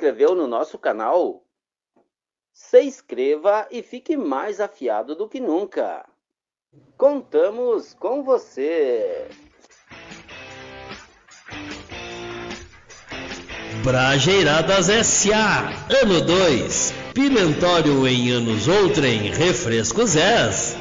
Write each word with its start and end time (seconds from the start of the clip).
inscreveu 0.00 0.34
no 0.34 0.46
nosso 0.46 0.78
canal? 0.78 1.44
Se 2.54 2.80
inscreva 2.82 3.68
e 3.70 3.82
fique 3.82 4.16
mais 4.16 4.58
afiado 4.58 5.14
do 5.14 5.28
que 5.28 5.38
nunca. 5.38 6.06
Contamos 6.96 7.92
com 7.92 8.22
você! 8.22 9.28
Brajeiradas 13.84 14.88
S.A. 14.88 15.68
Ano 16.02 16.22
2. 16.22 16.94
Pimentório 17.12 18.06
em 18.06 18.30
anos 18.30 18.68
outrem. 18.68 19.30
Refrescos 19.30 20.16
S. 20.16 20.79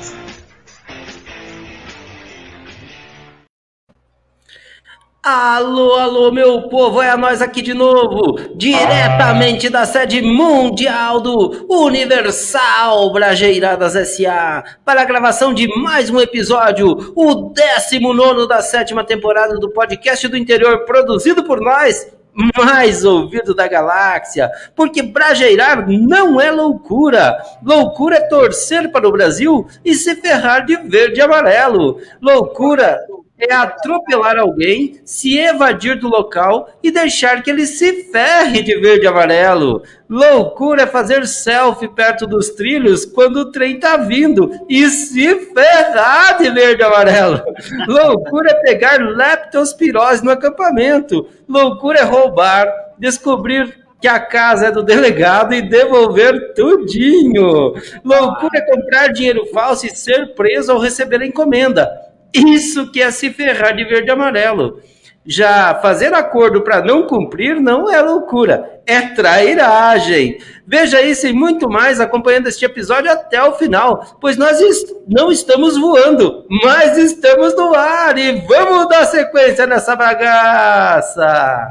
Alô, 5.22 5.96
alô, 5.96 6.32
meu 6.32 6.70
povo, 6.70 7.02
é 7.02 7.10
a 7.10 7.18
nós 7.18 7.42
aqui 7.42 7.62
de 7.62 7.74
novo, 7.74 8.40
diretamente 8.56 9.68
da 9.68 9.86
sede 9.86 10.22
mundial 10.22 11.20
do 11.20 11.68
Universal 11.70 13.12
Brajeiradas 13.12 13.98
S.A. 13.98 14.64
para 14.86 15.02
a 15.02 15.06
gravação 15.06 15.54
de 15.54 15.68
mais 15.78 16.10
um 16.10 16.22
episódio, 16.22 17.12
o 17.18 17.52
19 17.52 18.48
da 18.48 18.62
sétima 18.62 19.04
temporada 19.04 19.56
do 19.56 19.70
podcast 19.70 20.26
do 20.26 20.38
interior, 20.38 20.86
produzido 20.86 21.44
por 21.44 21.60
nós, 21.60 22.08
mais 22.56 23.04
ouvido 23.04 23.54
da 23.54 23.68
galáxia, 23.68 24.50
porque 24.74 25.02
brajeirar 25.02 25.86
não 25.90 26.40
é 26.40 26.50
loucura. 26.50 27.38
Loucura 27.62 28.16
é 28.16 28.22
torcer 28.22 28.90
para 28.90 29.06
o 29.06 29.12
Brasil 29.12 29.68
e 29.84 29.94
se 29.96 30.16
ferrar 30.16 30.66
de 30.66 30.78
verde 30.78 31.20
e 31.20 31.22
amarelo. 31.22 32.00
Loucura 32.22 32.98
é 33.40 33.54
atropelar 33.54 34.38
alguém, 34.38 35.00
se 35.06 35.38
evadir 35.38 35.98
do 35.98 36.10
local 36.10 36.70
e 36.84 36.92
deixar 36.92 37.42
que 37.42 37.50
ele 37.50 37.66
se 37.66 38.12
ferre 38.12 38.62
de 38.62 38.78
verde 38.80 39.06
e 39.06 39.08
amarelo. 39.08 39.82
Loucura 40.10 40.84
é 40.84 40.88
fazer 40.88 41.26
selfie 41.26 41.88
perto 41.88 42.28
dos 42.28 42.50
trilhos 42.50 43.06
quando 43.06 43.38
o 43.38 43.52
trem 43.52 43.80
tá 43.80 43.96
vindo 43.96 44.52
e 44.68 44.90
se 44.90 45.54
ferrar 45.54 46.38
de 46.38 46.50
verde 46.50 46.82
e 46.82 46.86
amarelo. 46.86 47.42
Loucura 47.88 48.52
é 48.52 48.56
pegar 48.56 49.00
leptospirose 49.00 50.24
no 50.24 50.32
acampamento. 50.32 51.28
Loucura 51.48 52.00
é 52.00 52.04
roubar, 52.04 52.68
descobrir 52.98 53.80
que 54.02 54.08
a 54.08 54.20
casa 54.20 54.68
é 54.68 54.72
do 54.72 54.84
delegado 54.84 55.54
e 55.54 55.62
devolver 55.62 56.54
tudinho. 56.54 57.74
Loucura 58.04 58.58
é 58.58 58.62
comprar 58.62 59.08
dinheiro 59.08 59.46
falso 59.48 59.86
e 59.86 59.90
ser 59.90 60.34
preso 60.36 60.72
ao 60.72 60.80
receber 60.80 61.22
a 61.22 61.26
encomenda. 61.26 62.09
Isso 62.34 62.92
que 62.92 63.02
é 63.02 63.12
se 63.12 63.32
ferrar 63.32 63.76
de 63.76 63.86
verde 63.86 64.10
e 64.10 64.12
amarelo. 64.12 64.82
Já 65.26 65.76
fazer 65.76 66.14
acordo 66.14 66.64
para 66.64 66.82
não 66.82 67.06
cumprir 67.06 67.60
não 67.60 67.88
é 67.88 68.02
loucura, 68.02 68.82
é 68.88 69.02
trairagem. 69.02 70.40
Veja 70.66 71.02
isso 71.02 71.28
e 71.28 71.34
muito 71.34 71.70
mais 71.70 72.00
acompanhando 72.00 72.48
este 72.48 72.66
episódio 72.66 73.12
até 73.12 73.44
o 73.44 73.54
final, 73.54 74.18
pois 74.20 74.38
nós 74.38 74.60
est 74.60 74.88
não 75.08 75.32
estamos 75.32 75.78
voando, 75.78 76.46
mas 76.64 76.98
estamos 76.98 77.56
no 77.56 77.76
ar 77.76 78.18
e 78.18 78.42
vamos 78.48 78.90
dar 78.90 79.06
sequência 79.06 79.68
nessa 79.68 79.96
bagaça. 79.96 81.68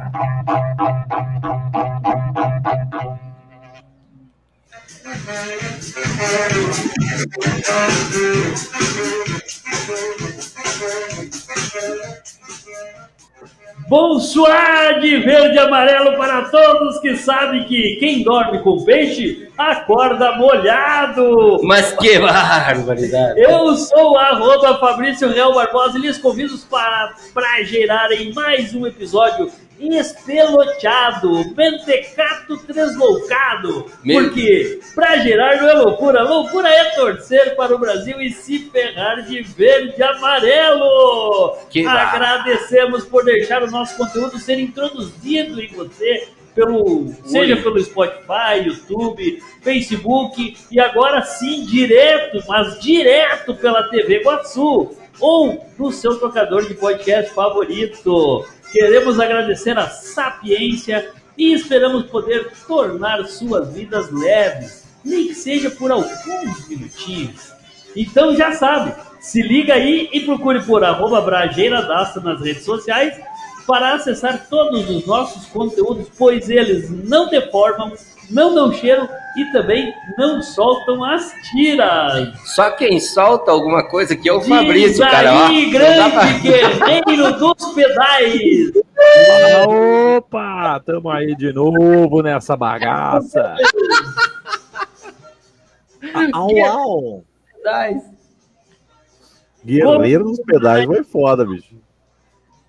Bonsoir 13.88 15.00
de 15.00 15.18
verde 15.18 15.56
e 15.56 15.58
amarelo 15.58 16.16
para 16.16 16.46
todos 16.48 16.98
que 17.00 17.14
sabem 17.16 17.64
que 17.64 17.96
quem 18.00 18.22
dorme 18.22 18.62
com 18.62 18.82
peixe 18.84 19.50
acorda 19.58 20.36
molhado. 20.36 21.60
Mas 21.62 21.92
que 21.92 22.18
barbaridade! 22.18 23.38
Eu 23.38 23.74
sou 23.76 24.12
o 24.12 24.18
arroba 24.18 24.78
Fabrício 24.78 25.30
Real 25.30 25.54
Barbosa 25.54 25.98
e 25.98 26.00
lhes 26.00 26.16
convido 26.16 26.56
para, 26.70 27.14
para 27.34 27.62
gerarem 27.64 28.32
mais 28.32 28.74
um 28.74 28.86
episódio 28.86 29.50
espeloteado, 29.80 31.54
mentecato 31.56 32.56
tresloucado. 32.66 33.86
Meu- 34.04 34.22
Porque 34.24 34.80
pra 34.94 35.16
gerar 35.18 35.56
não 35.60 35.68
é 35.68 35.72
loucura, 35.74 36.22
loucura 36.22 36.68
é 36.68 36.84
torcer 36.90 37.54
para 37.56 37.74
o 37.74 37.78
Brasil 37.78 38.20
e 38.20 38.30
se 38.30 38.58
ferrar 38.70 39.22
de 39.22 39.42
verde 39.42 39.94
e 39.98 40.02
amarelo. 40.02 41.56
Que 41.70 41.82
bar- 41.84 42.14
Agradecemos 42.14 43.04
por 43.04 43.24
deixar 43.24 43.62
o 43.62 43.70
nosso 43.70 43.96
conteúdo 43.96 44.38
ser 44.38 44.58
introduzido 44.58 45.60
em 45.60 45.68
você. 45.68 46.28
Pelo, 46.54 47.06
seja 47.24 47.56
pelo 47.58 47.78
Spotify, 47.78 48.64
YouTube, 48.66 49.40
Facebook 49.62 50.56
e 50.72 50.80
agora 50.80 51.22
sim 51.22 51.64
direto, 51.64 52.42
mas 52.48 52.80
direto 52.80 53.54
pela 53.54 53.84
TV 53.84 54.24
Guaçu 54.24 54.90
ou 55.20 55.64
no 55.78 55.92
seu 55.92 56.18
tocador 56.18 56.66
de 56.66 56.74
podcast 56.74 57.32
favorito. 57.32 58.44
Queremos 58.72 59.18
agradecer 59.18 59.78
a 59.78 59.88
sapiência 59.88 61.12
e 61.36 61.52
esperamos 61.52 62.06
poder 62.06 62.50
tornar 62.66 63.24
suas 63.26 63.72
vidas 63.72 64.10
leves, 64.10 64.84
nem 65.04 65.28
que 65.28 65.34
seja 65.34 65.70
por 65.70 65.90
alguns 65.90 66.68
minutinhos. 66.68 67.52
Então 67.96 68.36
já 68.36 68.52
sabe, 68.52 68.94
se 69.20 69.40
liga 69.42 69.74
aí 69.74 70.08
e 70.12 70.20
procure 70.20 70.62
por 70.62 70.84
arroba 70.84 71.20
nas 72.20 72.40
redes 72.40 72.64
sociais 72.64 73.18
para 73.66 73.94
acessar 73.94 74.46
todos 74.48 74.88
os 74.88 75.06
nossos 75.06 75.46
conteúdos, 75.46 76.08
pois 76.16 76.48
eles 76.48 76.90
não 76.90 77.28
deformam, 77.28 77.92
não 78.30 78.54
dão 78.54 78.72
cheiro 78.72 79.08
e 79.36 79.44
também 79.52 79.92
não 80.16 80.42
soltam 80.42 81.02
as 81.04 81.32
tiras. 81.50 82.28
Só 82.54 82.70
quem 82.72 82.98
solta 83.00 83.50
alguma 83.50 83.88
coisa 83.88 84.16
que 84.16 84.28
é 84.28 84.32
o 84.32 84.38
Diz 84.38 84.48
Fabrício, 84.48 85.00
cara. 85.00 85.32
ó. 85.34 85.46
aí, 85.46 85.70
grande 85.70 86.10
pra- 86.12 86.32
guerreiro 86.38 87.38
dos 87.38 87.74
pedais. 87.74 88.72
Opa, 89.66 90.80
tamo 90.84 91.10
aí 91.10 91.34
de 91.36 91.52
novo 91.52 92.22
nessa 92.22 92.56
bagaça. 92.56 93.54
Au, 96.32 96.48
au. 96.64 97.24
Guerreiro 99.64 100.24
dos 100.24 100.40
pedais 100.40 100.84
foi 100.86 101.04
foda, 101.04 101.44
bicho. 101.44 101.76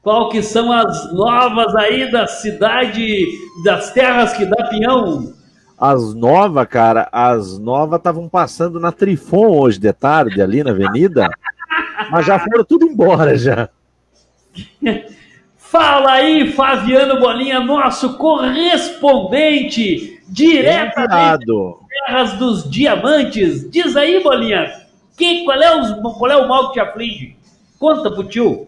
Qual 0.02 0.30
que 0.30 0.42
são 0.42 0.72
as 0.72 1.12
novas 1.14 1.76
aí 1.76 2.10
da 2.12 2.26
cidade, 2.26 3.26
das 3.64 3.92
terras 3.92 4.34
que 4.34 4.46
dá 4.46 4.68
pinhão? 4.68 5.34
As 5.80 6.14
novas, 6.14 6.68
cara, 6.68 7.08
as 7.12 7.58
novas 7.58 8.00
estavam 8.00 8.28
passando 8.28 8.80
na 8.80 8.92
Trifon 8.92 9.48
hoje 9.60 9.80
de 9.80 9.94
tarde, 9.94 10.42
ali 10.42 10.64
na 10.64 10.72
avenida. 10.72 11.30
Mas 12.12 12.26
já 12.26 12.38
foram 12.40 12.64
tudo 12.66 12.86
embora 12.86 13.38
já. 13.38 13.70
Fala 15.56 16.14
aí, 16.14 16.52
Fabiano 16.52 17.20
Bolinha, 17.20 17.60
nosso 17.60 18.18
correspondente 18.18 20.20
diretamente 20.28 21.14
Enviado. 21.14 21.78
das 21.80 21.88
terras 22.08 22.34
dos 22.34 22.68
diamantes. 22.70 23.70
Diz 23.70 23.96
aí, 23.96 24.22
Bolinha, 24.24 24.68
que, 25.16 25.44
qual, 25.46 25.62
é 25.62 25.80
os- 25.80 25.94
qual 26.18 26.32
é 26.32 26.38
o 26.38 26.48
mal 26.48 26.68
que 26.70 26.74
te 26.74 26.80
aflige? 26.80 27.38
Conta 27.78 28.10
pro 28.12 28.24
tio. 28.24 28.68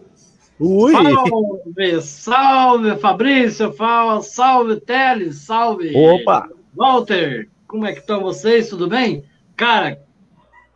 Ui, 0.60 0.92
Salve, 0.92 2.00
salve 2.02 2.96
Fabrício, 2.98 3.72
fala, 3.72 4.22
salve 4.22 4.76
Teles, 4.80 5.38
salve 5.40 5.92
opa. 5.96 6.48
Walter, 6.74 7.48
como 7.66 7.86
é 7.86 7.92
que 7.92 8.00
estão 8.00 8.20
vocês? 8.22 8.68
Tudo 8.68 8.88
bem? 8.88 9.24
Cara, 9.56 10.00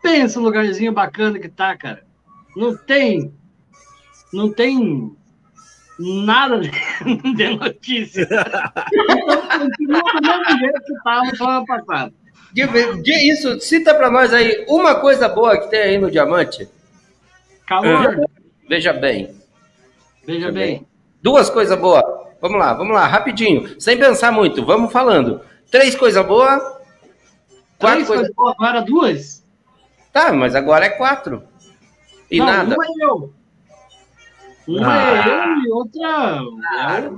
pensa 0.03 0.39
no 0.39 0.47
lugarzinho 0.47 0.93
bacana 0.93 1.39
que 1.39 1.49
tá, 1.49 1.77
cara. 1.77 2.05
Não 2.57 2.77
tem, 2.77 3.33
não 4.33 4.53
tem 4.53 5.15
nada 5.99 6.59
de, 6.61 6.71
notícia. 7.57 8.27
Continua 8.27 10.03
do 10.13 10.23
mesmo 10.23 10.59
jeito 10.59 10.81
que 10.85 11.03
tava 11.05 11.25
no 11.27 11.37
semana 11.37 11.65
passada. 11.67 12.13
De, 12.53 12.67
de 13.03 13.33
isso, 13.33 13.61
cita 13.61 13.95
pra 13.95 14.11
nós 14.11 14.33
aí 14.33 14.65
uma 14.69 14.95
coisa 14.95 15.29
boa 15.29 15.59
que 15.59 15.69
tem 15.71 15.81
aí 15.81 15.99
no 15.99 16.11
diamante. 16.11 16.69
Calor, 17.67 18.25
Veja 18.69 18.93
bem. 18.93 19.35
veja 20.27 20.51
bem. 20.51 20.87
Duas 21.23 21.51
coisas 21.51 21.79
boas. 21.79 22.03
Vamos 22.41 22.59
lá, 22.59 22.73
vamos 22.75 22.95
lá, 22.95 23.07
rapidinho. 23.07 23.81
Sem 23.81 23.99
pensar 23.99 24.31
muito, 24.33 24.65
vamos 24.65 24.93
falando. 24.93 25.41
Três 25.71 25.95
coisas 25.95 26.25
boas. 26.27 26.61
Quatro 27.79 27.97
Três 28.05 28.07
coisas. 28.09 28.31
boas, 28.35 28.55
agora 28.59 28.81
duas. 28.83 29.45
Tá, 30.13 30.33
mas 30.33 30.55
agora 30.55 30.87
é 30.87 30.91
quatro. 30.91 31.43
E 32.31 32.39
Não, 32.39 32.47
nada. 32.47 32.75
Uma 32.75 32.85
é 32.87 32.89
eu. 33.05 33.33
Uma 34.69 34.87
Ah. 34.89 35.11
é 35.11 35.29
eu 35.29 35.63
e 35.63 35.71
outra. 35.71 36.41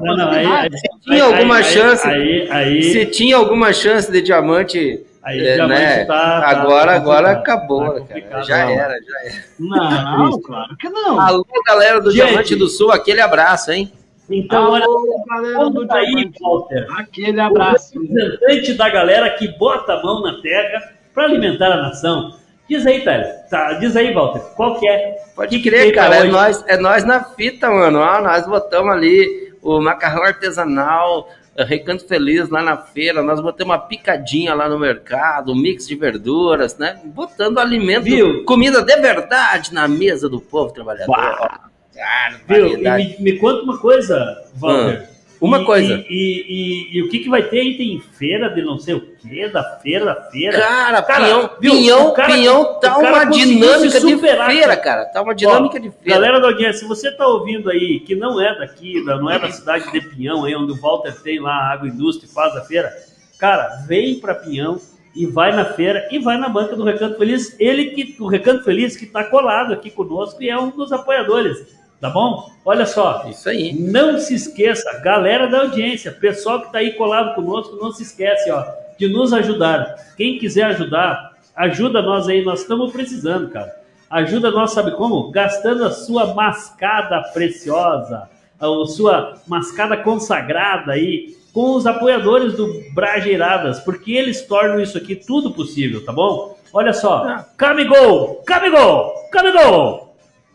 Não, 0.00 0.16
não, 0.16 0.30
aí, 0.30 0.46
aí, 0.46 0.70
Tinha 1.02 1.24
alguma 1.24 1.56
aí, 1.58 1.64
chance? 1.64 2.06
Aí, 2.06 2.48
aí, 2.50 2.82
Se 2.92 3.06
tinha 3.06 3.36
alguma 3.36 3.72
chance 3.72 4.10
de 4.10 4.20
diamante 4.20 5.04
Aí 5.22 5.46
É, 5.46 5.66
né? 5.66 6.02
estar. 6.02 6.40
tá- 6.40 6.48
agora, 6.48 6.92
tá 6.92 6.96
agora 6.96 7.30
acabou, 7.32 8.00
Tá 8.00 8.20
cara. 8.20 8.42
Já 8.44 8.64
não. 8.64 8.70
era, 8.72 8.94
já 9.02 9.20
era. 9.24 9.44
Não, 9.58 10.40
claro 10.40 10.76
que 10.76 10.88
não. 10.88 11.20
Alô, 11.20 11.44
galera 11.66 12.00
do 12.00 12.10
Gente. 12.10 12.24
Diamante 12.26 12.56
do 12.56 12.66
Sul, 12.68 12.90
aquele 12.92 13.20
abraço, 13.20 13.70
hein? 13.70 13.92
Então, 14.30 14.72
olha, 14.72 14.84
galera 15.28 15.70
do 15.70 15.80
conta 15.80 15.94
aí. 15.96 16.30
Walter. 16.40 16.86
Aquele 16.98 17.40
abraço. 17.40 17.98
O 17.98 18.02
representante 18.02 18.74
da 18.74 18.88
galera 18.90 19.30
que 19.30 19.48
bota 19.56 19.94
a 19.94 20.02
mão 20.02 20.20
na 20.22 20.34
terra 20.42 20.92
para 21.14 21.24
alimentar 21.24 21.72
a 21.72 21.82
nação. 21.82 22.36
Diz 22.68 22.86
aí, 22.86 23.02
Thales. 23.02 23.28
Tá, 23.50 23.72
diz 23.74 23.96
aí, 23.96 24.12
Walter. 24.12 24.40
Qual 24.54 24.78
que 24.78 24.86
é? 24.86 25.16
Pode 25.34 25.56
Que 25.56 25.62
que 25.62 25.70
crer, 25.70 25.92
pra 25.94 26.02
cara. 26.02 26.16
É 26.16 26.20
hoje? 26.20 26.30
nós, 26.30 26.64
é 26.68 26.76
nós 26.76 27.04
na 27.04 27.24
fita, 27.24 27.70
mano. 27.70 27.98
Ó, 28.00 28.20
nós 28.20 28.46
botamos 28.46 28.92
ali 28.92 29.54
o 29.62 29.80
macarrão 29.80 30.22
artesanal, 30.24 31.28
eh, 31.56 31.64
Recanto 31.64 32.06
Feliz 32.06 32.50
lá 32.50 32.62
na 32.62 32.76
feira. 32.76 33.22
Nós 33.22 33.40
botamos 33.40 33.72
uma 33.74 33.78
picadinha 33.80 34.54
lá 34.54 34.68
no 34.68 34.78
mercado, 34.78 35.52
um 35.52 35.56
mix 35.56 35.88
de 35.88 35.96
verduras, 35.96 36.76
né? 36.76 37.00
Botando 37.06 37.58
alimento, 37.58 38.04
Viu? 38.04 38.44
comida 38.44 38.82
de 38.82 38.96
verdade 38.96 39.72
na 39.72 39.88
mesa 39.88 40.28
do 40.28 40.38
povo 40.38 40.70
trabalhador. 40.70 41.10
Bah. 41.16 41.67
Cara, 41.98 42.40
Viu? 42.46 42.78
E 42.78 42.78
me, 42.78 43.16
me 43.18 43.38
conta 43.38 43.62
uma 43.62 43.78
coisa, 43.78 44.44
Walter. 44.54 45.08
Uma 45.40 45.60
E- 45.60 45.64
coisa. 45.64 45.94
E, 45.94 46.04
e- 46.10 46.46
e- 46.48 46.98
e 46.98 47.02
o 47.02 47.08
que, 47.08 47.20
que 47.20 47.28
vai 47.28 47.42
ter 47.44 47.60
aí? 47.60 47.76
Tem 47.76 48.00
feira 48.18 48.48
de 48.50 48.60
não 48.62 48.76
sei 48.78 48.94
o 48.94 49.00
quê, 49.00 49.48
da 49.48 49.62
feira, 49.80 50.04
da 50.06 50.14
feira. 50.30 50.58
Cara, 50.60 51.00
Cara, 51.02 51.24
pinhão, 51.24 51.50
viu? 51.60 51.72
pinhão, 51.72 52.12
cara- 52.12 52.32
pinhão 52.34 52.80
tá 52.80 52.98
uma 52.98 53.24
dinâmica 53.24 54.00
se 54.00 54.06
de 54.06 54.12
superar, 54.14 54.50
feira, 54.50 54.76
cara. 54.76 55.04
Tá 55.06 55.22
uma 55.22 55.34
dinâmica 55.34 55.76
Ó, 55.76 55.80
de 55.80 55.90
feira. 55.90 56.04
Galera 56.20 56.40
da 56.40 56.48
audiência, 56.48 56.80
se 56.80 56.84
você 56.88 57.12
tá 57.12 57.24
ouvindo 57.26 57.70
aí, 57.70 58.00
que 58.00 58.16
não 58.16 58.40
é 58.40 58.58
daqui, 58.58 59.04
da- 59.04 59.16
não 59.16 59.30
é 59.30 59.38
da 59.38 59.50
cidade 59.52 59.90
de 59.92 60.00
Pinhão, 60.00 60.44
aí 60.44 60.56
onde 60.56 60.72
o 60.72 60.76
Walter 60.80 61.14
tem 61.22 61.38
lá 61.38 61.52
a 61.52 61.72
Água 61.72 61.86
Indústria 61.88 62.28
e 62.28 62.34
faz 62.34 62.56
a 62.56 62.62
feira, 62.64 62.92
cara, 63.38 63.84
vem 63.86 64.18
pra 64.18 64.34
Pinhão 64.34 64.80
e 65.14 65.24
vai 65.24 65.54
na 65.54 65.64
feira 65.64 66.08
e 66.10 66.18
vai 66.18 66.36
na 66.36 66.48
banca 66.48 66.74
do 66.74 66.82
Recanto 66.82 67.16
Feliz. 67.16 67.54
Ele 67.60 67.90
que, 67.90 68.16
o 68.20 68.26
Recanto 68.26 68.64
Feliz 68.64 68.96
que 68.96 69.06
tá 69.06 69.22
colado 69.22 69.72
aqui 69.72 69.88
conosco 69.88 70.42
e 70.42 70.50
é 70.50 70.58
um 70.58 70.70
dos 70.70 70.90
apoiadores, 70.92 71.77
tá 72.00 72.10
bom? 72.10 72.50
Olha 72.64 72.86
só, 72.86 73.26
Isso 73.28 73.48
aí. 73.48 73.72
não 73.72 74.18
se 74.18 74.34
esqueça, 74.34 75.00
galera 75.00 75.46
da 75.46 75.60
audiência, 75.60 76.12
pessoal 76.12 76.60
que 76.60 76.66
está 76.66 76.78
aí 76.78 76.92
colado 76.92 77.34
conosco, 77.34 77.76
não 77.76 77.92
se 77.92 78.02
esquece, 78.02 78.50
ó, 78.50 78.64
de 78.98 79.08
nos 79.08 79.32
ajudar. 79.32 79.94
Quem 80.16 80.38
quiser 80.38 80.64
ajudar, 80.64 81.32
ajuda 81.56 82.02
nós 82.02 82.28
aí, 82.28 82.44
nós 82.44 82.62
estamos 82.62 82.92
precisando, 82.92 83.50
cara. 83.50 83.74
Ajuda 84.10 84.50
nós, 84.50 84.72
sabe 84.72 84.92
como? 84.92 85.30
Gastando 85.30 85.84
a 85.84 85.90
sua 85.90 86.32
mascada 86.34 87.22
preciosa, 87.34 88.28
a 88.58 88.86
sua 88.86 89.34
mascada 89.46 89.96
consagrada 89.98 90.92
aí, 90.92 91.36
com 91.52 91.74
os 91.74 91.86
apoiadores 91.86 92.54
do 92.54 92.82
Brajeiradas, 92.94 93.80
porque 93.80 94.12
eles 94.12 94.42
tornam 94.42 94.80
isso 94.80 94.96
aqui 94.96 95.16
tudo 95.16 95.50
possível, 95.50 96.04
tá 96.04 96.12
bom? 96.12 96.56
Olha 96.72 96.92
só, 96.92 97.44
Camigol, 97.56 98.42
Camigol, 98.46 99.12
Camigol, 99.32 100.07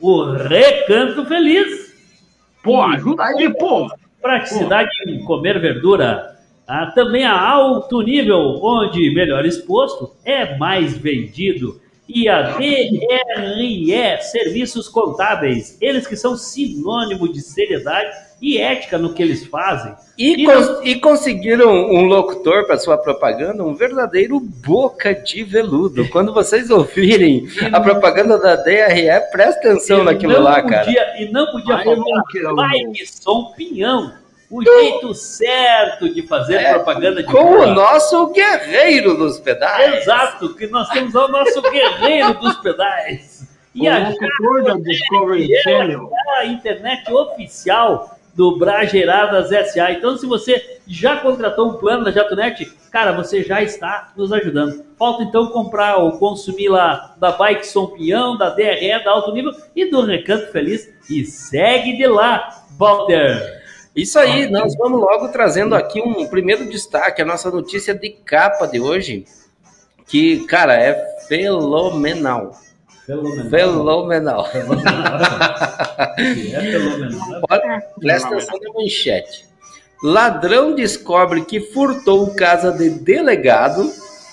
o 0.03 0.33
Recanto 0.33 1.23
Feliz. 1.25 1.93
Pô, 2.61 2.81
ajuda 2.81 3.23
aí, 3.23 3.53
pô. 3.57 3.89
Praticidade 4.21 4.89
em 5.07 5.23
comer 5.23 5.59
verdura. 5.61 6.37
Ah, 6.67 6.87
também 6.87 7.23
a 7.23 7.39
alto 7.39 8.01
nível, 8.01 8.59
onde 8.61 9.13
melhor 9.13 9.45
exposto 9.45 10.13
é 10.25 10.57
mais 10.57 10.97
vendido. 10.97 11.79
E 12.07 12.27
a 12.27 12.57
DRE 12.57 14.21
Serviços 14.23 14.89
Contábeis, 14.89 15.77
eles 15.79 16.05
que 16.05 16.17
são 16.17 16.35
sinônimo 16.35 17.31
de 17.31 17.39
seriedade 17.39 18.13
e 18.43 18.57
ética 18.59 18.97
no 18.97 19.13
que 19.13 19.23
eles 19.23 19.45
fazem. 19.47 19.95
E, 20.17 20.43
E 20.43 20.45
cons- 20.45 20.79
e 20.83 20.95
conseguiram 20.99 21.71
um 21.71 22.03
locutor 22.03 22.67
para 22.67 22.77
sua 22.77 22.97
propaganda, 22.97 23.63
um 23.63 23.73
verdadeiro 23.73 24.37
boca 24.39 25.15
de 25.15 25.43
veludo. 25.45 26.07
Quando 26.11 26.33
vocês 26.33 26.69
ouvirem 26.69 27.47
a 27.71 27.79
propaganda 27.79 28.37
da 28.37 28.57
DRE, 28.57 29.07
presta 29.31 29.61
atenção 29.69 30.01
E 30.01 30.03
naquilo 30.03 30.33
não 30.33 30.41
lá, 30.43 30.61
cara. 30.61 30.83
podia- 30.85 31.21
E 31.21 31.31
não 31.31 31.45
podia 31.51 31.77
Aí, 31.77 31.83
faltar 31.85 32.03
Valqueiro. 32.03 32.55
Live 32.55 33.07
Som 33.07 33.53
Pinhão. 33.55 34.13
O 34.51 34.61
jeito 34.63 35.15
certo 35.15 36.13
de 36.13 36.21
fazer 36.27 36.55
É, 36.57 36.73
propaganda 36.73 37.23
de 37.23 37.31
Com 37.31 37.43
o 37.61 37.65
nosso 37.73 38.27
guerreiro 38.33 39.17
dos 39.17 39.39
pedais. 39.39 40.01
Exato, 40.03 40.53
que 40.53 40.67
nós 40.67 40.89
temos 40.89 41.13
lá 41.13 41.25
o 41.25 41.29
nosso 41.31 41.59
guerreiro 41.61 42.33
dos 42.35 42.57
pedais. 42.57 43.47
E 43.73 43.87
O 43.87 43.91
a, 43.91 44.09
locutor 44.09 44.63
da 44.63 44.73
Discovery 44.75 45.47
Channel. 45.63 46.07
a 46.37 46.45
internet 46.45 47.11
oficial 47.11 48.12
do 48.33 48.57
Brageiradas 48.57 49.49
SA. 49.71 49.91
Então, 49.91 50.17
se 50.17 50.25
você 50.25 50.79
já 50.87 51.17
contratou 51.17 51.69
um 51.69 51.73
plano 51.73 52.03
da 52.03 52.11
JatoNet, 52.11 52.65
cara, 52.91 53.11
você 53.11 53.43
já 53.43 53.61
está 53.61 54.11
nos 54.15 54.31
ajudando. 54.33 54.83
Falta 54.97 55.23
então 55.23 55.47
comprar 55.47 55.97
ou 55.97 56.13
consumir 56.13 56.69
lá 56.69 57.15
da 57.17 57.31
Bike 57.31 57.65
Som 57.65 57.87
Pinhão, 57.87 58.37
da 58.37 58.49
DRE, 58.49 59.03
da 59.03 59.11
Alto 59.11 59.31
Nível 59.31 59.51
e 59.75 59.89
do 59.89 60.03
Recanto 60.03 60.51
Feliz. 60.51 60.89
E 61.09 61.25
segue 61.25 61.95
de 61.95 62.07
lá, 62.07 62.65
Walter. 62.77 63.61
Isso 63.95 64.17
aí, 64.17 64.49
nós 64.49 64.75
vamos 64.75 64.99
logo 64.99 65.27
trazendo 65.27 65.75
aqui 65.75 66.01
um 66.01 66.27
primeiro 66.27 66.67
destaque, 66.67 67.21
a 67.21 67.25
nossa 67.25 67.51
notícia 67.51 67.93
de 67.93 68.09
capa 68.09 68.65
de 68.65 68.79
hoje, 68.79 69.25
que, 70.07 70.45
cara, 70.45 70.73
é 70.73 70.95
fenomenal. 71.27 72.53
Fenomenal. 73.05 74.47
É 74.47 74.61
fenomenal. 74.61 77.43
Olha, 77.49 77.83
Presta 77.99 78.27
atenção 78.29 78.57
na 78.61 78.73
manchete. 78.73 79.45
Ladrão 80.01 80.73
descobre 80.75 81.43
que 81.45 81.59
furtou 81.59 82.33
casa 82.35 82.71
de 82.71 82.89
delegado, 82.89 83.91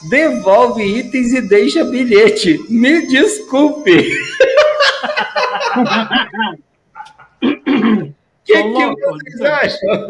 devolve 0.09 0.83
itens 0.83 1.33
e 1.33 1.41
deixa 1.41 1.85
bilhete. 1.85 2.59
Me 2.69 3.07
desculpe. 3.07 4.11
O 7.41 7.47
que, 8.45 8.62
que 8.62 8.65
vocês 8.65 9.41
acham? 9.43 10.07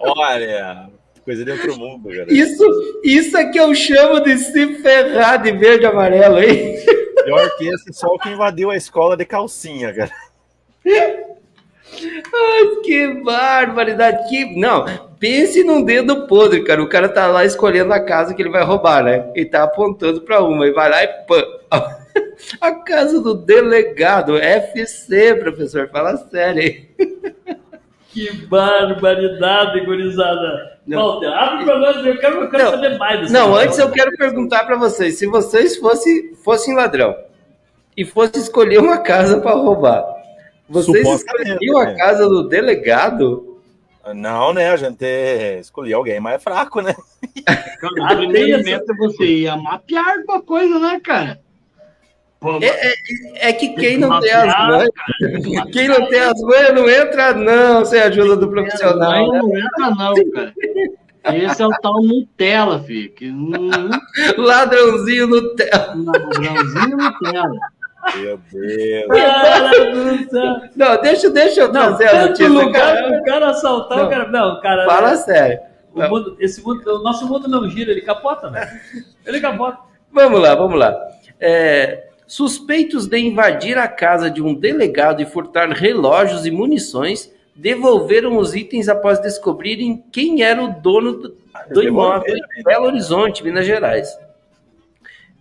Olha, 0.00 0.90
coisa 1.26 1.44
de 1.44 1.50
outro 1.50 1.76
mundo, 1.76 2.08
cara. 2.08 2.32
Isso, 2.32 2.64
isso 3.02 3.36
é 3.36 3.50
que 3.50 3.58
eu 3.58 3.74
chamo 3.74 4.20
de 4.20 4.38
se 4.38 4.74
ferrar 4.76 5.42
de 5.42 5.50
verde 5.50 5.82
e 5.82 5.86
amarelo, 5.86 6.38
hein? 6.38 6.76
Pior 7.24 7.50
que 7.58 7.68
esse 7.68 7.92
só 7.92 8.06
o 8.06 8.18
que 8.18 8.30
invadiu 8.30 8.70
a 8.70 8.76
escola 8.76 9.16
de 9.16 9.24
calcinha, 9.24 9.92
cara. 9.92 10.12
Ai, 10.86 12.80
que 12.84 13.08
barbaridade. 13.24 14.28
Que... 14.28 14.56
Não, 14.58 14.84
pense 15.18 15.64
num 15.64 15.82
dedo 15.82 16.28
podre, 16.28 16.62
cara. 16.62 16.80
O 16.80 16.88
cara 16.88 17.08
tá 17.08 17.26
lá 17.26 17.44
escolhendo 17.44 17.92
a 17.92 17.98
casa 17.98 18.32
que 18.32 18.40
ele 18.40 18.50
vai 18.50 18.62
roubar, 18.62 19.02
né? 19.02 19.28
E 19.34 19.44
tá 19.44 19.64
apontando 19.64 20.20
pra 20.20 20.44
uma 20.44 20.66
e 20.66 20.72
vai 20.72 20.88
lá 20.88 21.02
e 21.02 21.08
pã. 21.26 21.42
A 22.60 22.72
casa 22.72 23.20
do 23.20 23.34
delegado, 23.34 24.38
FC, 24.38 25.34
professor, 25.36 25.88
fala 25.90 26.16
sério, 26.16 26.62
hein? 26.62 26.88
Que 28.16 28.32
barbaridade, 28.46 29.84
gurizada. 29.84 30.78
Não. 30.86 30.98
Walter, 31.02 31.26
abre 31.26 31.64
pra 31.66 31.78
nós, 31.78 32.06
eu 32.06 32.16
quero, 32.18 32.44
eu 32.44 32.48
quero 32.50 32.64
Não. 32.64 32.70
saber 32.70 32.96
mais 32.96 33.20
desse 33.20 33.32
Não, 33.32 33.54
antes 33.54 33.78
eu 33.78 33.90
quero 33.90 34.16
perguntar 34.16 34.64
pra 34.64 34.76
vocês, 34.78 35.18
se 35.18 35.26
vocês 35.26 35.76
fosse, 35.76 36.34
fossem 36.42 36.74
ladrão 36.74 37.14
e 37.94 38.06
fossem 38.06 38.40
escolher 38.40 38.78
uma 38.78 38.98
casa 38.98 39.38
pra 39.38 39.52
roubar, 39.52 40.02
vocês 40.66 41.06
escolheriam 41.06 41.78
a 41.78 41.84
né? 41.84 41.96
casa 41.98 42.26
do 42.26 42.48
delegado? 42.48 43.58
Não, 44.14 44.54
né? 44.54 44.70
A 44.70 44.76
gente 44.76 45.04
escolheu 45.60 45.98
alguém 45.98 46.18
mais 46.18 46.42
fraco, 46.42 46.80
né? 46.80 46.94
Cara, 47.44 47.64
Ah, 48.00 48.96
você 48.96 49.24
ia 49.26 49.56
mapear 49.58 50.08
alguma 50.08 50.40
coisa, 50.40 50.78
né, 50.78 51.00
cara? 51.04 51.38
Pô, 52.38 52.58
É 53.34 53.52
que 53.52 53.70
quem 53.70 53.96
não 53.98 54.20
tem 54.20 54.30
as 54.32 54.46
manhas, 54.68 54.88
quem 55.72 55.88
não 55.88 56.06
tem 56.08 56.20
as 56.20 56.40
manhas 56.42 56.74
não 56.74 56.88
entra 56.88 57.32
não, 57.34 57.84
sem 57.84 58.00
a 58.00 58.04
ajuda 58.06 58.36
do 58.36 58.48
profissional. 58.50 59.26
Não, 59.26 59.32
né? 59.32 59.40
não 59.42 59.58
entra 59.58 59.90
não, 59.90 60.30
cara. 60.32 60.52
Esse 61.34 61.60
é 61.62 61.66
o 61.66 61.70
tal 61.82 62.02
Nutella, 62.02 62.78
filho. 62.80 63.10
Que 63.12 63.30
não, 63.32 63.88
Ladrãozinho 64.36 65.26
no 65.26 65.54
teto. 65.56 66.04
ladrãozinho 66.04 66.96
Nutella. 66.96 67.50
Meu 68.16 68.38
Deus. 68.52 69.06
Cara 69.08 69.92
do 69.92 70.30
céu. 70.30 70.56
Não, 70.76 71.00
deixa, 71.02 71.30
deixa 71.30 71.60
eu 71.62 71.72
Não, 71.72 71.72
trazer 71.72 72.04
a 72.06 72.10
tanto 72.10 72.28
notícia. 72.28 72.48
lugar 72.48 72.72
Cara. 72.94 73.08
pro 73.12 73.24
cara 73.24 73.50
assaltar 73.50 73.98
Não. 73.98 74.06
o 74.06 74.10
cara. 74.10 74.28
Não, 74.30 74.60
cara. 74.60 74.84
Fala 74.86 75.16
sério. 75.16 75.58
o 75.92 76.02
mundo- 76.08 76.36
esse 76.38 76.62
mundo, 76.62 76.82
o 76.88 77.02
nosso 77.02 77.26
mundo 77.26 77.48
não 77.48 77.68
gira, 77.68 77.90
ele 77.90 78.02
capota, 78.02 78.48
velho. 78.48 78.68
Ele 79.26 79.40
capota. 79.40 79.78
Vamos 80.12 80.40
lá, 80.40 80.54
vamos 80.54 80.78
lá. 80.78 80.94
É, 81.40 82.05
suspeitos 82.26 83.06
de 83.06 83.18
invadir 83.18 83.78
a 83.78 83.88
casa 83.88 84.30
de 84.30 84.42
um 84.42 84.54
delegado 84.54 85.22
e 85.22 85.26
furtar 85.26 85.70
relógios 85.70 86.44
e 86.46 86.50
munições 86.50 87.30
devolveram 87.54 88.36
os 88.36 88.54
itens 88.54 88.88
após 88.88 89.18
descobrirem 89.18 90.04
quem 90.12 90.42
era 90.42 90.62
o 90.62 90.68
dono 90.80 91.12
do, 91.12 91.36
do 91.72 91.82
imóvel 91.82 92.36
em 92.58 92.62
Belo 92.62 92.86
Horizonte, 92.86 93.42
Minas 93.42 93.66
Gerais. 93.66 94.08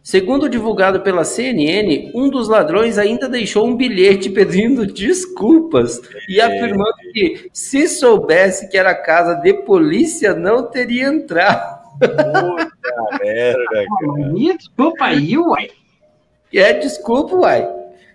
Segundo 0.01 0.47
divulgado 0.47 1.01
pela 1.01 1.23
CNN, 1.23 2.11
um 2.13 2.29
dos 2.29 2.47
ladrões 2.47 2.99
ainda 2.99 3.27
deixou 3.27 3.65
um 3.65 3.75
bilhete 3.75 4.29
pedindo 4.29 4.85
desculpas 4.85 5.99
e 6.29 6.39
afirmando 6.39 6.95
que, 7.11 7.49
se 7.51 7.87
soubesse 7.87 8.69
que 8.69 8.77
era 8.77 8.93
casa 8.93 9.33
de 9.33 9.51
polícia, 9.63 10.35
não 10.35 10.69
teria 10.69 11.07
entrado. 11.07 11.83
Puta 11.99 13.17
merda, 13.19 13.63
cara. 13.73 14.31
Me 14.31 14.55
desculpa 14.55 15.05
aí, 15.05 15.35
uai. 15.39 15.71
É, 16.57 16.73
desculpa, 16.73 17.35
uai. 17.35 17.67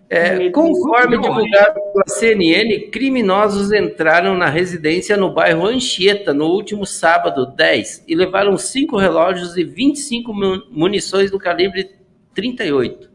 É, 0.09 0.35
Me 0.37 0.51
conforme 0.51 1.19
divulgado 1.19 1.75
pela 1.93 2.05
CNN, 2.09 2.91
criminosos 2.91 3.73
entraram 3.73 4.37
na 4.37 4.47
residência 4.47 5.17
no 5.17 5.33
bairro 5.33 5.65
Anchieta 5.67 6.35
no 6.35 6.47
último 6.47 6.85
sábado, 6.85 7.47
10, 7.55 8.05
e 8.09 8.15
levaram 8.17 8.57
cinco 8.57 8.97
relógios 8.97 9.57
e 9.57 9.63
25 9.63 10.35
mu- 10.35 10.63
munições 10.71 11.31
do 11.31 11.39
calibre 11.39 11.91
38. 12.35 13.10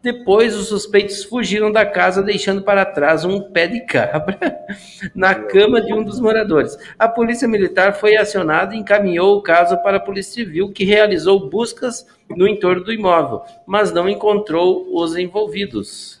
Depois, 0.00 0.54
os 0.54 0.68
suspeitos 0.68 1.24
fugiram 1.24 1.72
da 1.72 1.84
casa, 1.84 2.22
deixando 2.22 2.62
para 2.62 2.84
trás 2.84 3.24
um 3.24 3.40
pé 3.50 3.66
de 3.66 3.80
cabra 3.80 4.38
na 5.12 5.34
cama 5.34 5.80
de 5.80 5.92
um 5.92 6.04
dos 6.04 6.20
moradores. 6.20 6.78
A 6.96 7.08
polícia 7.08 7.48
militar 7.48 7.94
foi 7.94 8.16
acionada 8.16 8.74
e 8.74 8.78
encaminhou 8.78 9.36
o 9.36 9.42
caso 9.42 9.76
para 9.82 9.96
a 9.96 10.00
Polícia 10.00 10.34
Civil, 10.34 10.70
que 10.72 10.84
realizou 10.84 11.50
buscas 11.50 12.06
no 12.28 12.46
entorno 12.46 12.84
do 12.84 12.92
imóvel, 12.92 13.42
mas 13.66 13.92
não 13.92 14.08
encontrou 14.08 14.88
os 14.94 15.16
envolvidos. 15.16 16.20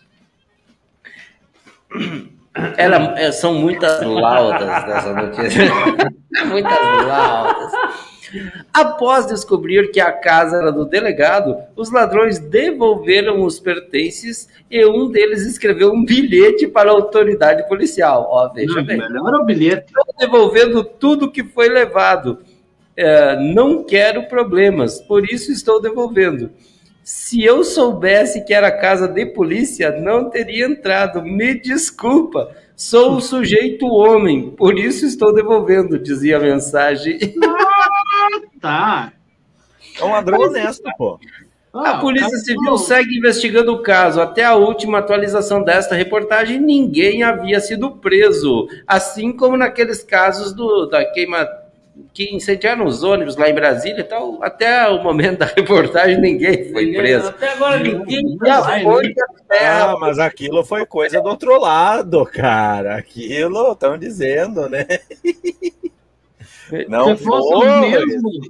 Ela, 2.76 3.16
é, 3.16 3.30
são 3.30 3.54
muitas 3.54 4.02
laudas 4.02 4.84
dessa 4.84 5.12
notícia. 5.12 5.64
muitas 6.46 7.06
laudas. 7.06 7.72
Após 8.72 9.26
descobrir 9.26 9.90
que 9.90 10.00
a 10.00 10.12
casa 10.12 10.58
era 10.58 10.70
do 10.70 10.84
delegado, 10.84 11.56
os 11.76 11.90
ladrões 11.90 12.38
devolveram 12.38 13.42
os 13.42 13.58
pertences 13.58 14.48
e 14.70 14.84
um 14.84 15.10
deles 15.10 15.46
escreveu 15.46 15.92
um 15.92 16.04
bilhete 16.04 16.66
para 16.66 16.90
a 16.90 16.92
autoridade 16.92 17.66
policial. 17.68 18.26
Ó, 18.30 18.52
veja 18.52 18.82
bem. 18.82 18.98
Melhor 18.98 19.34
o 19.34 19.44
bilhete. 19.44 19.86
Estou 19.86 20.14
devolvendo 20.18 20.84
tudo 20.84 21.30
que 21.30 21.42
foi 21.42 21.68
levado. 21.68 22.38
É, 22.96 23.36
não 23.36 23.84
quero 23.84 24.28
problemas, 24.28 25.00
por 25.00 25.24
isso 25.24 25.52
estou 25.52 25.80
devolvendo. 25.80 26.50
Se 27.04 27.42
eu 27.42 27.64
soubesse 27.64 28.44
que 28.44 28.52
era 28.52 28.70
casa 28.70 29.08
de 29.08 29.24
polícia, 29.24 29.90
não 29.98 30.28
teria 30.28 30.66
entrado. 30.66 31.22
Me 31.22 31.54
desculpa, 31.58 32.54
sou 32.76 33.16
o 33.16 33.20
sujeito 33.20 33.86
homem, 33.86 34.50
por 34.50 34.78
isso 34.78 35.06
estou 35.06 35.32
devolvendo, 35.32 35.98
dizia 35.98 36.36
a 36.36 36.40
mensagem. 36.40 37.18
Tá. 38.60 39.12
É 40.00 40.04
um 40.04 40.12
ladrão 40.12 40.40
honesto, 40.40 40.88
pô. 40.96 41.18
Ah, 41.74 41.92
A 41.92 41.98
Polícia 41.98 42.30
cara, 42.30 42.42
Civil 42.42 42.62
não. 42.62 42.78
segue 42.78 43.18
investigando 43.18 43.72
o 43.72 43.82
caso. 43.82 44.20
Até 44.20 44.44
a 44.44 44.54
última 44.54 44.98
atualização 44.98 45.62
desta 45.62 45.94
reportagem, 45.94 46.58
ninguém 46.58 47.22
havia 47.22 47.60
sido 47.60 47.90
preso. 47.92 48.68
Assim 48.86 49.32
como 49.32 49.56
naqueles 49.56 50.02
casos 50.02 50.52
do, 50.52 50.86
da 50.86 51.04
queima 51.04 51.46
que 52.14 52.34
incendiaram 52.34 52.86
os 52.86 53.02
ônibus 53.02 53.36
lá 53.36 53.50
em 53.50 53.54
Brasília 53.54 54.00
e 54.00 54.04
tal. 54.04 54.42
Até 54.42 54.88
o 54.88 55.02
momento 55.02 55.38
da 55.38 55.46
reportagem, 55.54 56.20
ninguém 56.20 56.72
foi 56.72 56.92
preso. 56.92 57.28
Até 57.28 57.52
agora 57.52 57.78
ninguém. 57.78 58.38
Já 58.44 58.62
foi 58.82 59.14
terra. 59.48 59.92
Ah, 59.92 59.96
mas 60.00 60.18
aquilo 60.18 60.64
foi 60.64 60.86
coisa 60.86 61.20
do 61.20 61.28
outro 61.28 61.60
lado, 61.60 62.24
cara. 62.24 62.96
Aquilo 62.96 63.72
estão 63.72 63.98
dizendo, 63.98 64.68
né? 64.68 64.86
Não 66.88 67.16
se 67.16 67.24
fosse 67.24 67.48
foi. 67.48 67.68
os 67.68 67.80
mesmos. 67.80 68.48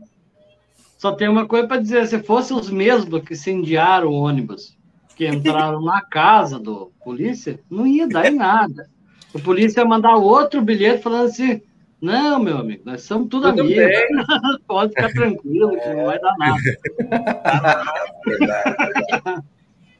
Só 0.96 1.12
tem 1.12 1.28
uma 1.28 1.46
coisa 1.46 1.66
para 1.68 1.80
dizer: 1.80 2.06
se 2.06 2.18
fosse 2.20 2.52
os 2.52 2.70
mesmos 2.70 3.22
que 3.22 3.34
incendiaram 3.34 4.08
o 4.08 4.14
ônibus, 4.14 4.76
que 5.16 5.26
entraram 5.26 5.80
na 5.80 6.00
casa 6.02 6.58
do 6.58 6.92
polícia, 7.04 7.60
não 7.70 7.86
ia 7.86 8.08
dar 8.08 8.26
em 8.26 8.34
nada. 8.34 8.88
O 9.32 9.40
polícia 9.40 9.80
ia 9.80 9.86
mandar 9.86 10.16
outro 10.16 10.60
bilhete 10.60 11.02
falando 11.02 11.26
assim: 11.26 11.60
não, 12.00 12.38
meu 12.38 12.58
amigo, 12.58 12.82
nós 12.84 13.02
somos 13.02 13.28
tudo, 13.28 13.50
Tudo 13.50 13.62
amigos. 13.62 13.90
Pode 14.66 14.90
ficar 14.90 15.12
tranquilo, 15.12 15.76
que 15.78 15.88
não 15.88 16.06
vai 16.06 16.18
dar 16.20 16.34
nada. 16.38 16.60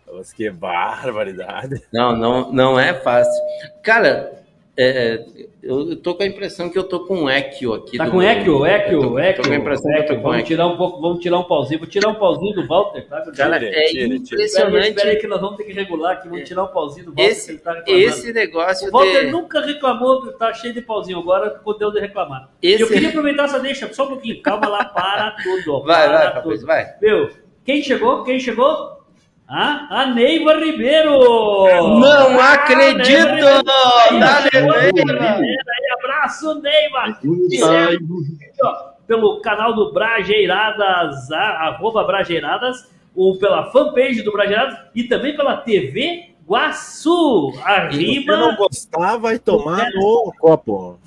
Nossa, 0.07 0.35
que 0.35 0.49
barbaridade. 0.49 1.83
Não, 1.93 2.17
não, 2.17 2.53
não 2.53 2.81
é 2.81 2.95
fácil. 2.95 3.43
Cara, 3.83 4.38
é, 4.79 5.25
eu 5.63 5.97
tô 5.97 6.15
com 6.15 6.23
a 6.23 6.27
impressão 6.27 6.71
que 6.71 6.79
eu 6.79 6.85
tô 6.85 7.01
com 7.05 7.23
um 7.23 7.29
equio 7.31 7.75
aqui. 7.75 7.99
Tá 7.99 8.05
do 8.05 8.13
com 8.13 8.23
equio, 8.23 8.65
equio, 8.65 9.01
tô- 9.01 9.19
equio. 9.19 9.43
Tô 9.43 9.49
com 9.49 9.55
a 9.55 9.59
impressão 9.59 9.93
que 9.93 9.99
eu 9.99 10.07
tô 10.07 10.15
com 10.15 10.23
Vamos 10.23 10.45
tirar 10.45 10.67
um 10.69 10.77
pouco, 10.77 11.01
vamos 11.01 11.19
tirar 11.21 11.39
um 11.39 11.45
pauzinho. 11.45 11.81
Vou 11.81 11.89
tirar 11.89 12.09
um 12.11 12.15
pauzinho 12.15 12.55
do 12.55 12.67
Walter, 12.69 13.07
tá? 13.09 13.21
Cara, 13.37 13.57
é 13.65 13.91
impressionante 13.93 14.35
espera 14.89 15.11
aí 15.11 15.17
que 15.17 15.27
nós 15.27 15.41
vamos 15.41 15.57
ter 15.57 15.65
que 15.65 15.73
regular 15.73 16.13
aqui. 16.13 16.29
Vamos 16.29 16.49
tirar 16.49 16.63
um 16.63 16.69
pauzinho 16.69 17.07
do 17.07 17.11
Walter 17.13 17.25
que 17.25 17.31
esse, 17.33 17.51
ele 17.51 17.59
tá 17.59 17.83
esse 17.89 18.33
negócio 18.33 18.89
O 18.89 18.93
Walter 18.93 19.25
de... 19.27 19.31
nunca 19.33 19.61
reclamou, 19.61 20.33
tá 20.35 20.53
cheio 20.55 20.73
de 20.73 20.81
pauzinho, 20.81 21.19
agora 21.19 21.51
podeu 21.51 21.91
de 21.91 21.99
reclamar. 21.99 22.49
Esse- 22.63 22.83
Eu 22.83 22.89
queria 22.89 23.09
aproveitar 23.09 23.45
essa 23.47 23.59
deixa, 23.59 23.93
só 23.93 24.05
um 24.05 24.09
pouquinho. 24.09 24.41
Calma 24.43 24.69
lá, 24.69 24.85
para 24.85 25.37
tudo. 25.43 25.83
Vai, 25.83 26.09
para 26.09 26.19
vai, 26.19 26.27
tudo. 26.29 26.43
Fabrício, 26.43 26.67
vai. 26.67 26.87
Meu, 27.03 27.31
quem 27.65 27.83
chegou? 27.83 28.23
Quem 28.23 28.39
chegou? 28.39 28.98
Ah, 29.51 29.87
a 30.03 30.07
Neiva 30.07 30.55
Ribeiro! 30.57 31.19
Não 31.99 32.39
Ah, 32.39 32.53
acredito! 32.53 33.09
Neiva 33.09 33.35
Ribeiro. 33.35 33.71
Aí, 34.11 34.21
Dale, 34.21 34.51
chegou 34.53 34.73
a 34.73 34.77
Neiva. 34.83 34.93
Neiva 34.93 35.13
Ribeiro. 35.13 35.63
Aí, 35.69 35.99
abraço, 35.99 36.61
Neiva! 36.61 37.19
Ó, 38.63 38.89
pelo 39.07 39.41
canal 39.41 39.75
do 39.75 39.93
Brajeiradas, 39.93 41.31
a- 41.33 41.69
arroba 41.69 42.05
Brajeiradas, 42.05 42.91
ou 43.17 43.39
pela 43.39 43.71
fanpage 43.73 44.23
do 44.23 44.33
Brajeiradas 44.33 44.79
e 44.95 45.05
também 45.05 45.35
pela 45.35 45.57
TV 45.57 46.35
Guaçu. 46.47 47.53
Se 47.55 47.63
Arriba. 47.63 48.37
não 48.37 48.55
gostar, 48.57 49.17
vai 49.17 49.39
tomar 49.39 49.89
no 49.93 50.31
copo. 50.39 50.99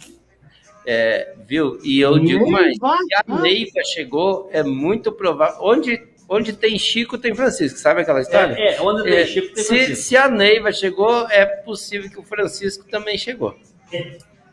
É, 0.86 1.36
viu? 1.48 1.78
E 1.84 2.00
eu 2.00 2.18
digo 2.18 2.50
mais, 2.50 2.76
se 2.76 3.16
a 3.16 3.40
Neiva 3.40 3.84
chegou, 3.86 4.50
é 4.52 4.64
muito 4.64 5.12
provável. 5.12 5.58
Onde, 5.62 6.02
onde 6.32 6.54
tem 6.54 6.80
Chico, 6.80 7.18
tem 7.18 7.36
Francisco. 7.36 7.78
Sabe 7.78 8.02
aquela 8.02 8.22
história? 8.22 8.56
É, 8.58 8.76
é, 8.76 8.82
onde 8.82 9.04
tem 9.04 9.14
É, 9.14 9.26
Chico 9.26 9.54
tem 9.54 9.64
se, 9.64 9.76
Francisco. 9.76 10.04
se 10.04 10.18
a 10.18 10.30
Neiva 10.30 10.72
chegou, 10.72 11.28
é 11.30 11.46
possível 11.46 12.10
que 12.10 12.18
o 12.18 12.24
Francisco 12.24 12.86
também 12.90 13.18
chegou. 13.18 13.54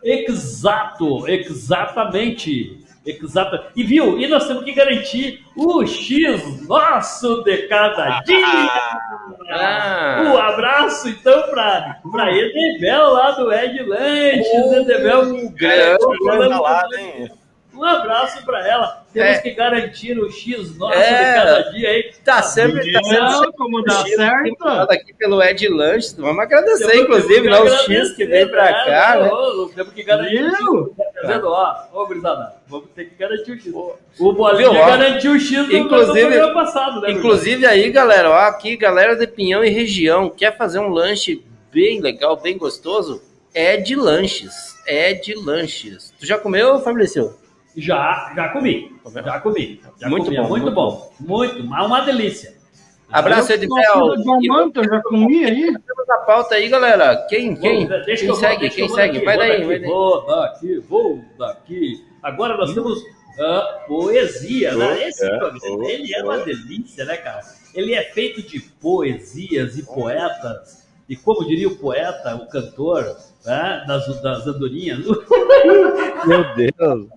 Exato, 0.02 1.28
exatamente. 1.28 2.84
Exato. 3.06 3.70
E 3.74 3.84
viu? 3.84 4.18
E 4.18 4.26
nós 4.26 4.46
temos 4.46 4.64
que 4.64 4.72
garantir 4.72 5.42
o 5.56 5.86
X 5.86 6.66
nosso 6.66 7.42
de 7.42 7.68
cada 7.68 8.20
dia. 8.20 8.68
Ah. 9.50 10.22
Um 10.26 10.36
abraço, 10.36 11.08
então, 11.08 11.42
para 11.48 12.00
pra 12.10 12.30
Edebel 12.30 13.12
lá 13.12 13.30
do 13.30 13.52
Ed 13.52 13.82
Lanches. 13.84 14.72
Edebel, 14.72 15.22
um 15.22 15.50
grande 15.52 15.98
Coisa 15.98 16.60
lá, 16.60 16.84
hein? 16.98 17.30
Um 17.78 17.84
abraço 17.84 18.44
para 18.44 18.66
ela. 18.66 19.04
Temos 19.12 19.36
É. 19.36 19.38
que 19.40 19.50
garantir 19.52 20.18
o 20.18 20.30
X 20.30 20.76
nosso 20.76 20.98
É. 20.98 21.06
de 21.18 21.34
cada 21.34 21.70
dia 21.70 21.88
aí. 21.88 22.12
Tá 22.24 22.42
sempre, 22.42 22.92
tá 22.92 23.02
sempre 23.04 23.20
Não, 23.20 23.52
como 23.52 23.82
dá 23.84 24.04
certo. 24.04 24.56
Falado 24.58 24.90
aqui 24.90 25.14
pelo 25.14 25.40
Ed 25.42 25.68
Lanches. 25.68 26.14
Vamos 26.14 26.40
agradecer, 26.42 26.86
Temos- 26.88 27.04
inclusive, 27.04 27.34
temos 27.42 27.50
lá 27.50 27.56
o 27.58 27.62
agradecer, 27.66 27.94
X 28.06 28.16
que 28.16 28.26
vem 28.26 28.48
pra 28.48 28.64
né? 28.64 28.72
cá, 28.84 29.16
né? 29.20 29.30
Ô, 29.32 29.68
Temos 29.74 29.92
que 29.92 30.02
garantir. 30.02 30.50
Viu? 30.58 30.94
Tá 30.96 31.28
vendo? 31.28 31.46
Ó, 31.48 31.74
ô, 31.94 32.06
gurizada, 32.06 32.52
vamos 32.66 32.88
ter 32.94 33.04
que 33.06 33.14
garantir 33.14 33.52
o 33.52 33.54
X. 33.60 33.72
O 34.18 34.32
Bolinha 34.32 34.70
Viu, 34.70 34.80
ó? 34.80 34.86
garantiu 34.86 35.32
o 35.32 35.38
X 35.40 35.68
no- 35.68 35.76
Inclusive- 35.76 36.52
passado, 36.52 37.00
né? 37.00 37.12
Inclusive 37.12 37.64
aí, 37.64 37.90
galera, 37.90 38.30
ó, 38.30 38.34
aqui, 38.48 38.76
galera 38.76 39.14
de 39.14 39.26
Pinhão 39.26 39.64
e 39.64 39.68
região, 39.70 40.28
quer 40.28 40.56
fazer 40.56 40.80
um 40.80 40.88
lanche 40.88 41.44
bem 41.72 42.00
legal, 42.00 42.36
bem 42.36 42.58
gostoso? 42.58 43.22
É 43.54 43.76
de 43.76 43.94
lanches. 43.94 44.76
É 44.86 45.12
de 45.14 45.34
lanches. 45.34 46.12
Tu 46.18 46.26
já 46.26 46.38
comeu, 46.38 46.78
Fabrício? 46.80 47.34
Já, 47.80 48.32
já 48.34 48.48
comi. 48.50 48.92
Já 49.24 49.40
comi. 49.40 49.80
Já 49.98 50.08
Muito 50.08 50.24
comi. 50.26 50.36
bom, 50.36 50.44
é 50.44 50.48
muito 50.48 50.62
muito 50.64 50.74
bom. 50.74 51.12
Muito, 51.20 51.64
mas 51.64 51.86
uma 51.86 52.00
delícia. 52.00 52.58
Abraço, 53.10 53.52
diamante, 53.56 54.78
eu 54.78 54.84
já 54.84 55.02
comi 55.02 55.44
aí. 55.44 55.62
Temos 55.62 56.10
a 56.10 56.18
pauta 56.18 56.56
aí, 56.56 56.68
galera. 56.68 57.26
Quem, 57.28 57.56
quem? 57.56 57.86
Deixa 57.86 58.16
quem 58.22 58.26
vou- 58.28 58.36
segue, 58.36 58.68
quem 58.70 58.88
segue? 58.88 59.14
daqui, 59.14 59.24
vai 59.24 59.38
daí, 59.38 59.50
daqui, 59.52 59.64
vai 59.64 59.78
daí. 59.78 59.88
Vou 59.88 60.26
daqui, 60.26 60.78
vou 60.80 61.24
daqui. 61.38 62.04
Agora 62.22 62.56
nós 62.58 62.74
temos 62.74 63.02
ah, 63.40 63.84
poesia, 63.86 64.74
né? 64.74 65.08
Esse 65.08 65.24
É, 65.24 65.38
programa, 65.38 65.58
oh, 65.78 65.88
ele 65.88 66.14
é 66.14 66.22
uma 66.22 66.38
delícia, 66.38 67.04
né, 67.06 67.16
cara? 67.16 67.40
Ele 67.74 67.94
é 67.94 68.02
feito 68.12 68.42
de 68.42 68.60
poesias 68.60 69.78
e 69.78 69.84
poetas. 69.84 70.86
E 71.08 71.16
como 71.16 71.46
diria 71.46 71.68
o 71.68 71.76
poeta, 71.76 72.36
o 72.36 72.46
cantor, 72.48 73.16
né, 73.46 73.84
das, 73.86 74.20
das 74.20 74.46
andorinhas, 74.46 74.98
Meu 76.26 76.54
Deus. 76.54 77.08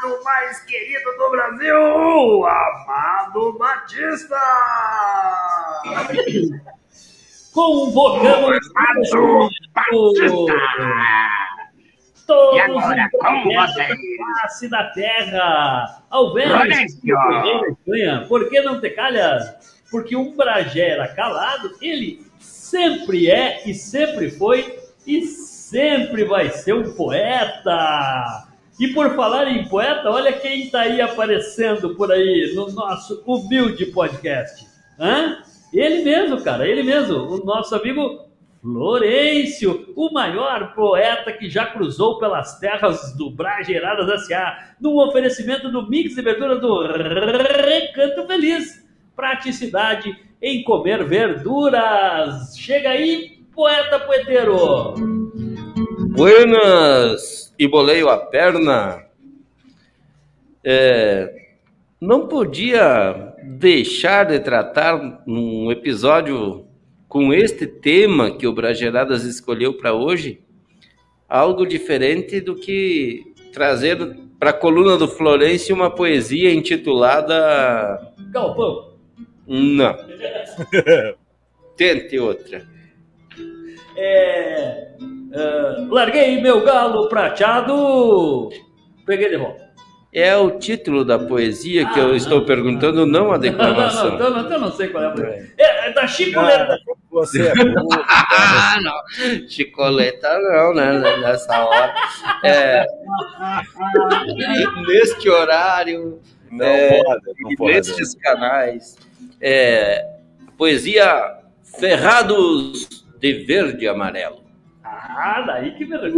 Mais 0.00 0.04
amado, 0.04 0.24
mais 0.24 0.60
querido 0.64 1.10
do 1.18 1.30
Brasil, 1.30 2.46
Amado 2.46 3.58
Batista! 3.58 4.40
Convocamos 7.52 8.60
o 9.14 9.48
todos 9.90 10.20
E 12.54 12.60
agora, 12.60 13.10
com 13.10 13.44
vocês. 13.44 13.76
da 13.76 14.42
face 14.42 14.68
da 14.68 14.84
terra, 14.90 16.02
ao. 16.08 16.32
Por 18.28 18.48
que 18.48 18.60
não 18.62 18.80
te 18.80 18.90
calhas? 18.90 19.80
Porque 19.90 20.14
um 20.16 20.36
bragera 20.36 21.08
calado, 21.08 21.76
ele 21.82 22.24
sempre 22.38 23.28
é 23.28 23.68
e 23.68 23.74
sempre 23.74 24.30
foi 24.30 24.78
e 25.04 25.26
sempre 25.26 26.24
vai 26.24 26.50
ser 26.50 26.74
um 26.74 26.94
poeta. 26.94 28.49
E 28.80 28.88
por 28.88 29.14
falar 29.14 29.46
em 29.48 29.68
poeta, 29.68 30.10
olha 30.10 30.32
quem 30.32 30.62
está 30.62 30.80
aí 30.80 31.02
aparecendo 31.02 31.94
por 31.94 32.10
aí 32.10 32.50
no 32.54 32.72
nosso 32.72 33.22
humilde 33.26 33.84
podcast. 33.86 34.66
Hã? 34.98 35.36
Ele 35.70 36.02
mesmo, 36.02 36.40
cara, 36.42 36.66
ele 36.66 36.82
mesmo, 36.82 37.16
o 37.16 37.44
nosso 37.44 37.74
amigo 37.74 38.24
Florencio, 38.62 39.92
o 39.94 40.10
maior 40.10 40.74
poeta 40.74 41.30
que 41.30 41.48
já 41.48 41.66
cruzou 41.66 42.18
pelas 42.18 42.58
terras 42.58 43.14
do 43.16 43.30
Brageiradas 43.30 44.08
S.A., 44.22 44.74
no 44.80 44.98
oferecimento 45.06 45.70
do 45.70 45.86
mix 45.88 46.14
de 46.14 46.22
verdura 46.22 46.56
do 46.56 46.82
Recanto 46.82 48.26
Feliz. 48.26 48.82
Praticidade 49.14 50.14
em 50.40 50.62
comer 50.64 51.04
verduras. 51.04 52.56
Chega 52.56 52.90
aí, 52.90 53.42
poeta 53.54 54.00
poeteiro. 54.00 54.94
Buenas, 56.16 57.49
e 57.60 57.68
boleio 57.68 58.08
a 58.08 58.16
perna. 58.16 59.04
É, 60.64 61.30
não 62.00 62.26
podia 62.26 63.34
deixar 63.44 64.24
de 64.24 64.40
tratar 64.40 65.22
num 65.26 65.70
episódio 65.70 66.64
com 67.06 67.34
este 67.34 67.66
tema 67.66 68.34
que 68.34 68.46
o 68.46 68.54
Brageradas 68.54 69.24
escolheu 69.24 69.74
para 69.74 69.92
hoje, 69.92 70.40
algo 71.28 71.66
diferente 71.66 72.40
do 72.40 72.54
que 72.54 73.34
trazer 73.52 73.98
para 74.38 74.50
a 74.50 74.54
coluna 74.54 74.96
do 74.96 75.06
Florencio 75.06 75.74
uma 75.74 75.90
poesia 75.90 76.54
intitulada 76.54 78.14
Galpão. 78.30 78.94
Não. 79.46 79.94
Tente 81.76 82.18
outra. 82.18 82.66
É, 83.98 84.94
uh, 85.30 85.92
larguei 85.92 86.40
meu 86.40 86.62
galo 86.64 87.08
prateado. 87.08 88.50
Peguei 89.06 89.28
de 89.30 89.36
volta. 89.36 89.70
É 90.12 90.34
o 90.36 90.58
título 90.58 91.04
da 91.04 91.20
poesia 91.20 91.86
que 91.88 92.00
eu 92.00 92.16
estou 92.16 92.44
perguntando, 92.44 93.06
não 93.06 93.30
a 93.30 93.38
declamação. 93.38 94.10
Não, 94.10 94.18
não, 94.18 94.30
não, 94.30 94.40
então 94.44 94.58
não 94.58 94.72
sei 94.72 94.88
qual 94.88 95.04
é 95.04 95.06
a 95.06 95.10
poesia. 95.10 95.52
É, 95.56 95.88
é 95.88 95.92
da 95.92 96.04
Chicoleta. 96.08 96.76
Você 97.12 97.46
é 97.48 97.54
burro. 97.54 97.88
Ah, 98.32 98.76
não. 98.82 99.48
Chicoleta 99.48 100.36
não, 100.38 100.74
né? 100.74 100.98
Nessa 101.18 101.64
hora. 101.64 101.94
É, 102.42 102.84
neste 104.86 105.28
horário, 105.28 106.20
Não 106.50 106.64
É, 106.66 107.02
pode, 107.04 107.20
não 107.40 107.54
pode. 107.56 107.72
nestes 107.74 108.14
canais. 108.16 108.96
É, 109.40 110.04
poesia 110.58 111.36
Ferrados 111.78 112.88
de 113.20 113.32
Verde 113.44 113.84
e 113.84 113.88
Amarelo. 113.88 114.40
Ah, 115.02 115.42
daí 115.46 115.72
que 115.72 115.84
beleza. 115.84 116.16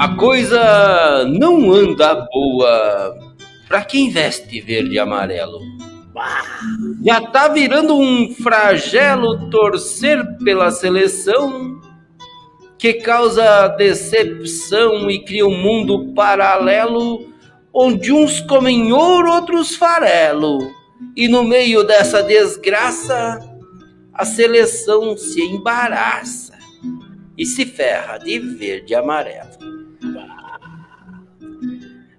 A 0.00 0.08
coisa 0.16 1.24
não 1.28 1.72
anda 1.72 2.14
boa 2.32 3.18
para 3.68 3.84
quem 3.84 4.10
veste 4.10 4.60
verde 4.60 4.94
e 4.94 4.98
amarelo. 4.98 5.60
Já 7.04 7.20
tá 7.20 7.48
virando 7.48 7.96
um 7.98 8.34
flagelo 8.34 9.50
torcer 9.50 10.24
pela 10.38 10.70
seleção 10.70 11.80
que 12.78 12.94
causa 12.94 13.68
decepção 13.68 15.10
e 15.10 15.22
cria 15.24 15.46
um 15.46 15.56
mundo 15.56 16.12
paralelo 16.14 17.26
onde 17.72 18.10
uns 18.12 18.40
comem 18.40 18.92
ouro, 18.92 19.30
outros 19.32 19.76
farelo. 19.76 20.70
E 21.14 21.28
no 21.28 21.44
meio 21.44 21.84
dessa 21.84 22.22
desgraça, 22.22 23.38
a 24.16 24.24
seleção 24.24 25.16
se 25.16 25.42
embaraça 25.42 26.54
e 27.36 27.44
se 27.44 27.66
ferra 27.66 28.16
de 28.16 28.38
verde 28.38 28.92
e 28.92 28.96
amarelo. 28.96 29.50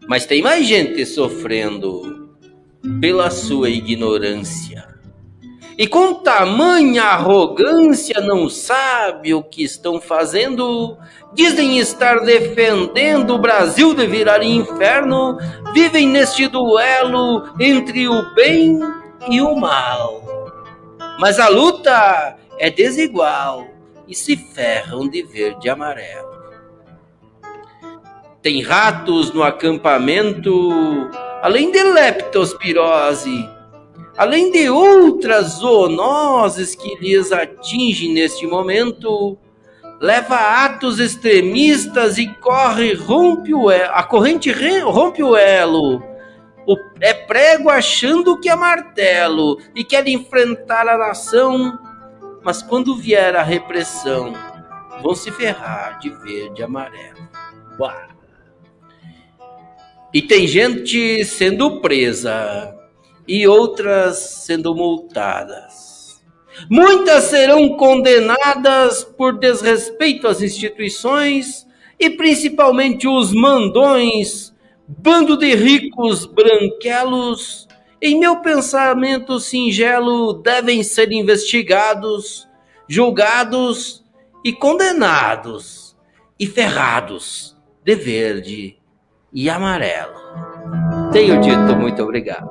Mas 0.08 0.26
tem 0.26 0.42
mais 0.42 0.66
gente 0.66 1.06
sofrendo 1.06 2.38
pela 3.02 3.32
sua 3.32 3.70
ignorância. 3.70 4.88
E 5.78 5.86
com 5.86 6.14
tamanha 6.14 7.04
arrogância 7.04 8.20
não 8.22 8.50
sabe 8.50 9.34
o 9.34 9.44
que 9.44 9.64
estão 9.64 10.00
fazendo. 10.00 10.98
Dizem 11.34 11.78
estar 11.78 12.20
defendendo 12.20 13.36
o 13.36 13.40
Brasil 13.40 13.94
de 13.94 14.08
virar 14.08 14.44
inferno. 14.44 15.38
Vivem 15.74 16.08
neste 16.08 16.48
duelo 16.48 17.54
entre 17.60 18.08
o 18.08 18.34
bem 18.34 18.80
e 19.30 19.42
o 19.42 19.56
mal. 19.56 20.37
Mas 21.20 21.40
a 21.40 21.48
luta 21.48 22.38
é 22.60 22.70
desigual 22.70 23.68
e 24.08 24.16
se 24.16 24.36
ferram 24.38 25.08
de 25.08 25.24
verde 25.24 25.68
e 25.68 25.70
amarelo. 25.70 26.28
Tem 28.42 28.62
ratos 28.62 29.34
no 29.34 29.44
acampamento, 29.44 31.10
além 31.42 31.72
de 31.72 31.84
leptospirose, 31.84 33.50
além 34.18 34.52
de 34.52 34.70
outras 34.70 35.54
zoonoses 35.60 36.76
que 36.76 36.96
lhes 36.96 37.32
atingem 37.32 38.14
neste 38.14 38.46
momento, 38.48 39.38
leva 40.00 40.36
a 40.36 40.66
atos 40.66 41.00
extremistas 41.00 42.18
e 42.18 42.28
corre, 42.36 42.94
rompe 42.94 43.54
o 43.54 43.70
elo, 43.70 43.92
a 43.94 44.04
corrente 44.04 44.52
re- 44.52 44.80
rompe 44.82 45.22
o 45.24 45.36
elo. 45.36 46.02
É 47.00 47.14
prego 47.14 47.70
achando 47.70 48.40
que 48.40 48.50
é 48.50 48.56
martelo 48.56 49.58
e 49.76 49.84
quer 49.84 50.08
enfrentar 50.08 50.88
a 50.88 50.98
nação, 50.98 51.80
mas 52.44 52.62
quando 52.62 52.96
vier 52.96 53.36
a 53.36 53.44
repressão, 53.44 54.34
vão 55.02 55.16
se 55.16 55.32
ferrar 55.32 56.00
de 56.00 56.10
verde 56.10 56.62
e 56.62 56.64
amarelo. 56.64 57.28
E 60.14 60.22
tem 60.22 60.48
gente 60.48 61.24
sendo 61.26 61.80
presa 61.80 62.76
e 63.28 63.48
outras 63.48 64.18
sendo 64.18 64.74
multadas. 64.74 66.22
Muitas 66.70 67.26
serão 67.26 67.78
condenadas 67.78 69.04
por 69.04 69.38
desrespeito 69.38 70.28
às 70.28 70.42
instituições 70.42 71.68
e 72.00 72.10
principalmente 72.10 73.08
os 73.08 73.32
mandões, 73.32 74.54
bando 74.88 75.38
de 75.38 75.54
ricos 75.56 76.26
branquelos, 76.26 77.68
em 78.02 78.20
meu 78.20 78.38
pensamento 78.42 79.40
singelo 79.40 80.34
devem 80.34 80.84
ser 80.84 81.12
investigados, 81.12 82.48
julgados 82.88 84.04
e 84.46 84.54
condenados 84.54 85.96
e 86.40 86.46
ferrados 86.46 87.58
de 87.84 87.96
verde 87.96 88.78
e 89.34 89.50
amarelo. 89.50 90.16
Tenho 91.12 91.42
dito 91.42 91.76
muito 91.76 92.04
obrigado. 92.04 92.50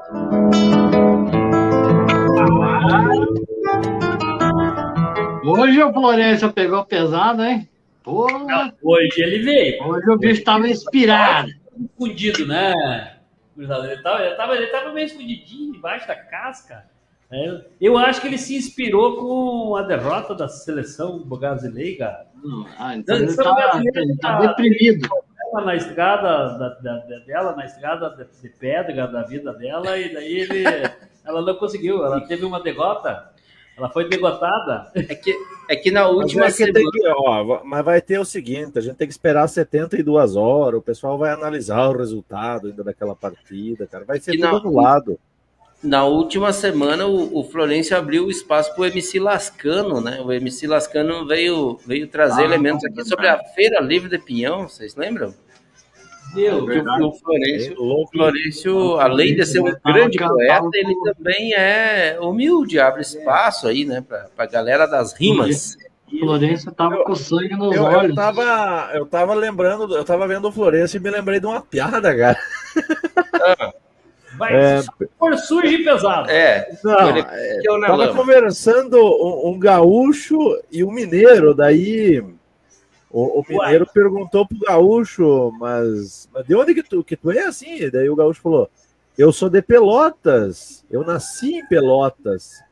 Hoje 5.45 5.83
o 5.83 5.93
Florencio 5.93 6.53
pegou 6.53 6.85
pesado, 6.85 7.43
hein? 7.45 7.69
Porra, 8.03 8.73
Hoje 8.83 9.21
ele 9.23 9.39
veio. 9.41 9.83
hoje 9.85 10.11
o 10.11 10.19
bicho 10.19 10.45
tava 10.45 10.69
inspirado. 10.69 11.49
Escondido, 11.79 12.47
né? 12.47 12.73
Ele 13.57 13.67
tava, 13.67 13.87
ele, 13.87 14.03
tava, 14.37 14.57
ele 14.57 14.67
tava 14.67 14.93
meio 14.93 15.07
escondidinho 15.07 15.73
debaixo 15.73 16.07
da 16.07 16.15
casca. 16.17 16.85
É, 17.31 17.61
eu 17.81 17.99
acho 17.99 18.21
que 18.21 18.29
ele 18.29 18.39
se 18.39 18.55
inspirou 18.57 19.17
com 19.17 19.75
a 19.77 19.83
derrota 19.83 20.35
da 20.35 20.47
seleção 20.47 21.19
brasileira. 21.25 22.27
Ah, 22.79 22.95
então 22.97 23.17
ele 23.17 23.25
é 23.25 23.35
tá, 23.37 23.43
tá 24.21 24.39
deprimido. 24.47 25.09
Ela 25.53 25.65
na 25.65 25.75
estrada 25.75 26.59
da, 26.59 26.69
da- 26.69 26.99
da- 26.99 27.19
dela, 27.21 27.57
na 27.57 27.65
estrada 27.65 28.11
de 28.41 28.49
pedra 28.51 29.07
da 29.09 29.23
vida 29.23 29.53
dela, 29.55 29.97
e 29.99 30.13
daí 30.13 30.33
ele, 30.41 30.65
ela 31.25 31.43
não 31.43 31.55
conseguiu. 31.57 32.05
Ela 32.05 32.21
teve 32.27 32.45
uma 32.45 32.61
derrota. 32.63 33.31
Ela 33.77 33.89
foi 33.91 34.09
derrotada. 34.09 34.91
É 34.95 35.15
que, 35.15 35.35
é 35.69 35.77
que 35.77 35.91
na 35.91 36.05
Mas, 36.05 36.13
última 36.17 36.45
é 36.45 36.49
que 36.49 36.53
semana. 36.55 36.91
que- 36.93 37.09
ó, 37.09 37.61
mas 37.65 37.85
vai 37.85 38.01
ter 38.01 38.19
o 38.19 38.25
seguinte: 38.25 38.79
a 38.79 38.83
gente 38.83 38.97
tem 38.97 39.07
que 39.07 39.13
esperar 39.13 39.47
72 39.49 40.35
horas, 40.37 40.79
o 40.81 40.83
pessoal 40.83 41.19
vai 41.19 41.31
analisar 41.31 41.89
o 41.91 41.97
resultado 41.97 42.69
ainda 42.69 42.83
daquela 42.83 43.15
partida, 43.15 43.87
cara. 43.87 44.05
Vai 44.05 44.19
ser 44.19 44.33
Que 44.33 44.39
tudo 44.39 44.57
anulado. 44.57 45.19
Na 45.83 46.05
última 46.07 46.53
semana, 46.55 47.07
o, 47.07 47.39
o 47.39 47.45
Florencio 47.45 47.97
abriu 47.97 48.25
o 48.27 48.31
espaço 48.31 48.73
para 48.75 48.81
o 48.83 48.87
MC 48.87 49.21
Lascano, 49.21 50.01
né? 50.01 50.21
O 50.25 50.33
MC 50.33 50.67
Lascano 50.67 51.27
veio, 51.27 51.79
veio 51.87 52.09
trazer 52.09 52.43
Ah, 52.43 52.45
elementos 52.47 52.83
aqui 52.85 53.05
sobre 53.05 53.29
a 53.29 53.39
Feira 53.55 53.79
Livre 53.81 54.09
de 54.09 54.19
Pinhão, 54.19 54.67
vocês 54.69 54.97
lembram? 54.97 55.35
Meu, 56.37 56.67
Que 56.67 56.79
o, 56.79 57.09
o 57.09 57.13
Florencio, 57.13 57.75
o 57.79 57.85
Louco. 57.85 58.13
Florencio, 58.13 58.97
além 59.01 59.35
de 59.35 59.45
ser 59.47 59.61
um 59.61 59.75
grande 59.85 60.19
poeta, 60.19 60.69
ele 60.75 60.95
também 61.05 61.55
é 61.55 62.19
humilde, 62.21 62.79
abre 62.79 63.03
espaço 63.03 63.67
aí, 63.67 63.85
né, 63.85 64.03
para 64.07 64.29
a 64.37 64.47
galera 64.47 64.87
das 64.87 65.13
rimas. 65.13 65.77
O 66.13 66.19
Florencio 66.21 66.71
tava 66.73 67.03
com 67.03 67.15
sangue 67.17 67.55
nos 67.57 67.75
Eu, 67.75 67.83
eu, 67.85 67.99
olhos. 67.99 68.15
tava, 68.15 68.91
eu 68.95 69.07
tava 69.07 69.35
lembrando, 69.35 69.97
eu 69.97 70.05
tava 70.05 70.27
vendo 70.29 70.47
o 70.49 70.53
Florencio 70.53 70.99
e 70.99 71.01
me 71.01 71.11
lembrei 71.11 71.41
de 71.41 71.47
uma 71.47 71.61
piada, 71.61 72.17
cara. 72.17 72.39
vai 74.39 74.55
É. 74.55 74.83
for 75.19 75.37
sujo 75.39 75.67
e 75.67 75.83
pesado. 75.83 76.31
É, 76.31 76.69
Não, 76.85 77.09
ele 77.11 77.25
é, 77.29 77.61
eu 77.65 77.81
tava 77.81 77.97
lama. 77.97 78.15
conversando 78.15 78.97
um, 78.99 79.51
um 79.51 79.59
gaúcho 79.59 80.39
e 80.71 80.85
um 80.85 80.93
mineiro, 80.93 81.55
daí 81.55 82.23
O, 83.17 83.41
o 83.41 83.45
mineiro 83.49 83.87
Uai. 83.87 83.95
perguntou 83.95 84.47
pro 84.47 84.59
gaúcho, 84.59 85.51
mas, 85.59 86.29
mas 86.35 86.47
de 86.47 86.55
onde 86.55 86.75
que 86.75 86.83
tu, 86.83 87.03
que 87.03 87.17
tu 87.17 87.31
é 87.31 87.45
assim? 87.45 87.89
Daí 87.89 88.11
o 88.11 88.15
gaúcho 88.15 88.43
falou, 88.43 88.69
eu 89.17 89.33
sou 89.33 89.49
de 89.49 89.63
Pelotas, 89.63 90.85
eu 90.91 91.03
nasci 91.03 91.55
em 91.55 91.67
Pelotas. 91.67 92.63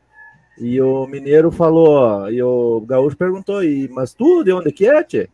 E 0.59 0.79
o 0.79 1.07
mineiro 1.07 1.51
falou, 1.51 2.29
e 2.29 2.43
o 2.43 2.79
gaúcho 2.81 3.17
perguntou, 3.17 3.63
e, 3.63 3.87
mas 3.87 4.13
tu 4.13 4.43
de 4.43 4.53
onde 4.53 4.71
que 4.71 4.85
é, 4.85 5.03
tchê? 5.03 5.29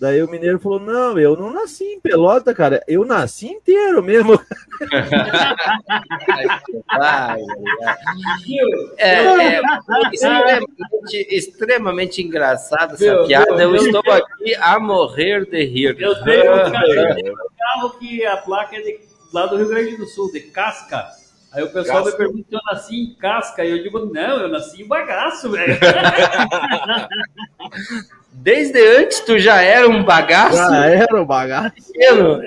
Daí 0.00 0.22
o 0.22 0.30
mineiro 0.30 0.60
falou: 0.60 0.78
Não, 0.78 1.18
eu 1.18 1.36
não 1.36 1.52
nasci 1.52 1.82
em 1.84 2.00
Pelota, 2.00 2.54
cara. 2.54 2.80
Eu 2.86 3.04
nasci 3.04 3.48
inteiro 3.48 4.00
mesmo. 4.02 4.40
é, 8.96 9.56
é 9.56 9.60
extremamente, 10.12 11.26
extremamente 11.28 12.22
engraçado 12.22 12.94
essa 12.94 13.04
meu, 13.04 13.26
piada. 13.26 13.56
Meu, 13.56 13.74
eu 13.74 13.82
meu, 13.82 13.82
estou 13.82 14.12
aqui 14.12 14.54
a 14.54 14.78
morrer 14.78 15.44
de 15.46 15.64
rir. 15.64 15.96
Eu 16.00 16.14
tenho 16.22 16.54
um 16.54 16.70
carro 17.58 17.90
que 17.98 18.24
a 18.24 18.36
placa 18.36 18.76
é 18.76 18.80
de, 18.80 19.00
lá 19.32 19.46
do 19.46 19.56
Rio 19.56 19.66
Grande 19.68 19.96
do 19.96 20.06
Sul, 20.06 20.30
de 20.32 20.42
casca. 20.42 21.08
Aí 21.50 21.62
o 21.62 21.72
pessoal 21.72 22.04
Casca. 22.04 22.10
me 22.10 22.16
pergunta 22.18 22.46
se 22.48 22.54
eu 22.54 22.60
nasci 22.70 22.94
em 22.94 23.14
casca. 23.14 23.64
E 23.64 23.70
eu 23.70 23.82
digo, 23.82 24.04
não, 24.12 24.42
eu 24.42 24.48
nasci 24.48 24.82
em 24.82 24.86
bagaço, 24.86 25.50
velho. 25.50 25.78
Desde 28.40 28.80
antes 28.98 29.20
tu 29.20 29.36
já 29.38 29.60
era 29.60 29.88
um 29.88 30.04
bagaço? 30.04 30.56
Já 30.56 30.86
era 30.86 31.20
um 31.20 31.24
bagaço. 31.24 31.74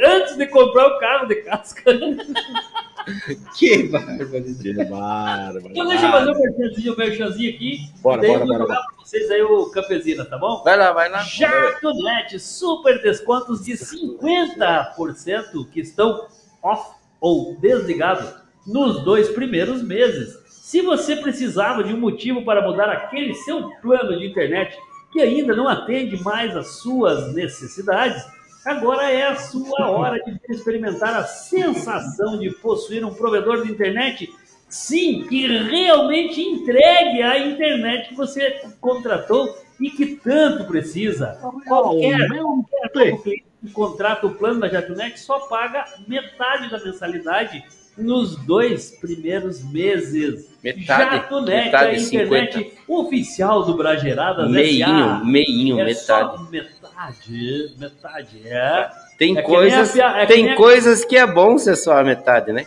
Antes 0.03 0.37
de 0.37 0.47
comprar 0.47 0.87
o 0.87 0.99
carro 0.99 1.27
de 1.27 1.35
casca. 1.35 1.83
que 3.57 3.83
bárbaro. 3.83 4.55
Que 4.61 4.73
bárbaro. 4.85 5.67
Então 5.69 5.87
deixa 5.87 6.05
eu 6.05 6.11
fazer 6.11 6.31
um 6.31 6.39
merchanzinho, 6.39 6.93
um 6.93 6.97
merchanzinho 6.97 7.53
aqui. 7.53 7.79
Bora, 8.01 8.21
bora, 8.21 8.45
bora. 8.45 8.59
bora. 8.59 8.67
pra 8.67 8.85
vocês 9.03 9.29
aí 9.29 9.41
o 9.41 9.69
Campesina, 9.69 10.23
tá 10.23 10.37
bom? 10.37 10.63
Vai 10.63 10.77
lá, 10.77 10.93
vai 10.93 11.09
lá. 11.09 11.23
Jatonete, 11.23 12.39
super 12.39 13.01
descontos 13.01 13.65
de 13.65 13.73
50% 13.73 15.69
que 15.71 15.81
estão 15.81 16.27
off 16.63 16.95
ou 17.19 17.57
desligados 17.59 18.33
nos 18.65 19.03
dois 19.03 19.27
primeiros 19.29 19.83
meses. 19.83 20.39
Se 20.47 20.81
você 20.81 21.17
precisava 21.17 21.83
de 21.83 21.93
um 21.93 21.99
motivo 21.99 22.45
para 22.45 22.61
mudar 22.61 22.89
aquele 22.89 23.35
seu 23.35 23.69
plano 23.81 24.17
de 24.17 24.25
internet 24.25 24.77
que 25.11 25.21
ainda 25.21 25.55
não 25.55 25.67
atende 25.67 26.21
mais 26.23 26.55
às 26.55 26.79
suas 26.79 27.33
necessidades, 27.33 28.23
agora 28.65 29.11
é 29.11 29.27
a 29.27 29.35
sua 29.35 29.89
hora 29.89 30.17
de 30.23 30.39
experimentar 30.49 31.15
a 31.15 31.23
sensação 31.23 32.39
de 32.39 32.49
possuir 32.49 33.03
um 33.03 33.13
provedor 33.13 33.63
de 33.63 33.71
internet, 33.71 34.29
sim, 34.69 35.25
que 35.27 35.47
realmente 35.47 36.41
entregue 36.41 37.21
a 37.21 37.37
internet 37.39 38.09
que 38.09 38.15
você 38.15 38.61
contratou 38.79 39.57
e 39.79 39.89
que 39.89 40.15
tanto 40.15 40.65
precisa. 40.65 41.37
Qualquer, 41.67 42.27
qualquer 42.27 42.89
cliente 43.21 43.45
que 43.61 43.71
contrata 43.71 44.27
o 44.27 44.35
plano 44.35 44.59
da 44.59 44.67
JatoNet 44.67 45.19
só 45.19 45.39
paga 45.41 45.85
metade 46.07 46.69
da 46.69 46.79
mensalidade 46.79 47.63
nos 47.97 48.35
dois 48.35 48.91
primeiros 48.91 49.63
meses. 49.63 50.49
Metade, 50.63 51.15
Jatonet, 51.15 51.65
metade 51.65 51.95
a 51.95 51.99
internet 51.99 52.53
50. 52.53 52.81
oficial 52.87 53.65
do 53.65 53.75
Brageradas 53.75 54.49
Meinho, 54.49 54.85
SA. 54.85 55.21
meinho, 55.23 55.79
é 55.79 55.85
metade. 55.85 56.51
metade, 56.51 57.75
metade, 57.77 58.41
é. 58.45 58.89
Tem 59.17 59.37
é 59.37 59.41
coisas, 59.41 59.91
que 59.91 60.01
é 60.01 60.25
tem 60.25 60.55
coisas 60.55 61.05
que 61.05 61.17
é 61.17 61.25
bom 61.25 61.57
ser 61.57 61.75
só 61.75 61.97
a 61.97 62.03
metade, 62.03 62.51
né? 62.51 62.65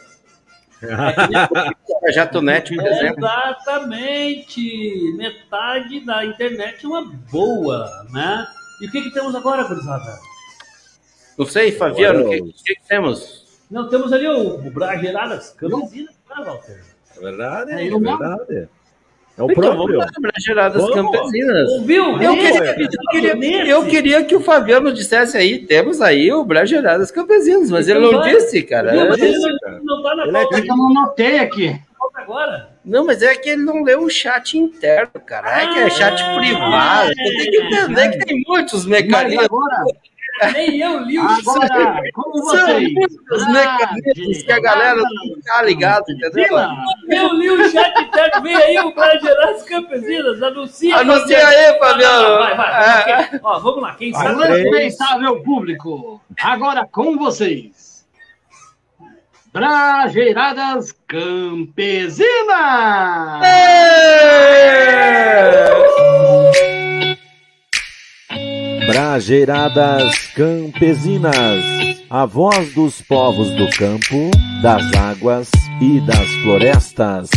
É 0.83 2.13
Jatonet, 2.13 2.75
por 2.75 2.87
exemplo. 2.87 3.25
Exatamente. 3.25 5.15
Metade 5.17 6.01
da 6.01 6.25
internet 6.25 6.85
é 6.85 6.89
uma 6.89 7.05
boa, 7.31 7.89
né? 8.13 8.47
E 8.83 8.87
o 8.87 8.91
que, 8.91 9.03
que 9.03 9.11
temos 9.13 9.35
agora, 9.35 9.65
gurizada? 9.65 10.19
Não 11.39 11.47
sei, 11.47 11.73
Fabiano, 11.73 12.27
o 12.27 12.31
que, 12.31 12.43
que, 12.43 12.75
que 12.75 12.89
temos? 12.89 13.44
Não, 13.75 13.89
temos 13.89 14.13
ali 14.13 14.29
o, 14.29 14.55
o 14.55 14.71
Brageradas 14.71 15.51
Campesinas, 15.51 16.15
né, 16.31 16.45
Walter? 16.45 16.81
É 17.17 17.21
verdade, 17.21 17.73
é, 17.73 17.89
é 17.89 17.91
verdade. 17.91 18.69
É 19.37 19.43
o 19.43 19.51
então, 19.51 19.77
próprio. 19.77 19.99
Brageradas 20.21 20.91
Campesinas. 20.91 21.69
Ouviu? 21.73 22.23
Eu, 22.23 22.37
queria, 22.37 22.65
eu, 22.65 23.11
queria, 23.11 23.67
eu 23.67 23.87
queria 23.87 24.25
que 24.25 24.37
o 24.37 24.41
Fabiano 24.41 24.93
dissesse 24.93 25.37
aí, 25.37 25.59
temos 25.59 26.01
aí 26.01 26.33
o 26.33 26.45
Brageradas 26.45 27.11
Campesinas, 27.11 27.69
mas 27.69 27.89
ele 27.89 27.99
não 27.99 28.23
disse, 28.23 28.63
cara. 28.63 28.93
Viu, 28.93 29.09
mas 29.09 29.21
ele 29.21 29.39
não, 29.39 29.83
não 29.83 30.03
tá 30.05 30.15
na 30.15 30.33
pauta. 30.33 30.57
É 30.57 30.61
que 30.61 30.71
eu 30.71 30.77
não 30.77 30.95
notei 30.95 31.39
aqui. 31.41 31.77
Agora? 32.15 32.71
Não, 32.85 33.05
mas 33.05 33.23
é 33.23 33.35
que 33.35 33.51
ele 33.51 33.63
não 33.63 33.83
leu 33.83 34.05
o 34.05 34.11
chat 34.11 34.57
interno, 34.57 35.21
cara. 35.27 35.63
É 35.63 35.67
que 35.67 35.79
é 35.81 35.91
chat 35.91 36.23
ah, 36.23 36.39
privado. 36.39 37.11
É, 37.11 37.15
tem 37.15 37.51
que 37.51 37.57
entender 37.57 38.11
que 38.11 38.19
tem 38.25 38.45
muitos 38.47 38.87
mecanismos. 38.87 39.45
Agora, 39.47 39.85
nem 40.53 40.81
eu 40.81 41.01
li 41.01 41.19
o 41.19 41.23
Agora, 41.23 42.01
como 42.15 42.33
vocês? 42.43 42.93
Os 43.33 43.43
ah, 43.43 43.49
mecanismos 43.51 44.43
que 44.43 44.53
a 44.53 44.61
galera 44.61 44.97
não 44.97 45.41
tá 45.45 45.63
ligado, 45.63 46.05
entendeu? 46.11 46.59
Eu 47.09 47.35
li 47.35 47.51
o 47.51 47.71
chat 47.71 48.01
interno, 48.01 48.43
vem 48.43 48.57
aí 48.57 48.79
o 48.79 48.95
as 49.51 49.63
campesinas, 49.65 50.43
anuncia. 50.43 50.97
Anuncia 50.97 51.47
aí, 51.47 51.79
Fabiano. 51.79 52.39
Vai, 52.39 52.57
vai, 52.57 52.71
vai. 52.71 53.11
É. 53.11 53.41
Ó, 53.43 53.59
vamos 53.61 53.83
lá, 53.83 53.95
quem 53.95 54.13
sabe? 54.13 54.45
Responsável 54.45 55.43
público, 55.43 56.21
agora 56.41 56.87
com 56.87 57.17
vocês. 57.17 57.85
Brajeiradas 59.55 60.91
Campesinas! 61.07 62.25
Brajeiradas 68.87 70.27
Campesinas, 70.35 71.65
a 72.11 72.27
voz 72.27 72.75
dos 72.75 73.01
povos 73.01 73.49
do 73.57 73.71
campo, 73.71 74.31
das 74.63 74.83
águas 74.95 75.51
e 75.81 76.01
das 76.07 76.29
florestas. 76.43 77.31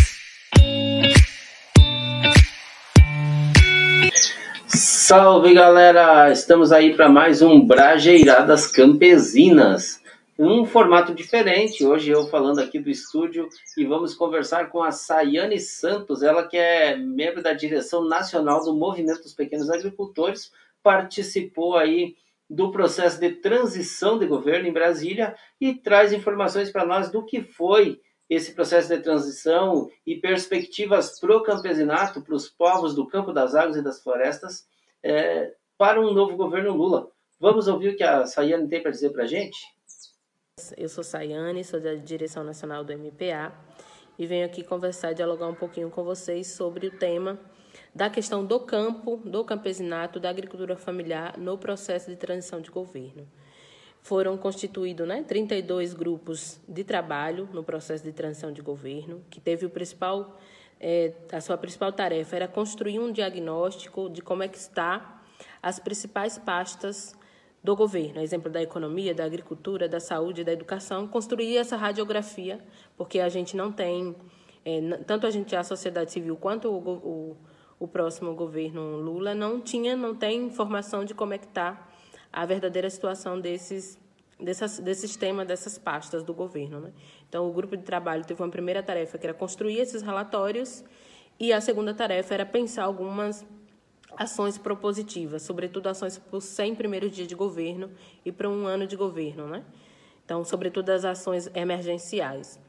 Salve 4.68 5.54
galera! 5.54 6.30
Estamos 6.32 6.74
aí 6.74 6.94
para 6.94 7.08
mais 7.08 7.42
um 7.42 7.66
Brajeiradas 7.66 8.68
Campesinas. 8.68 10.02
Um 10.38 10.66
formato 10.66 11.16
diferente, 11.16 11.84
hoje 11.84 12.12
eu 12.12 12.28
falando 12.28 12.60
aqui 12.60 12.78
do 12.78 12.92
estúdio 12.92 13.50
e 13.76 13.86
vamos 13.86 14.14
conversar 14.14 14.70
com 14.70 14.84
a 14.84 14.92
Sayane 14.92 15.60
Santos, 15.60 16.22
ela 16.22 16.48
que 16.48 16.58
é 16.58 16.96
membro 16.96 17.42
da 17.42 17.54
direção 17.54 18.08
nacional 18.08 18.64
do 18.64 18.76
Movimento 18.76 19.24
dos 19.24 19.34
Pequenos 19.34 19.70
Agricultores, 19.70 20.52
participou 20.88 21.76
aí 21.76 22.16
do 22.50 22.72
processo 22.72 23.20
de 23.20 23.30
transição 23.30 24.18
de 24.18 24.26
governo 24.26 24.70
em 24.70 24.72
Brasília 24.72 25.36
e 25.60 25.76
traz 25.76 26.14
informações 26.14 26.72
para 26.72 26.86
nós 26.86 27.12
do 27.12 27.26
que 27.26 27.42
foi 27.42 28.00
esse 28.30 28.54
processo 28.54 28.88
de 28.88 29.02
transição 29.02 29.90
e 30.06 30.16
perspectivas 30.16 31.20
para 31.20 31.36
o 31.36 31.44
campesinato, 31.44 32.22
para 32.22 32.34
os 32.34 32.48
povos 32.48 32.96
do 32.96 33.06
campo 33.06 33.34
das 33.34 33.54
águas 33.54 33.76
e 33.76 33.82
das 33.82 34.02
florestas, 34.02 34.66
é, 35.04 35.54
para 35.78 36.00
um 36.00 36.14
novo 36.14 36.38
governo 36.38 36.74
Lula. 36.74 37.12
Vamos 37.38 37.68
ouvir 37.68 37.90
o 37.90 37.98
que 37.98 38.04
a 38.04 38.26
Sayane 38.26 38.70
tem 38.70 38.82
para 38.82 38.92
dizer 38.92 39.10
para 39.10 39.24
a 39.24 39.28
gente? 39.28 39.58
Eu 40.78 40.88
sou 40.88 41.04
Sayane, 41.04 41.66
sou 41.66 41.82
da 41.82 41.96
direção 41.96 42.46
nacional 42.46 42.86
do 42.86 42.98
MPA 42.98 43.54
e 44.18 44.26
venho 44.26 44.46
aqui 44.46 44.64
conversar 44.64 45.12
dialogar 45.12 45.48
um 45.48 45.56
pouquinho 45.56 45.90
com 45.90 46.06
vocês 46.06 46.48
sobre 46.48 46.88
o 46.88 46.92
tema 46.92 47.38
da 47.98 48.12
questão 48.12 48.46
do 48.46 48.60
campo, 48.60 49.18
do 49.26 49.44
campesinato, 49.44 50.20
da 50.20 50.30
agricultura 50.30 50.78
familiar 50.78 51.36
no 51.36 51.58
processo 51.58 52.12
de 52.12 52.16
transição 52.16 52.62
de 52.62 52.70
governo. 52.70 53.28
Foram 54.04 54.38
constituídos 54.38 55.08
né, 55.08 55.24
32 55.24 55.96
grupos 55.96 56.62
de 56.70 56.84
trabalho 56.84 57.50
no 57.52 57.64
processo 57.64 58.04
de 58.04 58.12
transição 58.12 58.52
de 58.52 58.62
governo, 58.62 59.24
que 59.32 59.42
teve 59.42 59.66
o 59.66 59.70
principal, 59.72 60.40
é, 60.80 61.12
a 61.32 61.42
sua 61.42 61.58
principal 61.58 61.92
tarefa 61.92 62.36
era 62.36 62.48
construir 62.48 63.00
um 63.00 63.12
diagnóstico 63.12 64.12
de 64.12 64.22
como 64.22 64.44
é 64.44 64.48
que 64.48 64.60
está 64.60 65.20
as 65.60 65.80
principais 65.80 66.38
pastas 66.38 67.16
do 67.64 67.76
governo, 67.76 68.22
exemplo 68.22 68.52
da 68.52 68.62
economia, 68.62 69.16
da 69.16 69.26
agricultura, 69.26 69.90
da 69.90 70.00
saúde, 70.00 70.44
da 70.44 70.54
educação, 70.54 71.08
construir 71.08 71.58
essa 71.58 71.76
radiografia, 71.76 72.64
porque 72.96 73.20
a 73.20 73.28
gente 73.28 73.58
não 73.58 73.72
tem, 73.72 74.16
é, 74.64 74.82
tanto 75.08 75.26
a 75.26 75.32
gente, 75.32 75.56
a 75.56 75.64
sociedade 75.64 76.12
civil, 76.12 76.38
quanto 76.38 76.70
o, 76.70 76.78
o 76.78 77.38
o 77.80 77.88
próximo 77.88 78.34
governo 78.34 78.98
Lula 78.98 79.36
não 79.36 79.60
tinha, 79.62 79.96
não 79.96 80.16
tem 80.16 80.46
informação 80.46 81.06
de 81.06 81.14
como 81.14 81.34
é 81.34 81.38
que 81.38 81.46
está 81.46 81.88
a 82.32 82.46
verdadeira 82.46 82.90
situação 82.90 83.40
desses, 83.40 83.98
dessas, 84.40 84.80
desse 84.80 85.02
sistema, 85.08 85.46
dessas 85.46 85.78
pastas 85.78 86.24
do 86.24 86.34
governo. 86.34 86.80
Né? 86.80 86.92
Então, 87.28 87.48
o 87.48 87.54
grupo 87.54 87.78
de 87.78 87.84
trabalho 87.84 88.26
teve 88.26 88.42
uma 88.42 88.50
primeira 88.50 88.82
tarefa, 88.82 89.18
que 89.18 89.26
era 89.26 89.34
construir 89.34 89.80
esses 89.80 90.02
relatórios, 90.02 90.84
e 91.40 91.54
a 91.54 91.62
segunda 91.62 91.94
tarefa 91.94 92.34
era 92.34 92.46
pensar 92.46 92.84
algumas 92.84 93.46
ações 94.18 94.58
propositivas, 94.58 95.44
sobretudo 95.44 95.88
ações 95.88 96.18
para 96.18 96.38
os 96.38 96.46
100 96.46 96.76
primeiros 96.76 97.12
dias 97.12 97.28
de 97.28 97.36
governo 97.36 97.92
e 98.26 98.32
para 98.32 98.50
um 98.50 98.66
ano 98.66 98.88
de 98.88 98.96
governo. 98.96 99.48
Né? 99.48 99.64
Então, 100.26 100.44
sobretudo 100.44 100.90
as 100.90 101.06
ações 101.06 101.50
emergenciais. 101.54 102.60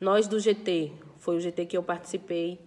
Nós 0.00 0.28
do 0.28 0.38
GT, 0.38 0.92
foi 1.18 1.36
o 1.36 1.40
GT 1.40 1.66
que 1.66 1.76
eu 1.76 1.82
participei 1.82 2.60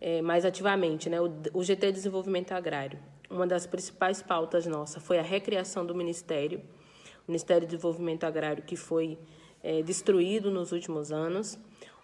é, 0.00 0.22
mais 0.22 0.44
ativamente, 0.44 1.10
né? 1.10 1.18
O, 1.20 1.62
GT 1.62 1.92
Desenvolvimento 1.92 2.52
Agrário. 2.52 2.98
uma 3.28 3.46
das 3.46 3.66
principais 3.66 4.22
pautas 4.22 4.66
nossa 4.66 4.98
foi 4.98 5.18
a 5.18 5.22
recriação 5.22 5.84
do 5.84 5.94
Ministério, 5.94 6.60
o 7.28 7.30
Ministério 7.30 7.66
do 7.66 7.70
Desenvolvimento 7.70 8.24
Agrário, 8.24 8.62
que 8.62 8.76
foi 8.76 9.18
é, 9.62 9.82
destruído 9.82 10.50
nos 10.50 10.72
últimos 10.72 11.12
anos, 11.12 11.58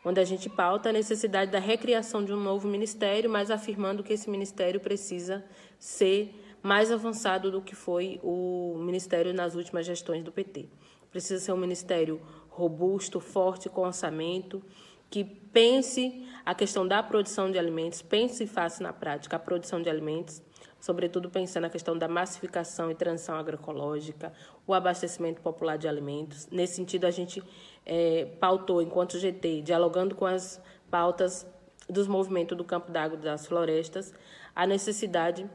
onde 0.04 0.20
a 0.20 0.24
gente 0.24 0.48
pauta 0.48 0.90
a 0.90 0.92
necessidade 0.92 1.50
da 1.50 1.59
recriação 1.59 2.24
de 2.24 2.32
um 2.32 2.40
novo 2.40 2.68
ministério, 2.68 3.28
mas 3.28 3.50
afirmando 3.50 4.04
que 4.04 4.12
esse 4.12 4.30
ministério 4.30 4.78
precisa 4.78 5.44
ser 5.78 6.32
mais 6.62 6.92
avançado 6.92 7.50
do 7.50 7.61
que 7.61 7.74
foi 7.74 8.20
o 8.22 8.76
ministério 8.78 9.32
nas 9.32 9.54
últimas 9.54 9.87
gestões 9.87 10.22
do 10.22 10.30
PT. 10.30 10.68
Precisa 11.11 11.42
ser 11.42 11.52
um 11.52 11.56
ministério 11.56 12.20
robusto, 12.48 13.20
forte, 13.20 13.68
com 13.68 13.82
orçamento, 13.82 14.62
que 15.10 15.24
pense 15.24 16.26
a 16.44 16.54
questão 16.54 16.86
da 16.86 17.02
produção 17.02 17.50
de 17.50 17.58
alimentos, 17.58 18.02
pense 18.02 18.44
e 18.44 18.46
faça 18.46 18.82
na 18.82 18.92
prática 18.92 19.36
a 19.36 19.38
produção 19.38 19.80
de 19.80 19.88
alimentos, 19.88 20.42
sobretudo 20.80 21.30
pensando 21.30 21.62
na 21.62 21.70
questão 21.70 21.96
da 21.96 22.06
massificação 22.06 22.90
e 22.90 22.94
transição 22.94 23.36
agroecológica, 23.36 24.32
o 24.66 24.74
abastecimento 24.74 25.40
popular 25.40 25.76
de 25.76 25.88
alimentos. 25.88 26.46
Nesse 26.50 26.74
sentido, 26.74 27.04
a 27.04 27.10
gente 27.10 27.42
é, 27.84 28.26
pautou, 28.38 28.82
enquanto 28.82 29.18
GT, 29.18 29.62
dialogando 29.62 30.14
com 30.14 30.26
as 30.26 30.60
pautas 30.90 31.46
dos 31.88 32.06
movimentos 32.06 32.56
do 32.56 32.64
campo 32.64 32.90
d'água 32.90 33.18
e 33.18 33.22
das 33.22 33.46
florestas, 33.46 34.12
a 34.54 34.66
necessidade 34.66 35.48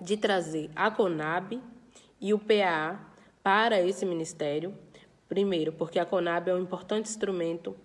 de 0.00 0.16
trazer 0.16 0.70
a 0.74 0.90
CONAB 0.90 1.60
e 2.20 2.32
o 2.32 2.38
PAA 2.38 3.00
para 3.42 3.80
esse 3.80 4.04
ministério. 4.04 4.74
Primeiro, 5.28 5.72
porque 5.72 5.98
a 5.98 6.06
CONAB 6.06 6.48
é 6.48 6.54
um 6.54 6.58
importante 6.58 7.08
instrumento 7.08 7.76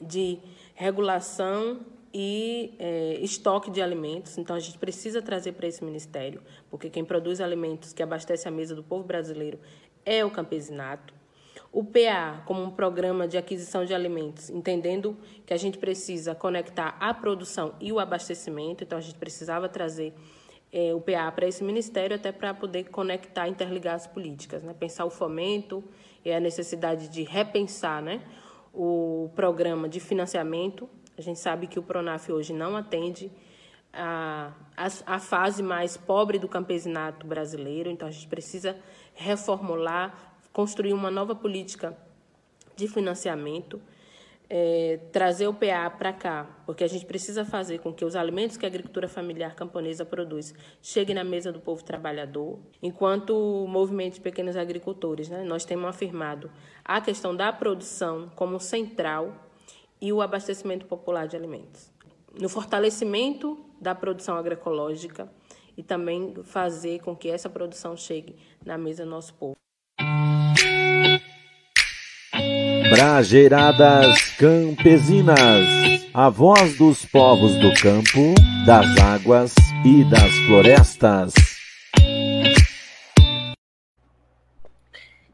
de 0.00 0.38
regulação 0.74 1.80
e 2.12 2.74
é, 2.78 3.18
estoque 3.20 3.70
de 3.70 3.80
alimentos. 3.80 4.36
Então, 4.38 4.56
a 4.56 4.60
gente 4.60 4.78
precisa 4.78 5.22
trazer 5.22 5.52
para 5.52 5.66
esse 5.66 5.84
ministério, 5.84 6.42
porque 6.70 6.90
quem 6.90 7.04
produz 7.04 7.40
alimentos 7.40 7.92
que 7.92 8.02
abastece 8.02 8.48
a 8.48 8.50
mesa 8.50 8.74
do 8.74 8.82
povo 8.82 9.04
brasileiro 9.04 9.58
é 10.04 10.24
o 10.24 10.30
campesinato. 10.30 11.14
O 11.72 11.84
PA, 11.84 12.42
como 12.46 12.62
um 12.62 12.70
programa 12.70 13.28
de 13.28 13.38
aquisição 13.38 13.84
de 13.84 13.94
alimentos, 13.94 14.50
entendendo 14.50 15.16
que 15.46 15.54
a 15.54 15.56
gente 15.56 15.78
precisa 15.78 16.34
conectar 16.34 16.96
a 16.98 17.14
produção 17.14 17.74
e 17.80 17.92
o 17.92 18.00
abastecimento, 18.00 18.82
então 18.82 18.98
a 18.98 19.00
gente 19.00 19.16
precisava 19.16 19.68
trazer 19.68 20.12
é, 20.72 20.92
o 20.92 21.00
PA 21.00 21.30
para 21.30 21.46
esse 21.46 21.62
ministério 21.62 22.16
até 22.16 22.32
para 22.32 22.52
poder 22.52 22.84
conectar, 22.84 23.48
interligar 23.48 23.94
as 23.94 24.06
políticas, 24.06 24.64
né? 24.64 24.74
pensar 24.74 25.04
o 25.04 25.10
fomento 25.10 25.84
e 26.24 26.32
a 26.32 26.40
necessidade 26.40 27.08
de 27.08 27.22
repensar 27.22 28.02
né? 28.02 28.20
O 28.72 29.30
programa 29.34 29.88
de 29.88 30.00
financiamento. 30.00 30.88
A 31.16 31.20
gente 31.20 31.38
sabe 31.38 31.66
que 31.66 31.78
o 31.78 31.82
PRONAF 31.82 32.32
hoje 32.32 32.52
não 32.52 32.76
atende 32.76 33.30
a, 33.92 34.52
a, 34.76 35.14
a 35.14 35.18
fase 35.18 35.62
mais 35.62 35.96
pobre 35.96 36.38
do 36.38 36.48
campesinato 36.48 37.26
brasileiro, 37.26 37.90
então 37.90 38.06
a 38.08 38.10
gente 38.10 38.28
precisa 38.28 38.76
reformular 39.14 40.30
construir 40.52 40.92
uma 40.92 41.10
nova 41.10 41.34
política 41.34 41.96
de 42.76 42.88
financiamento, 42.88 43.80
é, 44.52 44.98
trazer 45.12 45.46
o 45.46 45.54
PA 45.54 45.88
para 45.88 46.12
cá, 46.12 46.44
porque 46.66 46.82
a 46.82 46.88
gente 46.88 47.06
precisa 47.06 47.44
fazer 47.44 47.78
com 47.78 47.94
que 47.94 48.04
os 48.04 48.16
alimentos 48.16 48.56
que 48.56 48.66
a 48.66 48.68
agricultura 48.68 49.06
familiar 49.06 49.54
camponesa 49.54 50.04
produz 50.04 50.52
cheguem 50.82 51.14
na 51.14 51.22
mesa 51.22 51.52
do 51.52 51.60
povo 51.60 51.84
trabalhador. 51.84 52.58
Enquanto 52.82 53.30
o 53.30 53.68
movimento 53.68 54.14
de 54.14 54.20
pequenos 54.20 54.56
agricultores, 54.56 55.28
né, 55.28 55.44
nós 55.44 55.64
temos 55.64 55.88
afirmado 55.88 56.50
a 56.84 57.00
questão 57.00 57.34
da 57.34 57.52
produção 57.52 58.28
como 58.34 58.58
central 58.58 59.32
e 60.00 60.12
o 60.12 60.20
abastecimento 60.20 60.84
popular 60.84 61.28
de 61.28 61.36
alimentos. 61.36 61.92
No 62.38 62.48
fortalecimento 62.48 63.64
da 63.80 63.94
produção 63.94 64.36
agroecológica 64.36 65.30
e 65.76 65.82
também 65.82 66.34
fazer 66.42 67.00
com 67.02 67.14
que 67.14 67.28
essa 67.28 67.48
produção 67.48 67.96
chegue 67.96 68.34
na 68.66 68.76
mesa 68.76 69.04
do 69.04 69.10
nosso 69.10 69.32
povo. 69.34 69.54
Brajeiradas 72.90 74.32
Campesinas, 74.36 75.38
a 76.12 76.28
voz 76.28 76.76
dos 76.76 77.04
povos 77.04 77.54
do 77.54 77.72
campo, 77.74 78.34
das 78.66 78.98
águas 78.98 79.54
e 79.84 80.02
das 80.10 80.34
florestas. 80.46 81.49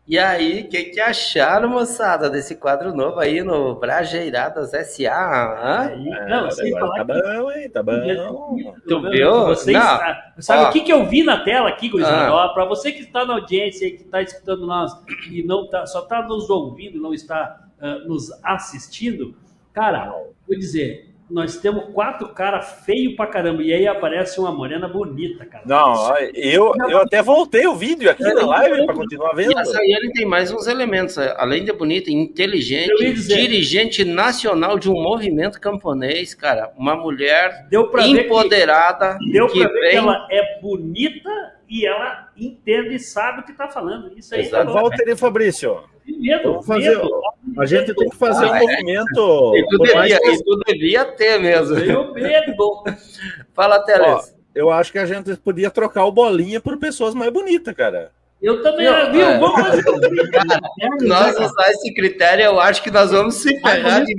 E 0.09 0.17
aí, 0.21 0.61
o 0.61 0.69
que, 0.69 0.85
que 0.85 1.01
acharam, 1.01 1.69
moçada, 1.69 2.31
desse 2.31 2.55
quadro 2.55 2.95
novo 2.95 3.19
aí 3.19 3.43
no 3.43 3.75
Brajeiradas 3.75 4.73
S.A.? 4.73 5.91
não, 6.29 6.49
sem 6.49 6.71
falar 6.71 7.05
tá 7.05 7.05
bom, 7.05 7.51
hein? 7.51 7.69
Tá 7.69 7.83
bom. 7.83 8.57
Tu 8.87 9.11
viu? 9.11 9.47
Vocês, 9.47 9.77
não. 9.77 9.99
Sabe 10.39 10.65
o 10.67 10.73
que, 10.73 10.83
que 10.83 10.93
eu 10.93 11.07
vi 11.07 11.25
na 11.25 11.43
tela 11.43 11.69
aqui, 11.69 11.89
Gurizada? 11.89 12.33
Ah. 12.33 12.49
Para 12.51 12.65
você 12.67 12.93
que 12.93 13.03
está 13.03 13.25
na 13.25 13.35
audiência 13.35 13.87
e 13.87 13.97
que 13.97 14.05
está 14.05 14.23
escutando 14.23 14.65
nós 14.65 14.93
e 15.29 15.43
não 15.43 15.69
tá, 15.69 15.85
só 15.87 16.05
está 16.05 16.23
nos 16.23 16.49
ouvindo, 16.51 17.01
não 17.01 17.13
está 17.13 17.67
uh, 17.83 18.07
nos 18.07 18.31
assistindo, 18.45 19.35
cara, 19.73 20.09
vou 20.47 20.57
dizer, 20.57 21.16
nós 21.29 21.57
temos 21.57 21.93
quatro 21.93 22.29
caras 22.29 22.85
feios 22.85 23.15
pra 23.17 23.27
caramba. 23.27 23.63
E 23.63 23.73
aí 23.73 23.87
aparece 23.87 24.39
uma 24.39 24.53
morena 24.53 24.87
bonita, 24.87 25.45
cara. 25.45 25.65
Não, 25.67 26.17
eu, 26.35 26.73
eu 26.89 26.99
até 26.99 27.21
voltei 27.21 27.67
o 27.67 27.75
vídeo 27.75 28.11
aqui 28.11 28.23
na 28.23 28.47
live 28.47 28.87
para 28.87 28.95
continuar 28.95 29.33
vendo. 29.33 29.53
E 29.53 29.59
a 29.59 29.65
Sayane 29.65 30.13
tem 30.13 30.25
mais 30.25 30.53
uns 30.53 30.67
elementos. 30.67 31.19
Além 31.19 31.65
de 31.65 31.73
bonita, 31.73 32.11
inteligente, 32.11 33.13
dirigente 33.15 34.05
nacional 34.05 34.79
de 34.79 34.89
um 34.89 34.95
movimento 34.95 35.61
camponês, 35.61 36.35
cara. 36.35 36.73
Uma 36.77 36.95
mulher 36.95 37.67
deu 37.69 37.89
pra 37.89 38.07
empoderada. 38.07 39.19
Que, 39.19 39.33
deu 39.33 39.49
pra 39.49 39.69
ver 39.69 39.81
vem... 39.81 39.91
que 39.91 39.97
ela 39.97 40.27
é 40.31 40.61
bonita 40.61 41.56
e 41.69 41.87
ela 41.87 42.31
entende 42.37 42.95
e 42.95 42.99
sabe 42.99 43.41
o 43.41 43.45
que 43.45 43.53
tá 43.53 43.69
falando. 43.69 44.17
Isso 44.17 44.35
aí. 44.35 44.43
Exato. 44.43 44.73
Walter 44.73 45.09
e 45.09 45.17
Fabrício. 45.17 45.83
Medo, 46.07 46.63
fazer, 46.63 46.97
medo. 46.97 47.11
A 47.59 47.67
gente 47.67 47.95
tem 47.95 48.09
que 48.09 48.17
fazer 48.17 48.47
ah, 48.47 48.53
um 48.53 48.55
é. 48.55 48.61
movimento. 48.61 49.53
E 49.57 49.67
tu, 49.69 49.79
devia, 49.79 50.21
que... 50.21 50.45
tu 50.45 50.59
devia 50.67 51.05
ter 51.05 51.39
mesmo. 51.39 51.75
Tenho 51.75 52.15
medo. 52.15 52.85
Fala, 53.53 53.81
Teles. 53.81 54.37
Eu 54.55 54.71
acho 54.71 54.91
que 54.91 54.99
a 54.99 55.05
gente 55.05 55.37
podia 55.37 55.71
trocar 55.71 56.05
o 56.05 56.13
bolinha 56.13 56.61
por 56.61 56.79
pessoas 56.79 57.15
mais 57.15 57.31
bonitas, 57.31 57.75
cara. 57.75 58.13
Eu 58.47 58.63
também, 58.63 58.87
eu, 58.87 59.11
viu? 59.11 59.23
É. 59.23 59.39
Vamos 59.39 59.61
fazer 59.61 59.83
cara, 60.31 60.61
Nós 61.01 61.37
usar 61.37 61.69
esse 61.71 61.93
critério, 61.93 62.45
eu 62.45 62.61
acho 62.61 62.81
que 62.81 62.93
nós 62.93 63.11
vamos 63.11 63.35
se 63.35 63.61
ferrar 63.61 64.05
de 64.05 64.15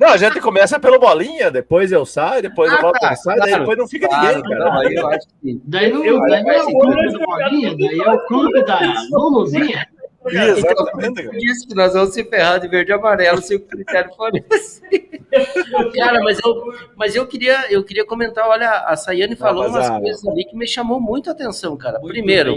Não, 0.00 0.08
a 0.08 0.16
gente 0.16 0.40
começa 0.40 0.80
pelo 0.80 0.98
bolinha, 0.98 1.50
depois 1.50 1.92
eu 1.92 2.06
saio, 2.06 2.40
depois 2.40 2.72
ah, 2.72 2.76
eu 2.76 2.80
volto 2.80 2.98
tá, 2.98 3.14
saio, 3.14 3.36
claro, 3.36 3.58
depois 3.58 3.76
não 3.76 3.86
fica 3.86 4.08
claro, 4.08 4.36
ninguém, 4.38 4.58
cara. 4.58 4.72
Não, 4.72 4.90
eu 4.90 5.08
acho 5.08 5.26
que... 5.42 5.60
Daí 5.66 5.92
não, 5.92 6.02
eu, 6.02 6.18
daí 6.18 6.42
não 6.42 6.50
é 6.50 6.62
o 6.62 6.78
clube 6.78 7.12
do 7.12 7.18
bolinha, 7.18 7.76
daí 7.76 8.00
é 8.00 8.10
o 8.10 8.18
clube 8.20 8.64
da 8.64 8.80
Luluzinha. 9.12 9.86
Exatamente. 10.26 11.22
Então, 11.22 11.32
disse 11.38 11.66
que 11.66 11.74
nós 11.74 11.94
vamos 11.94 12.12
se 12.12 12.24
ferrar 12.24 12.60
de 12.60 12.68
verde 12.68 12.90
e 12.90 12.94
amarelo 12.94 13.40
se 13.40 13.54
o 13.54 13.60
critério 13.60 14.12
for 14.14 14.30
esse. 14.50 14.80
Cara, 15.96 16.20
mas 16.20 16.38
eu, 16.44 16.62
mas 16.96 17.16
eu 17.16 17.26
queria, 17.26 17.72
eu 17.72 17.82
queria 17.84 18.04
comentar, 18.04 18.46
olha, 18.48 18.68
a 18.70 18.96
Sayane 18.96 19.36
falou 19.36 19.68
umas 19.68 19.88
coisas 19.88 20.26
ali 20.26 20.44
que 20.44 20.56
me 20.56 20.66
chamou 20.66 21.00
muito 21.00 21.30
a 21.30 21.32
atenção, 21.32 21.76
cara. 21.76 21.98
Muito 22.00 22.12
primeiro, 22.12 22.56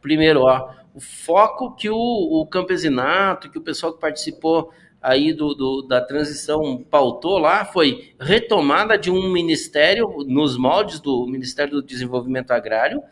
primeiro, 0.00 0.40
ó, 0.42 0.70
o 0.94 1.00
foco 1.00 1.74
que 1.76 1.90
o, 1.90 1.96
o 1.96 2.46
campesinato, 2.46 3.50
que 3.50 3.58
o 3.58 3.62
pessoal 3.62 3.92
que 3.92 4.00
participou 4.00 4.72
aí 5.02 5.34
do, 5.34 5.54
do, 5.54 5.82
da 5.82 6.00
transição 6.00 6.82
pautou 6.90 7.36
lá 7.36 7.66
foi 7.66 8.14
retomada 8.18 8.96
de 8.96 9.10
um 9.10 9.30
ministério 9.30 10.08
nos 10.26 10.56
moldes 10.56 10.98
do 10.98 11.26
Ministério 11.26 11.74
do 11.74 11.82
Desenvolvimento 11.82 12.52
Agrário, 12.52 13.02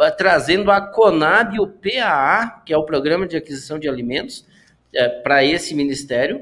uh, 0.00 0.16
trazendo 0.16 0.70
a 0.70 0.80
CONAB 0.80 1.56
e 1.56 1.60
o 1.60 1.66
PAA, 1.66 2.62
que 2.64 2.72
é 2.72 2.76
o 2.76 2.86
Programa 2.86 3.26
de 3.26 3.36
Aquisição 3.36 3.78
de 3.78 3.88
Alimentos, 3.88 4.46
uh, 4.94 5.22
para 5.22 5.44
esse 5.44 5.74
ministério, 5.74 6.40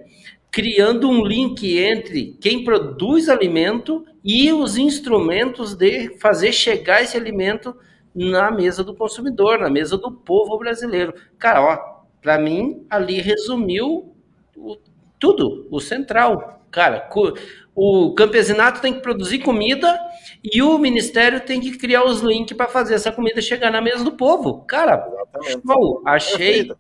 criando 0.51 1.11
um 1.11 1.27
link 1.27 1.77
entre 1.77 2.37
quem 2.41 2.65
produz 2.65 3.29
alimento 3.29 4.07
e 4.25 4.53
os 4.53 4.77
instrumentos 4.77 5.75
de 5.75 6.17
fazer 6.19 6.53
chegar 6.53 7.03
esse 7.03 7.17
alimento 7.17 7.77
na 8.15 8.51
mesa 8.51 8.83
do 8.83 8.95
consumidor, 8.95 9.59
na 9.59 9.71
mesa 9.71 9.97
do 9.97 10.11
povo 10.11 10.59
brasileiro. 10.59 11.15
Cara, 11.39 11.63
ó, 11.63 11.99
para 12.23 12.39
mim 12.39 12.85
ali 12.89 13.21
resumiu 13.21 14.15
o, 14.57 14.77
tudo, 15.19 15.69
o 15.71 15.81
central. 15.81 16.63
Cara, 16.71 17.09
o 17.75 18.13
campesinato 18.15 18.81
tem 18.81 18.93
que 18.93 19.01
produzir 19.01 19.39
comida 19.39 19.99
e 20.43 20.63
o 20.63 20.79
ministério 20.79 21.41
tem 21.41 21.61
que 21.61 21.77
criar 21.77 22.05
os 22.05 22.21
links 22.21 22.57
para 22.57 22.69
fazer 22.69 22.95
essa 22.95 23.13
comida 23.13 23.41
chegar 23.41 23.71
na 23.71 23.81
mesa 23.81 24.05
do 24.05 24.13
povo. 24.13 24.65
Cara, 24.67 25.07
show, 25.67 26.03
achei 26.05 26.71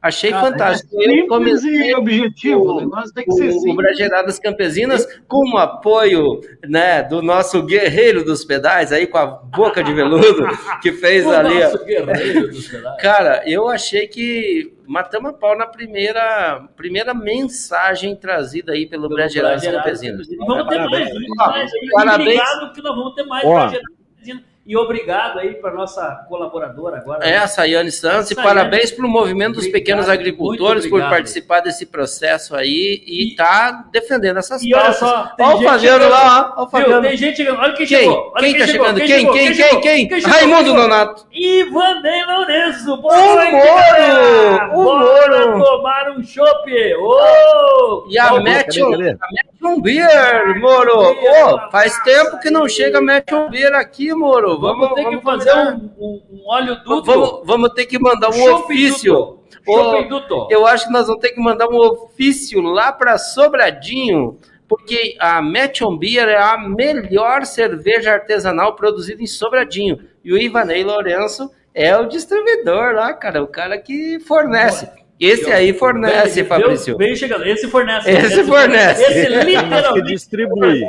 Achei 0.00 0.30
Cara, 0.30 0.46
fantástico. 0.46 0.94
É 0.96 1.04
simples 1.04 1.28
comecei, 1.28 1.90
e 1.90 1.94
objetivo. 1.94 2.60
O, 2.60 2.76
o 2.76 2.80
negócio 2.80 3.12
tem 3.12 3.24
que 3.24 3.32
ser 3.32 3.50
simples. 3.50 3.72
O 3.72 3.76
Brageradas 3.76 4.38
Campesinas, 4.38 5.06
com 5.26 5.54
o 5.54 5.58
apoio 5.58 6.40
né, 6.68 7.02
do 7.02 7.20
nosso 7.20 7.62
guerreiro 7.64 8.24
dos 8.24 8.44
pedais, 8.44 8.92
aí 8.92 9.08
com 9.08 9.18
a 9.18 9.26
boca 9.26 9.82
de 9.82 9.92
veludo, 9.92 10.46
que 10.80 10.92
fez 10.92 11.26
o 11.26 11.30
ali. 11.30 11.58
Nosso 11.58 11.84
guerreiro 11.84 12.48
dos 12.48 12.68
pedais. 12.68 13.02
Cara, 13.02 13.42
eu 13.44 13.68
achei 13.68 14.06
que 14.06 14.72
matamos 14.86 15.30
a 15.30 15.34
pau 15.34 15.58
na 15.58 15.66
primeira, 15.66 16.68
primeira 16.76 17.12
mensagem 17.12 18.14
trazida 18.14 18.72
aí 18.72 18.86
pelo 18.86 19.08
Brageradas 19.08 19.66
Campesinas. 19.66 20.28
Vamos 20.38 20.68
ter 20.68 20.78
mais. 20.78 21.10
Parabéns. 21.92 22.40
Obrigado 22.40 22.72
que 22.72 22.82
nós 22.82 22.96
vamos 22.96 23.14
ter 23.14 23.24
mais. 23.24 23.44
Ó, 23.44 23.70
E 24.68 24.76
obrigado 24.76 25.38
aí 25.38 25.54
para 25.54 25.72
nossa 25.72 26.26
colaboradora 26.28 26.98
agora. 26.98 27.24
É, 27.26 27.38
a 27.38 27.48
Sayane 27.48 27.90
Santos, 27.90 28.30
e 28.30 28.34
Sayane. 28.34 28.54
parabéns 28.54 28.90
para 28.92 29.06
o 29.06 29.08
movimento 29.08 29.54
dos 29.54 29.60
Obrigado, 29.64 29.72
pequenos 29.80 30.08
agricultores 30.10 30.86
por 30.86 31.00
participar 31.00 31.60
desse 31.60 31.86
processo 31.86 32.54
aí 32.54 33.02
e 33.06 33.34
tá 33.34 33.86
defendendo 33.90 34.36
essas 34.38 34.62
E 34.62 34.74
olha 34.74 34.92
só, 34.92 35.28
tem 35.38 35.46
Olha 35.46 35.54
o 35.54 35.58
gente 35.60 35.68
Fabiano 35.70 36.02
chegando. 36.04 36.10
lá, 36.10 36.54
ó, 36.58 36.64
o? 36.64 36.68
Fabiano. 36.68 37.00
Tem 37.02 37.16
gente 37.16 37.36
chegando. 37.38 37.60
Olha 37.60 37.72
quem, 37.72 37.86
Quem? 37.86 37.98
chegou. 38.00 38.32
Olha 38.36 38.44
Quem 38.44 38.58
tá 38.58 38.66
chegou, 38.66 38.86
chegando? 38.86 38.98
Quem? 38.98 39.08
chegou, 39.08 39.32
Quem? 39.32 39.54
chegou, 39.54 39.80
Quem? 39.80 40.08
Quem? 40.08 40.20
chegou, 40.20 40.36
Raimundo 40.38 40.64
chegou? 40.66 40.82
Nonato. 40.82 41.26
Ivanei 41.32 42.24
Lourenço. 42.26 42.96
Boa 42.98 43.14
O 43.18 43.34
noite, 43.36 43.52
Moro! 43.52 43.66
galera. 43.66 44.70
O 44.76 44.84
Bora 44.84 45.46
Moro! 45.46 45.64
tomar 45.64 46.10
um 46.10 46.22
chopp. 46.22 46.70
Ô! 46.98 48.06
E 48.10 48.18
Matthew, 48.18 48.86
a 48.86 48.98
Matthew 49.00 49.57
Beer, 49.82 50.60
Moro. 50.60 51.00
Ô, 51.00 51.70
faz 51.70 51.98
tempo 52.02 52.38
que 52.38 52.50
não 52.50 52.68
chega 52.68 52.98
a 52.98 53.02
Matthew 53.02 53.50
Beer 53.50 53.74
aqui, 53.74 54.12
Moro. 54.14 54.60
Vamos, 54.60 54.88
Vamos, 54.88 54.94
ter 54.94 55.04
que 55.04 55.16
vamos 55.16 55.24
fazer 55.24 55.54
um, 55.54 55.90
um, 55.98 56.22
um 56.30 56.42
óleo 56.46 56.76
duplo. 56.76 57.02
Vamos, 57.02 57.40
vamos 57.44 57.72
ter 57.74 57.86
que 57.86 57.98
mandar 57.98 58.28
um 58.28 58.32
Chopp 58.32 58.64
ofício. 58.64 59.38
Ô, 59.66 59.74
Chopp 59.76 60.08
duplo. 60.08 60.48
Eu 60.50 60.66
acho 60.66 60.86
que 60.86 60.92
nós 60.92 61.06
vamos 61.06 61.20
ter 61.20 61.30
que 61.30 61.40
mandar 61.40 61.68
um 61.68 61.76
ofício 61.76 62.60
lá 62.60 62.92
para 62.92 63.18
Sobradinho, 63.18 64.38
porque 64.68 65.16
a 65.18 65.42
Matchon 65.42 65.96
Beer 65.96 66.28
é 66.28 66.38
a 66.38 66.56
melhor 66.56 67.44
cerveja 67.44 68.12
artesanal 68.12 68.76
produzida 68.76 69.22
em 69.22 69.26
Sobradinho. 69.26 69.98
E 70.24 70.32
o 70.32 70.38
Ivanei 70.38 70.84
Lourenço 70.84 71.50
é 71.74 71.96
o 71.96 72.06
distribuidor 72.06 72.94
lá, 72.94 73.12
cara, 73.12 73.42
o 73.42 73.46
cara 73.46 73.78
que 73.78 74.20
fornece. 74.20 74.88
Esse 75.20 75.50
aí 75.50 75.72
fornece, 75.72 76.44
Fabrício. 76.44 76.96
Veio 76.96 77.16
chegando. 77.16 77.44
Esse 77.44 77.66
fornece. 77.68 78.10
Esse 78.10 78.44
fornece. 78.44 79.02
Esse 79.02 79.28
literalmente 79.44 80.02
distribui. 80.06 80.82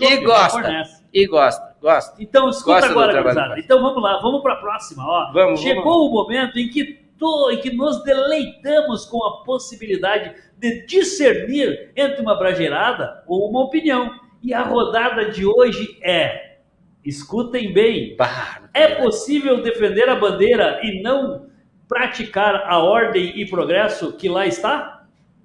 E 0.00 0.16
gosta. 0.18 0.60
fornece. 0.62 1.02
E 1.12 1.26
gosta, 1.26 1.76
gosta. 1.80 2.22
Então, 2.22 2.48
escuta 2.48 2.72
Gosta 2.80 2.90
agora, 2.90 3.22
gurizada. 3.22 3.58
Então, 3.58 3.82
vamos 3.82 4.02
lá, 4.02 4.18
vamos 4.20 4.42
para 4.42 4.54
a 4.54 4.56
próxima. 4.56 5.04
Ó. 5.06 5.32
Vamos, 5.32 5.60
Chegou 5.60 5.84
vamos. 5.84 6.08
o 6.08 6.10
momento 6.24 6.58
em 6.58 6.68
que, 6.70 6.98
to- 7.18 7.50
em 7.50 7.58
que 7.60 7.70
nos 7.74 8.02
deleitamos 8.02 9.04
com 9.04 9.22
a 9.22 9.42
possibilidade 9.44 10.34
de 10.58 10.86
discernir 10.86 11.90
entre 11.94 12.22
uma 12.22 12.34
brageirada 12.38 13.22
ou 13.26 13.48
uma 13.50 13.60
opinião. 13.64 14.10
E 14.42 14.54
a 14.54 14.62
rodada 14.62 15.26
de 15.26 15.44
hoje 15.44 15.98
é, 16.02 16.56
escutem 17.04 17.72
bem, 17.72 18.16
Bah, 18.16 18.62
é 18.72 18.88
possível 18.94 19.60
defender 19.62 20.08
a 20.08 20.14
bandeira 20.16 20.80
e 20.82 21.02
não 21.02 21.46
praticar 21.88 22.64
a 22.66 22.78
ordem 22.78 23.40
e 23.40 23.48
progresso 23.48 24.12
que 24.16 24.28
lá 24.28 24.46
está? 24.46 25.02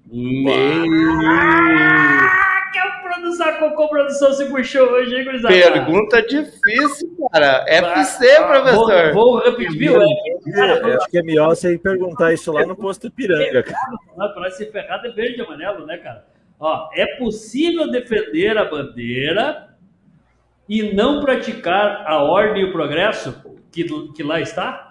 Ah, 0.10 2.70
que 2.72 2.80
a 2.80 2.90
produção, 3.02 3.54
Cocô 3.60 3.90
Produção 3.90 4.34
se 4.34 4.46
puxou 4.46 4.88
hoje, 4.90 5.16
hein, 5.16 5.26
gurizada? 5.26 5.54
Pergunta 5.54 6.22
difícil, 6.22 7.10
cara. 7.32 7.66
FC, 7.68 8.28
Ah, 8.38 8.48
professor. 8.48 9.14
Vou, 9.14 9.34
vou 9.34 9.44
repetir, 9.44 9.78
viu? 9.78 9.94
Eu 9.94 10.98
acho 10.98 11.10
que 11.10 11.18
é 11.18 11.24
melhor 11.24 11.50
você 11.50 11.78
perguntar 11.78 12.34
isso 12.34 12.52
lá 12.52 12.66
no 12.66 12.76
posto 12.76 13.08
Ipiranga, 13.08 13.64
cara. 13.64 14.30
Para 14.34 14.50
ser 14.52 14.72
ferrado 14.72 15.08
é 15.08 15.12
verde 15.12 15.40
e 15.40 15.42
amarelo, 15.42 15.86
né, 15.86 15.98
cara? 15.98 16.26
Ó, 16.60 16.90
é 16.94 17.06
possível 17.18 17.90
defender 17.92 18.58
a 18.58 18.66
bandeira 18.66 19.76
e 20.68 20.94
não 20.94 21.22
praticar 21.22 22.04
a 22.08 22.24
ordem 22.24 22.64
e 22.64 22.66
o 22.66 22.72
progresso 22.72 23.44
que, 23.72 23.84
que 24.14 24.24
lá 24.24 24.42
está? 24.42 24.87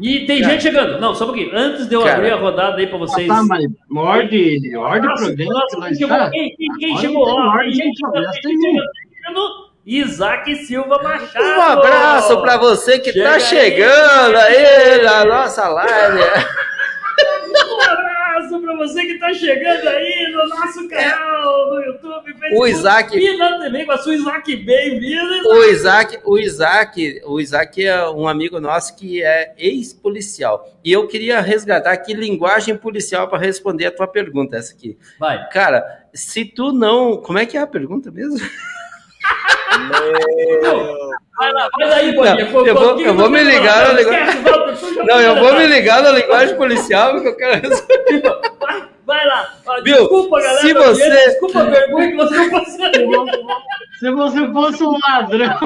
E 0.00 0.26
tem 0.26 0.40
Cara. 0.40 0.52
gente 0.52 0.62
chegando. 0.62 1.00
Não, 1.00 1.14
só 1.14 1.24
um 1.24 1.28
pouquinho. 1.28 1.50
Antes 1.52 1.88
de 1.88 1.94
eu 1.94 2.02
Cara. 2.02 2.16
abrir 2.16 2.30
a 2.32 2.36
rodada 2.36 2.76
aí 2.78 2.86
para 2.86 2.98
vocês. 2.98 3.26
Tá, 3.26 3.42
mas 3.42 3.64
morde, 3.88 4.60
morde 4.72 5.06
o 5.06 5.10
Nossa, 5.10 5.24
programa 5.24 5.52
nossa, 5.54 5.76
que 5.76 5.80
lá 5.80 5.86
quem 5.88 5.96
chegou? 5.96 6.16
está. 6.16 6.30
Quem, 6.30 6.56
quem, 6.78 6.98
chegou? 6.98 7.26
Isaac 9.86 10.54
Silva 10.66 11.02
Machado. 11.02 11.44
Um 11.44 11.62
abraço 11.62 12.40
para 12.42 12.58
você 12.58 12.98
que 12.98 13.10
Chega 13.10 13.24
tá 13.24 13.34
aí. 13.36 13.40
chegando 13.40 14.36
aí 14.36 15.02
na 15.02 15.24
nossa 15.24 15.66
live. 15.68 16.20
Você 18.78 19.02
que 19.02 19.12
está 19.12 19.32
chegando 19.34 19.88
aí 19.88 20.32
no 20.32 20.48
nosso 20.48 20.88
canal 20.88 21.68
no 21.74 21.80
YouTube, 21.82 22.24
Facebook. 22.24 22.54
O 22.56 22.66
Isaac- 22.66 23.16
E 23.18 23.36
lá 23.36 23.58
também 23.58 23.84
com 23.84 23.92
a 23.92 23.98
sua 23.98 24.14
Isaac 24.14 24.56
bem-vindo. 24.56 25.48
O 25.48 25.64
Isaac, 25.64 26.18
o 26.24 26.38
Isaac, 26.38 27.20
o 27.24 27.40
Isaac 27.40 27.84
é 27.84 28.08
um 28.10 28.26
amigo 28.28 28.60
nosso 28.60 28.96
que 28.96 29.22
é 29.22 29.52
ex-policial. 29.58 30.68
E 30.84 30.92
eu 30.92 31.06
queria 31.06 31.40
resgatar 31.40 31.92
aqui 31.92 32.14
linguagem 32.14 32.76
policial 32.76 33.28
para 33.28 33.38
responder 33.38 33.86
a 33.86 33.90
tua 33.90 34.06
pergunta, 34.06 34.56
essa 34.56 34.72
aqui. 34.72 34.96
Vai. 35.18 35.48
Cara, 35.50 35.84
se 36.14 36.44
tu 36.44 36.72
não. 36.72 37.16
Como 37.16 37.38
é 37.38 37.44
que 37.46 37.56
é 37.56 37.60
a 37.60 37.66
pergunta 37.66 38.10
mesmo? 38.10 38.38
Vai 41.38 41.52
lá. 41.52 41.68
Não, 41.78 42.38
eu 42.66 42.74
vou- 42.74 43.00
eu 43.00 43.14
vou 43.14 43.30
me 43.30 43.42
ligar 43.42 43.94
na 43.94 44.02
já 44.02 45.04
Não, 45.04 45.20
eu 45.20 45.36
vou 45.36 45.52
me 45.54 45.66
ligar 45.66 46.02
na 46.02 46.10
linguagem 46.10 46.56
policial 46.56 47.12
porque 47.12 47.28
eu 47.28 47.36
quero 47.36 47.68
responder. 47.68 48.22
Vai, 48.60 48.88
vai 49.06 49.26
lá. 49.26 49.54
Viu? 49.84 49.96
Desculpa, 50.00 50.40
galera. 50.40 50.60
Se 50.60 50.72
você- 50.74 51.10
Desculpa 51.10 51.60
a 51.60 51.64
vergonha 51.64 52.10
que 52.10 52.16
você 52.16 52.36
não 52.36 52.50
passou. 52.50 53.26
Se 54.00 54.10
você 54.10 54.52
fosse 54.52 54.82
um 54.84 54.98
ladrão. 54.98 55.58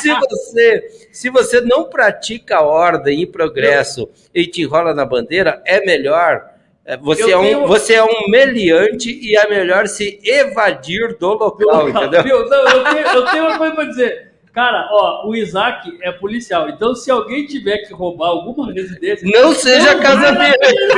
Se 0.00 0.12
você, 0.14 0.84
se 1.12 1.30
você 1.30 1.60
não 1.62 1.84
pratica 1.84 2.60
ordem 2.60 3.22
e 3.22 3.26
progresso 3.26 4.08
e 4.34 4.46
te 4.46 4.60
enrola 4.62 4.94
na 4.94 5.04
bandeira, 5.06 5.62
é 5.64 5.80
melhor. 5.84 6.51
É, 6.84 6.96
Você 6.96 7.22
Eu 7.24 7.30
é, 7.30 7.36
um, 7.36 7.42
tenho- 7.42 7.66
você 7.66 7.94
é 7.94 8.04
um 8.04 8.28
meliante 8.28 9.10
e 9.10 9.36
é 9.36 9.48
melhor 9.48 9.86
se 9.86 10.18
evadir 10.24 11.16
do 11.18 11.34
local, 11.34 11.88
entendeu? 11.88 12.22
Viu? 12.22 12.48
Não, 12.48 12.68
eu, 12.68 12.84
tenho, 12.84 13.06
eu 13.06 13.24
tenho 13.26 13.44
uma 13.46 13.58
coisa 13.58 13.74
pra 13.74 13.84
dizer. 13.84 14.32
Cara, 14.52 14.86
ó, 14.90 15.26
o 15.26 15.34
Isaac 15.34 15.90
é 16.02 16.12
policial. 16.12 16.68
Então, 16.68 16.94
se 16.94 17.10
alguém 17.10 17.46
tiver 17.46 17.78
que 17.78 17.94
roubar 17.94 18.26
alguma 18.28 18.70
residência. 18.70 19.26
Não 19.32 19.54
seja 19.54 19.94
Não, 19.94 20.02
casa 20.02 20.30
dele. 20.32 20.92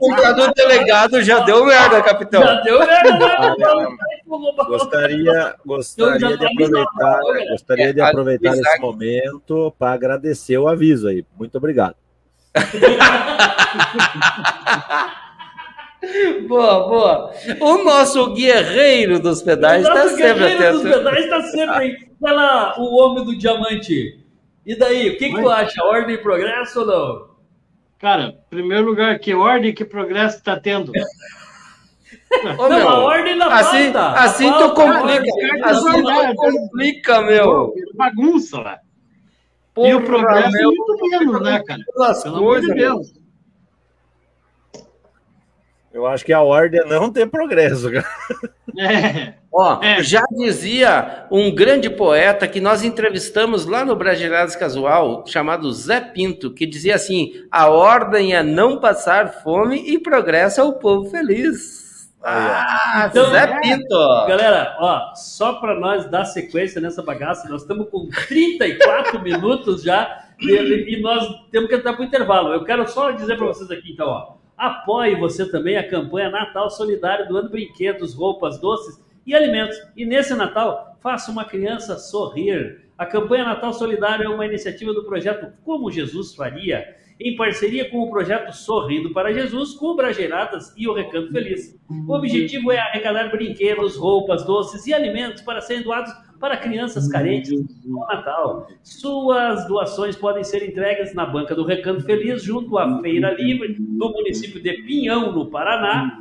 O 0.00 0.14
cara 0.14 0.30
do 0.30 0.54
delegado 0.54 1.20
já 1.20 1.40
deu 1.40 1.64
merda, 1.64 2.00
capitão. 2.02 2.40
Já 2.40 2.60
deu 2.60 2.78
merda, 2.78 3.18
né? 3.18 3.36
Ah, 3.36 3.54
não, 3.58 3.96
vou 4.26 4.38
roubar. 4.42 4.66
Gostaria, 4.66 5.54
gostaria 5.66 6.36
de 6.36 6.46
aproveitar, 6.46 7.20
gostaria 7.50 7.92
de 7.94 8.00
É, 8.00 8.04
aproveitar 8.04 8.52
esse 8.56 8.78
momento 8.80 9.74
para 9.76 9.90
agradecer 9.92 10.56
o 10.58 10.68
aviso 10.68 11.08
aí. 11.08 11.24
Muito 11.36 11.58
obrigado. 11.58 11.96
Boa, 16.46 16.88
boa. 16.88 17.30
O 17.60 17.82
nosso 17.82 18.34
guerreiro 18.34 19.18
dos 19.18 19.42
pedais 19.42 19.84
O 19.84 19.88
está 19.88 20.04
nosso 20.04 20.16
sempre 20.16 20.34
guerreiro 20.34 20.72
dos 20.72 20.86
atento. 20.86 20.98
pedais 20.98 21.28
tá 21.30 21.42
sempre. 21.42 22.08
Vai 22.20 22.34
lá, 22.34 22.74
o 22.78 22.96
homem 22.96 23.24
do 23.24 23.36
diamante. 23.36 24.20
E 24.66 24.76
daí, 24.76 25.10
o 25.10 25.18
que, 25.18 25.30
que 25.30 25.40
tu 25.40 25.48
acha? 25.48 25.82
Ordem 25.82 26.14
e 26.14 26.18
progresso 26.18 26.80
ou 26.80 26.86
não? 26.86 27.34
Cara, 27.98 28.34
primeiro 28.50 28.84
lugar, 28.84 29.18
que 29.18 29.34
ordem, 29.34 29.74
que 29.74 29.84
progresso 29.84 30.42
tá 30.42 30.58
tendo? 30.58 30.92
Ô, 32.58 32.68
não, 32.68 32.78
meu, 32.78 32.88
a 32.88 32.98
ordem 32.98 33.38
da 33.38 33.46
assim, 33.46 33.92
falta. 33.92 34.20
Assim 34.20 34.52
tu 34.52 34.58
falta, 34.58 34.74
complica. 34.74 35.24
Assim 35.64 36.02
tu 36.02 36.34
complica, 36.34 37.22
meu. 37.22 37.72
Bagunça 37.94 38.60
lá. 38.60 38.78
E 39.76 39.94
o 39.94 40.00
Porra, 40.00 40.04
progresso 40.04 40.52
meu, 40.52 40.72
muito 40.74 41.08
menos, 41.08 41.42
né, 41.42 41.62
cara? 41.66 41.80
Pelo 42.22 42.36
amor 42.36 42.60
de 42.60 42.66
coisas. 42.68 42.76
Deus. 42.76 43.24
Eu 45.92 46.06
acho 46.06 46.24
que 46.24 46.32
a 46.32 46.42
ordem 46.42 46.80
é 46.80 46.84
não 46.84 47.10
ter 47.10 47.26
progresso, 47.26 47.90
cara. 47.92 48.06
É. 48.76 49.34
Ó, 49.52 49.80
É. 49.80 50.02
já 50.02 50.24
dizia 50.32 51.26
um 51.30 51.54
grande 51.54 51.88
poeta 51.88 52.48
que 52.48 52.60
nós 52.60 52.82
entrevistamos 52.82 53.64
lá 53.66 53.84
no 53.84 53.94
Brasileirados 53.94 54.56
Casual, 54.56 55.24
chamado 55.28 55.72
Zé 55.72 56.00
Pinto, 56.00 56.52
que 56.52 56.66
dizia 56.66 56.96
assim: 56.96 57.32
a 57.48 57.68
ordem 57.68 58.34
é 58.34 58.42
não 58.42 58.80
passar 58.80 59.42
fome 59.44 59.76
e 59.88 59.96
progresso 60.00 60.60
é 60.60 60.64
o 60.64 60.72
povo 60.72 61.08
feliz. 61.08 61.83
Ah, 62.24 63.08
Então, 63.10 63.30
Zé. 63.30 63.60
Pinto! 63.60 64.26
Galera, 64.26 64.76
ó, 64.80 65.14
só 65.14 65.54
para 65.54 65.78
nós 65.78 66.08
dar 66.10 66.24
sequência 66.24 66.80
nessa 66.80 67.02
bagaça, 67.02 67.48
nós 67.48 67.62
estamos 67.62 67.88
com 67.90 68.08
34 68.28 69.20
minutos 69.22 69.82
já 69.82 70.26
e, 70.40 70.96
e 70.96 71.00
nós 71.02 71.26
temos 71.50 71.68
que 71.68 71.74
entrar 71.74 71.92
para 71.92 72.02
o 72.02 72.04
intervalo. 72.04 72.52
Eu 72.52 72.64
quero 72.64 72.88
só 72.88 73.10
dizer 73.10 73.36
para 73.36 73.46
vocês 73.46 73.70
aqui, 73.70 73.92
então, 73.92 74.08
ó, 74.08 74.34
apoie 74.56 75.14
você 75.16 75.50
também 75.50 75.76
a 75.76 75.88
campanha 75.88 76.30
Natal 76.30 76.70
Solidário 76.70 77.28
doando 77.28 77.50
brinquedos, 77.50 78.14
roupas, 78.14 78.58
doces 78.58 79.02
e 79.26 79.34
alimentos. 79.34 79.76
E 79.96 80.04
nesse 80.06 80.34
Natal, 80.34 80.96
faça 81.00 81.30
uma 81.30 81.44
criança 81.44 81.98
sorrir. 81.98 82.83
A 82.96 83.04
campanha 83.04 83.44
Natal 83.44 83.72
Solidário 83.72 84.24
é 84.24 84.28
uma 84.28 84.46
iniciativa 84.46 84.92
do 84.92 85.04
projeto 85.04 85.52
Como 85.64 85.90
Jesus 85.90 86.34
Faria, 86.34 86.96
em 87.18 87.36
parceria 87.36 87.90
com 87.90 87.98
o 87.98 88.10
projeto 88.10 88.52
Sorrindo 88.52 89.12
para 89.12 89.32
Jesus, 89.32 89.74
com 89.74 89.86
o 89.86 89.96
e 90.76 90.88
o 90.88 90.94
Recanto 90.94 91.32
Feliz. 91.32 91.76
O 92.06 92.14
objetivo 92.14 92.70
é 92.70 92.78
arrecadar 92.78 93.30
brinquedos, 93.30 93.96
roupas, 93.96 94.44
doces 94.44 94.86
e 94.86 94.94
alimentos 94.94 95.42
para 95.42 95.60
serem 95.60 95.82
doados 95.82 96.12
para 96.38 96.56
crianças 96.56 97.08
carentes 97.08 97.50
no 97.84 98.00
Natal. 98.00 98.68
Suas 98.82 99.66
doações 99.66 100.14
podem 100.14 100.44
ser 100.44 100.68
entregues 100.68 101.14
na 101.14 101.26
Banca 101.26 101.54
do 101.54 101.64
Recanto 101.64 102.04
Feliz, 102.04 102.44
junto 102.44 102.78
à 102.78 103.00
Feira 103.00 103.32
Livre, 103.32 103.74
do 103.78 104.10
município 104.10 104.62
de 104.62 104.72
Pinhão, 104.82 105.32
no 105.32 105.50
Paraná, 105.50 106.18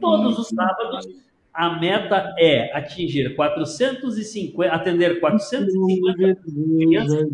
todos 0.00 0.38
os 0.38 0.48
sábados, 0.48 1.06
A 1.54 1.78
meta 1.78 2.34
é 2.36 2.76
atingir 2.76 3.36
450, 3.36 4.72
atender 4.72 5.20
450 5.20 6.40
crianças 6.42 7.28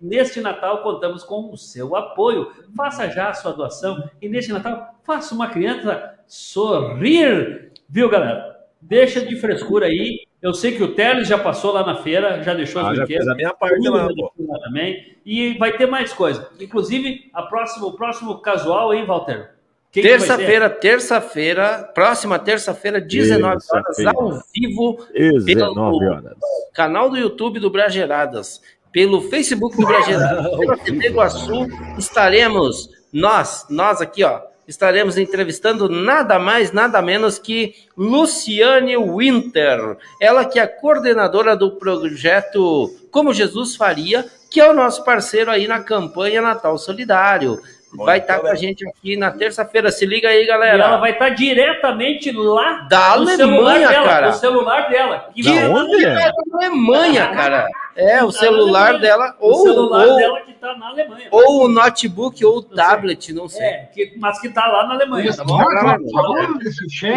Neste 0.00 0.40
Natal 0.40 0.82
contamos 0.82 1.22
com 1.22 1.50
o 1.52 1.56
seu 1.58 1.94
apoio. 1.94 2.50
Faça 2.74 3.08
já 3.10 3.28
a 3.28 3.34
sua 3.34 3.52
doação 3.52 4.02
e 4.20 4.28
neste 4.28 4.50
Natal 4.50 4.94
faça 5.04 5.34
uma 5.34 5.48
criança 5.48 6.18
sorrir, 6.26 7.70
viu, 7.88 8.08
galera? 8.08 8.56
Deixa 8.80 9.20
de 9.20 9.36
frescura 9.36 9.86
aí. 9.86 10.20
Eu 10.40 10.54
sei 10.54 10.72
que 10.72 10.82
o 10.82 10.94
Teles 10.94 11.28
já 11.28 11.38
passou 11.38 11.72
lá 11.72 11.84
na 11.84 11.96
feira, 11.96 12.42
já 12.42 12.54
deixou 12.54 12.80
ah, 12.80 12.94
já 12.94 13.06
fez 13.06 13.28
a 13.28 13.34
minha 13.34 13.52
parte 13.52 13.86
lá, 13.90 14.08
lá 14.38 14.58
também. 14.60 15.18
E 15.24 15.58
vai 15.58 15.76
ter 15.76 15.84
mais 15.84 16.14
coisa. 16.14 16.50
Inclusive, 16.58 17.30
a 17.34 17.42
próxima, 17.42 17.86
o 17.86 17.92
próximo 17.92 18.38
casual, 18.40 18.94
hein, 18.94 19.04
Walter? 19.04 19.50
Terça-feira, 19.92 20.70
terça-feira, 20.70 21.90
próxima 21.92 22.38
terça-feira, 22.38 23.00
19 23.00 23.58
horas, 23.72 23.98
ao 24.06 24.40
vivo, 24.54 25.04
19 25.12 26.06
horas. 26.06 26.34
canal 26.72 27.10
do 27.10 27.16
YouTube 27.16 27.58
do 27.58 27.68
Brageradas, 27.68 28.62
pelo 28.92 29.20
Facebook 29.22 29.76
do 29.76 29.84
Brageradas, 29.84 30.46
pela 30.56 30.76
TV 30.76 31.08
Iguaçu, 31.08 31.66
estaremos, 31.98 32.88
nós, 33.12 33.66
nós 33.68 34.00
aqui, 34.00 34.22
ó, 34.22 34.42
estaremos 34.68 35.18
entrevistando 35.18 35.88
nada 35.88 36.38
mais, 36.38 36.70
nada 36.70 37.02
menos 37.02 37.40
que 37.40 37.74
Luciane 37.96 38.96
Winter, 38.96 39.96
ela 40.20 40.44
que 40.44 40.60
é 40.60 40.68
coordenadora 40.68 41.56
do 41.56 41.72
projeto 41.72 42.94
Como 43.10 43.34
Jesus 43.34 43.74
Faria, 43.74 44.24
que 44.48 44.60
é 44.60 44.70
o 44.70 44.74
nosso 44.74 45.04
parceiro 45.04 45.50
aí 45.50 45.66
na 45.66 45.80
campanha 45.80 46.40
Natal 46.40 46.78
Solidário 46.78 47.58
vai 47.94 48.18
estar 48.18 48.36
tá 48.36 48.40
com 48.40 48.46
a 48.46 48.54
gente 48.54 48.86
aqui 48.88 49.16
na 49.16 49.30
terça-feira. 49.30 49.90
Se 49.90 50.06
liga 50.06 50.28
aí, 50.28 50.46
galera. 50.46 50.76
E 50.76 50.80
ela 50.80 50.96
vai 50.98 51.12
estar 51.12 51.28
tá 51.28 51.34
diretamente 51.34 52.30
lá 52.30 52.86
da 52.88 53.12
Alemanha, 53.12 53.88
dela, 53.88 54.08
cara. 54.08 54.26
No 54.28 54.34
celular 54.34 54.88
dela. 54.88 55.30
Que 55.34 55.42
da 55.42 55.50
onde? 55.68 56.04
É 56.04 56.14
da 56.14 56.32
Alemanha, 56.52 57.28
cara. 57.28 57.68
É, 58.00 58.24
o 58.24 58.32
celular 58.32 58.98
dela. 58.98 59.36
Ou, 59.38 59.52
o 59.52 59.62
celular 59.62 60.06
ou, 60.06 60.16
dela 60.16 60.40
que 60.40 60.52
está 60.52 60.74
na 60.76 60.88
Alemanha. 60.88 61.28
Ou 61.30 61.64
o 61.64 61.68
notebook 61.68 62.44
ou 62.44 62.56
o 62.58 62.62
tablet, 62.62 63.32
não 63.32 63.48
sei. 63.48 63.66
É, 63.66 63.78
que, 63.92 64.14
mas 64.18 64.40
que 64.40 64.48
está 64.48 64.66
lá 64.66 64.86
na 64.86 64.94
Alemanha, 64.94 65.36
tá 65.36 65.44
bom? 65.44 65.58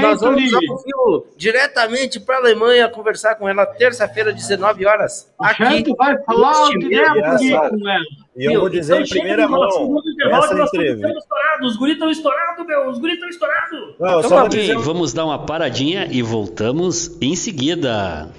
Nós 0.02 0.22
vamos 0.22 0.54
ao 0.54 1.26
diretamente 1.38 2.20
para 2.20 2.36
a 2.36 2.40
Alemanha 2.40 2.90
conversar 2.90 3.36
com 3.36 3.48
ela 3.48 3.66
terça-feira, 3.66 4.34
19 4.34 4.86
horas. 4.86 5.34
Aqui. 5.40 5.84
vai 5.96 6.22
falar 6.24 6.70
direto 6.78 7.14
com 7.14 7.90
ela. 7.90 8.04
E 8.36 8.46
eu 8.46 8.62
vou 8.62 8.70
dizer 8.70 8.94
então, 8.94 9.06
em 9.06 9.10
primeira 9.10 9.48
mão. 9.48 10.02
Essa 10.32 10.60
entrevista. 10.60 11.14
Os 11.62 11.76
guris 11.78 11.94
estão 11.94 12.10
estourados, 12.10 12.66
meu. 12.66 12.90
Os 12.90 13.00
guris 13.00 13.14
estão 13.14 13.30
estourados. 13.30 13.96
Não, 14.00 14.20
então, 14.20 14.24
só 14.24 14.48
dizer... 14.48 14.78
Vamos 14.78 15.14
dar 15.14 15.26
uma 15.26 15.46
paradinha 15.46 16.08
e 16.12 16.22
voltamos 16.22 17.16
em 17.22 17.36
seguida. 17.36 18.30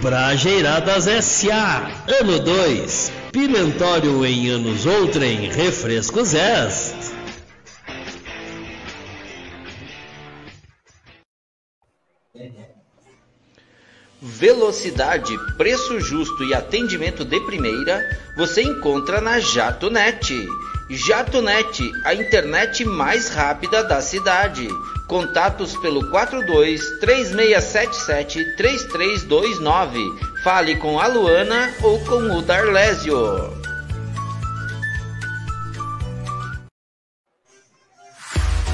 Brajeiradas 0.00 1.08
S.A. 1.08 1.90
Ano 2.20 2.38
2. 2.38 3.12
Pimentório 3.32 4.24
em 4.24 4.48
anos 4.48 4.86
outrem. 4.86 5.50
Refrescos 5.50 6.34
S. 6.34 6.97
Velocidade, 14.20 15.38
preço 15.56 16.00
justo 16.00 16.42
e 16.42 16.52
atendimento 16.52 17.24
de 17.24 17.38
primeira 17.40 18.18
você 18.36 18.62
encontra 18.62 19.20
na 19.20 19.38
JatoNet. 19.38 20.46
JatoNet, 20.90 21.92
a 22.04 22.14
internet 22.14 22.84
mais 22.84 23.28
rápida 23.28 23.84
da 23.84 24.00
cidade. 24.00 24.68
Contatos 25.06 25.76
pelo 25.76 26.10
42 26.10 26.98
3677 26.98 28.56
3329. 28.56 30.00
Fale 30.42 30.76
com 30.76 30.98
a 30.98 31.06
Luana 31.06 31.72
ou 31.82 32.04
com 32.04 32.36
o 32.36 32.42
Darlésio. 32.42 33.57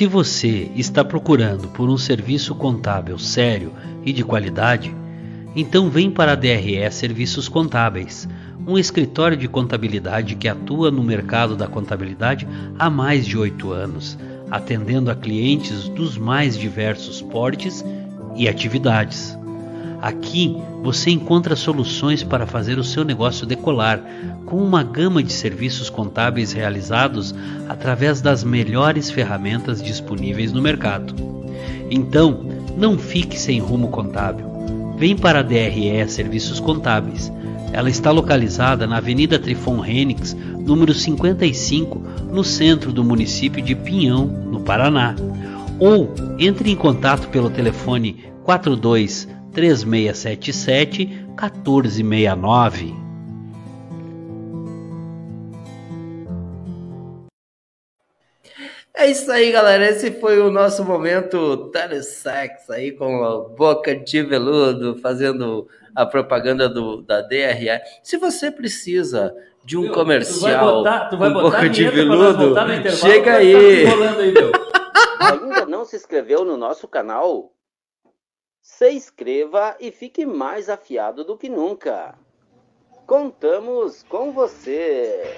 Se 0.00 0.06
você 0.06 0.72
está 0.74 1.04
procurando 1.04 1.68
por 1.68 1.90
um 1.90 1.98
serviço 1.98 2.54
contábil 2.54 3.18
sério 3.18 3.70
e 4.02 4.14
de 4.14 4.24
qualidade, 4.24 4.96
então 5.54 5.90
vem 5.90 6.10
para 6.10 6.32
a 6.32 6.34
DRE 6.34 6.90
Serviços 6.90 7.50
Contábeis, 7.50 8.26
um 8.66 8.78
escritório 8.78 9.36
de 9.36 9.46
contabilidade 9.46 10.36
que 10.36 10.48
atua 10.48 10.90
no 10.90 11.02
mercado 11.02 11.54
da 11.54 11.66
contabilidade 11.66 12.48
há 12.78 12.88
mais 12.88 13.26
de 13.26 13.36
oito 13.36 13.72
anos, 13.72 14.18
atendendo 14.50 15.10
a 15.10 15.14
clientes 15.14 15.86
dos 15.90 16.16
mais 16.16 16.56
diversos 16.56 17.20
portes 17.20 17.84
e 18.34 18.48
atividades. 18.48 19.38
Aqui 20.00 20.56
você 20.82 21.10
encontra 21.10 21.54
soluções 21.54 22.22
para 22.22 22.46
fazer 22.46 22.78
o 22.78 22.84
seu 22.84 23.04
negócio 23.04 23.46
decolar, 23.46 24.02
com 24.46 24.56
uma 24.56 24.82
gama 24.82 25.22
de 25.22 25.32
serviços 25.32 25.90
contábeis 25.90 26.52
realizados 26.52 27.34
através 27.68 28.22
das 28.22 28.42
melhores 28.42 29.10
ferramentas 29.10 29.82
disponíveis 29.82 30.52
no 30.52 30.62
mercado. 30.62 31.14
Então, 31.90 32.46
não 32.78 32.96
fique 32.96 33.38
sem 33.38 33.60
rumo 33.60 33.88
contábil. 33.88 34.46
Vem 34.96 35.16
para 35.16 35.40
a 35.40 35.42
DRE 35.42 36.08
Serviços 36.08 36.60
Contábeis. 36.60 37.30
Ela 37.72 37.90
está 37.90 38.10
localizada 38.10 38.86
na 38.86 38.96
Avenida 38.96 39.38
Trifon 39.38 39.80
Renix, 39.80 40.34
número 40.58 40.92
55, 40.92 42.02
no 42.32 42.42
centro 42.42 42.92
do 42.92 43.04
município 43.04 43.62
de 43.62 43.74
Pinhão, 43.74 44.26
no 44.26 44.60
Paraná. 44.60 45.14
Ou 45.78 46.12
entre 46.38 46.70
em 46.70 46.76
contato 46.76 47.28
pelo 47.28 47.50
telefone 47.50 48.24
42 48.44 49.28
3677 49.52 51.06
1469. 51.06 52.94
É 59.00 59.06
isso 59.06 59.32
aí, 59.32 59.50
galera. 59.50 59.88
Esse 59.88 60.10
foi 60.12 60.38
o 60.40 60.50
nosso 60.50 60.84
momento 60.84 61.70
telesex 61.70 62.68
aí 62.68 62.92
com 62.92 63.24
a 63.24 63.48
boca 63.48 63.96
de 63.96 64.22
veludo, 64.22 64.98
fazendo 64.98 65.66
a 65.94 66.04
propaganda 66.04 66.68
do, 66.68 67.00
da 67.00 67.22
DRE. 67.22 67.80
Se 68.02 68.18
você 68.18 68.50
precisa 68.50 69.34
de 69.64 69.78
um 69.78 69.88
comercial 69.90 70.34
tu 70.38 70.42
vai 70.42 70.74
botar, 70.74 71.08
tu 71.08 71.16
vai 71.16 71.32
com 71.32 71.40
boca 71.40 71.68
de 71.70 71.88
veludo, 71.88 72.54
chega 72.90 73.36
aí. 73.36 73.86
aí 73.86 74.52
Ainda 75.18 75.64
não 75.64 75.84
se 75.86 75.96
inscreveu 75.96 76.44
no 76.44 76.58
nosso 76.58 76.86
canal? 76.86 77.52
Se 78.80 78.90
inscreva 78.92 79.76
e 79.78 79.92
fique 79.92 80.24
mais 80.24 80.70
afiado 80.70 81.22
do 81.22 81.36
que 81.36 81.50
nunca. 81.50 82.14
Contamos 83.06 84.02
com 84.04 84.32
você! 84.32 85.36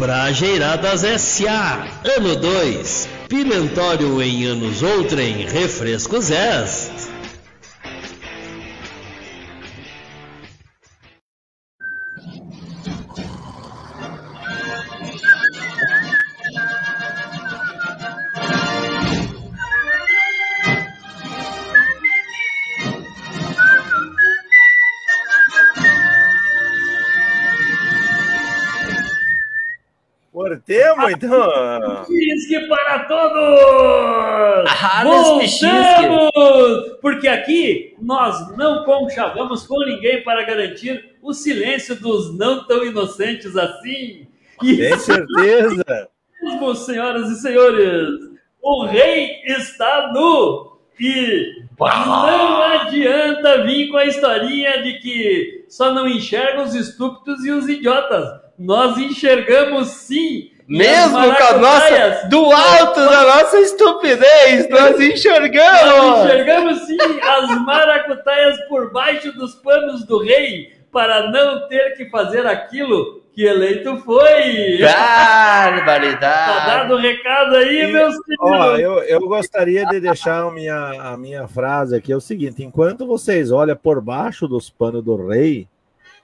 Brajeiradas 0.00 1.04
S.A. 1.04 1.84
Ano 2.16 2.34
2. 2.34 3.08
Pimentório 3.28 4.20
em 4.20 4.46
anos 4.46 4.82
outrem. 4.82 5.46
Refrescos 5.46 6.32
S. 6.32 7.01
Cortemos, 30.72 31.10
então. 31.10 32.04
Pisque 32.06 32.68
para 32.68 32.98
todos! 33.00 34.70
Ah, 34.70 35.02
Voltamos! 35.04 36.98
Porque 37.00 37.28
aqui 37.28 37.94
nós 38.00 38.56
não 38.56 38.84
conchavamos 38.84 39.66
com 39.66 39.78
ninguém 39.84 40.22
para 40.22 40.44
garantir 40.44 41.16
o 41.22 41.32
silêncio 41.32 41.94
dos 41.96 42.36
não 42.36 42.66
tão 42.66 42.84
inocentes 42.84 43.56
assim. 43.56 44.26
E... 44.62 44.76
Tem 44.76 44.98
certeza? 44.98 46.08
mesmo, 46.42 46.74
senhoras 46.74 47.30
e 47.30 47.40
senhores. 47.40 48.08
O 48.60 48.86
rei 48.86 49.42
está 49.46 50.12
nu 50.12 50.72
e 50.98 51.64
não 51.80 52.62
adianta 52.62 53.64
vir 53.64 53.88
com 53.88 53.96
a 53.96 54.06
historinha 54.06 54.82
de 54.82 55.00
que 55.00 55.64
só 55.68 55.92
não 55.92 56.06
enxerga 56.06 56.62
os 56.62 56.74
estúpidos 56.74 57.44
e 57.44 57.50
os 57.50 57.68
idiotas. 57.68 58.40
Nós 58.58 58.96
enxergamos 58.98 59.88
sim. 59.88 60.52
Mesmo 60.68 61.12
com 61.18 61.18
a 61.44 61.52
nossa, 61.58 61.58
maracutaias- 61.58 62.28
do 62.28 62.50
alto 62.52 63.00
da 63.00 63.22
nossa 63.22 63.58
estupidez, 63.60 64.68
nós 64.70 64.92
Nós 64.92 65.00
enxergamos. 65.00 66.24
enxergamos 66.24 66.78
sim 66.86 66.96
as 67.20 67.64
maracutaias 67.64 68.56
por 68.68 68.92
baixo 68.92 69.32
dos 69.32 69.54
panos 69.56 70.04
do 70.06 70.22
rei 70.22 70.72
para 70.92 71.30
não 71.30 71.68
ter 71.68 71.96
que 71.96 72.08
fazer 72.10 72.46
aquilo 72.46 73.20
que 73.34 73.44
eleito 73.44 73.96
foi. 73.98 74.78
Tá 74.82 75.70
Barbaridade. 75.74 76.66
dado 76.66 76.94
o 76.94 76.98
recado 76.98 77.56
aí, 77.56 77.82
E, 77.84 77.92
meus 77.92 78.14
Ó, 78.40 78.62
filhos. 78.74 78.78
eu, 78.80 78.98
eu 79.04 79.20
gostaria 79.20 79.86
de 79.86 80.00
deixar 80.00 80.42
a 80.42 80.50
minha, 80.50 80.76
a 80.76 81.16
minha 81.16 81.48
frase 81.48 81.96
aqui, 81.96 82.12
é 82.12 82.16
o 82.16 82.20
seguinte, 82.20 82.62
enquanto 82.62 83.06
vocês 83.06 83.50
olham 83.50 83.76
por 83.76 84.00
baixo 84.00 84.46
dos 84.46 84.68
panos 84.68 85.02
do 85.02 85.28
rei, 85.28 85.66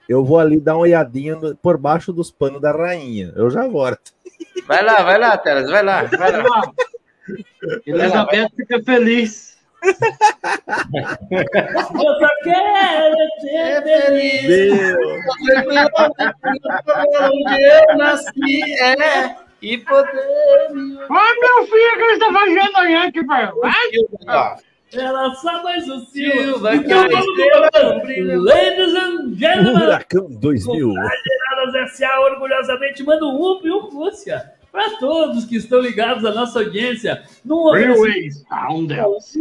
eu 0.07 0.23
vou 0.23 0.39
ali 0.39 0.59
dar 0.59 0.73
uma 0.75 0.81
olhadinha 0.81 1.35
por 1.61 1.77
baixo 1.77 2.11
dos 2.13 2.31
panos 2.31 2.61
da 2.61 2.71
rainha. 2.71 3.31
Eu 3.35 3.49
já 3.49 3.67
volto. 3.67 4.11
Vai 4.67 4.83
lá, 4.83 5.01
vai 5.01 5.17
lá, 5.17 5.37
Teles, 5.37 5.69
vai 5.69 5.83
lá, 5.83 6.03
vai 6.03 6.31
lá. 6.31 6.71
Elizabeth 7.85 8.49
fica 8.55 8.83
feliz. 8.83 9.57
Eu 9.81 9.93
só 12.19 12.29
quero 12.43 13.15
ser 13.41 13.83
feliz. 13.83 14.95
Onde 17.19 17.63
eu 17.65 17.97
nasci, 17.97 18.81
é, 18.81 19.35
e 19.61 19.77
poder. 19.77 20.09
Ai, 21.09 21.33
meu 21.39 21.65
filho, 21.67 21.97
que 21.97 22.03
ele 22.03 22.19
tá 22.19 22.33
fazendo 22.33 22.77
aí 22.77 22.95
aqui, 22.95 23.25
pai? 23.25 23.51
Ó, 24.27 24.55
Era 24.91 25.33
só 25.35 25.61
mais 25.61 25.87
um 25.87 25.99
Silva. 26.05 26.75
Então 26.75 27.07
que 27.07 27.19
vamos 27.71 28.01
brilha. 28.01 28.39
Ladies 28.39 28.95
and 28.95 29.35
gentlemen, 29.35 29.79
Furacão 29.81 30.27
2000. 30.29 30.93
Geradas 30.93 31.93
S.A. 31.93 32.21
orgulhosamente 32.21 33.03
manda 33.03 33.25
um 33.25 33.51
up 33.51 33.67
e 33.67 33.71
um 33.71 33.89
Rússia 33.89 34.51
para 34.71 34.97
todos 34.97 35.45
que 35.45 35.57
estão 35.57 35.79
ligados 35.79 36.25
à 36.25 36.31
nossa 36.31 36.59
audiência 36.59 37.23
num 37.43 37.71
Railways, 37.71 38.43
um 38.71 38.87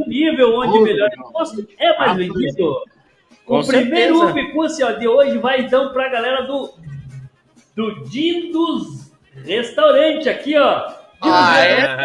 nível 0.07 0.55
onde 0.59 0.79
o 0.79 0.83
melhor 0.83 1.11
imposto 1.17 1.67
é 1.79 1.99
mais 1.99 2.17
vendido. 2.17 2.83
Com 3.45 3.61
o 3.61 3.67
primeiro 3.67 4.29
up 4.29 4.53
Rússia 4.53 4.93
de 4.95 5.09
hoje 5.09 5.39
vai 5.39 5.61
então 5.61 5.93
para 5.93 6.07
a 6.07 6.09
galera 6.11 6.43
do 6.43 6.75
do 7.75 8.05
Dindos 8.05 9.13
Restaurante 9.45 10.29
aqui, 10.29 10.57
ó. 10.59 10.98
Ah, 11.21 11.59
é? 11.59 11.97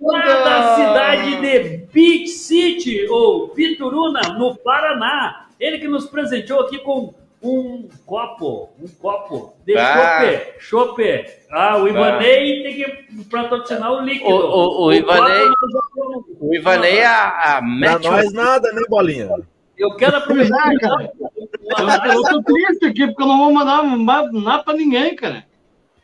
lá 0.00 0.44
da 0.44 0.74
cidade 0.76 1.36
de 1.40 1.86
Big 1.92 2.26
City, 2.28 3.06
ou 3.08 3.52
Vituruna, 3.54 4.20
no 4.38 4.56
Paraná. 4.56 5.46
Ele 5.60 5.78
que 5.78 5.88
nos 5.88 6.06
presenteou 6.06 6.60
aqui 6.60 6.78
com 6.78 7.14
um 7.42 7.88
copo, 8.04 8.70
um 8.82 8.88
copo 9.00 9.54
de 9.64 9.76
Ah. 9.76 10.20
chope, 10.20 10.60
chope. 10.60 11.24
Ah, 11.50 11.76
o 11.78 11.88
Ivanei 11.88 12.62
tem 12.62 12.74
que 12.74 13.24
patrocinar 13.30 13.92
o 13.92 14.00
líquido. 14.00 14.28
O- 14.28 14.36
o- 14.36 14.86
o 14.86 14.92
Ivanei- 14.92 15.46
copo 15.46 16.26
O 16.40 16.54
Ivanei, 16.54 17.02
a, 17.04 17.58
a 17.58 17.62
Pra 17.62 17.98
nós 18.10 18.32
nada, 18.32 18.72
né, 18.72 18.82
Bolinha? 18.88 19.28
Eu 19.76 19.94
quero 19.94 20.16
aproveitar. 20.16 20.72
É, 20.72 20.78
cara. 20.78 21.12
Eu, 21.20 22.12
eu 22.14 22.22
tô 22.22 22.42
triste 22.42 22.86
aqui, 22.86 23.06
porque 23.06 23.22
eu 23.22 23.26
não 23.28 23.38
vou 23.38 23.52
mandar 23.52 23.82
ma- 23.84 24.28
nada 24.32 24.64
pra 24.64 24.74
ninguém, 24.74 25.14
cara. 25.14 25.44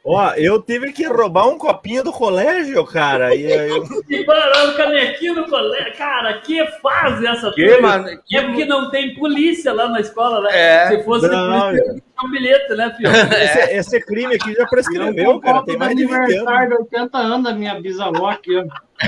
Ó, 0.06 0.32
eu 0.34 0.60
tive 0.60 0.92
que 0.92 1.06
roubar 1.06 1.48
um 1.48 1.56
copinho 1.56 2.04
do 2.04 2.12
colégio, 2.12 2.84
cara. 2.84 3.34
E 3.34 3.50
aí 3.50 3.70
eu... 3.70 3.82
Parou 4.26 4.68
o 4.68 4.74
canequinho 4.76 5.34
no 5.34 5.48
colégio. 5.48 5.96
Cara, 5.96 6.34
que 6.40 6.62
fase 6.82 7.26
essa 7.26 7.50
Que, 7.52 7.66
turma? 7.66 7.88
mano, 7.98 8.20
que- 8.26 8.36
É 8.36 8.42
porque 8.42 8.66
não 8.66 8.90
tem 8.90 9.14
polícia 9.14 9.72
lá 9.72 9.88
na 9.88 10.00
escola, 10.00 10.42
né? 10.42 10.50
É. 10.52 10.88
Se 10.88 11.02
fosse 11.04 11.26
Não, 11.26 11.68
polícia, 11.70 11.84
tinha 11.94 12.02
um 12.22 12.30
bilhete, 12.30 12.74
né, 12.74 12.94
filho? 12.98 13.08
esse, 13.42 13.58
esse 13.76 14.00
crime 14.04 14.34
aqui 14.34 14.52
já 14.52 14.66
prescreveu, 14.66 15.40
cara. 15.40 15.62
Tem 15.64 15.78
mais 15.78 15.96
de 15.96 16.04
20 16.04 16.12
anos. 16.12 16.26
aniversário 16.28 16.68
de 16.68 16.74
80 16.74 17.18
anos 17.18 17.44
da 17.44 17.52
minha 17.54 17.80
bisavó 17.80 18.28
aqui, 18.28 18.54
ó. 18.56 18.64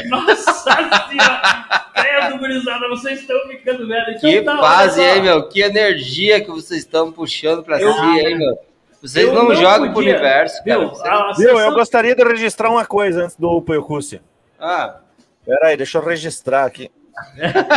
Nossa 0.08 0.52
senhora! 0.52 1.64
Credo, 1.94 2.38
gurizada, 2.38 2.88
vocês 2.88 3.20
estão 3.20 3.38
ficando 3.48 3.86
velhos. 3.86 4.16
Então 4.16 4.30
Que 4.30 4.40
tá, 4.42 4.56
fase, 4.58 5.02
hein, 5.02 5.22
meu? 5.22 5.46
Que 5.48 5.60
energia 5.60 6.40
que 6.40 6.50
vocês 6.50 6.80
estão 6.80 7.12
puxando 7.12 7.62
pra 7.62 7.78
Eu- 7.80 7.92
si, 7.92 8.00
hein, 8.20 8.38
meu? 8.38 8.58
Vocês 9.06 9.26
Eu 9.26 9.32
não, 9.34 9.44
não 9.48 9.54
jogam 9.54 9.90
pro 9.92 10.00
universo, 10.00 10.62
cara. 10.64 10.78
Viu? 10.80 10.88
Vocês- 10.88 11.04
A 11.06 11.32
Viu, 11.32 11.48
eu 11.50 11.56
sessão- 11.58 11.74
gostaria 11.74 12.14
de 12.14 12.24
registrar 12.24 12.70
uma 12.70 12.84
coisa 12.84 13.24
antes 13.24 13.36
do 13.36 13.60
Poiocúcia. 13.62 14.22
Ah, 14.58 14.96
Pera 15.44 15.68
aí, 15.68 15.76
deixa 15.76 15.98
eu 15.98 16.04
registrar 16.04 16.64
aqui. 16.64 16.90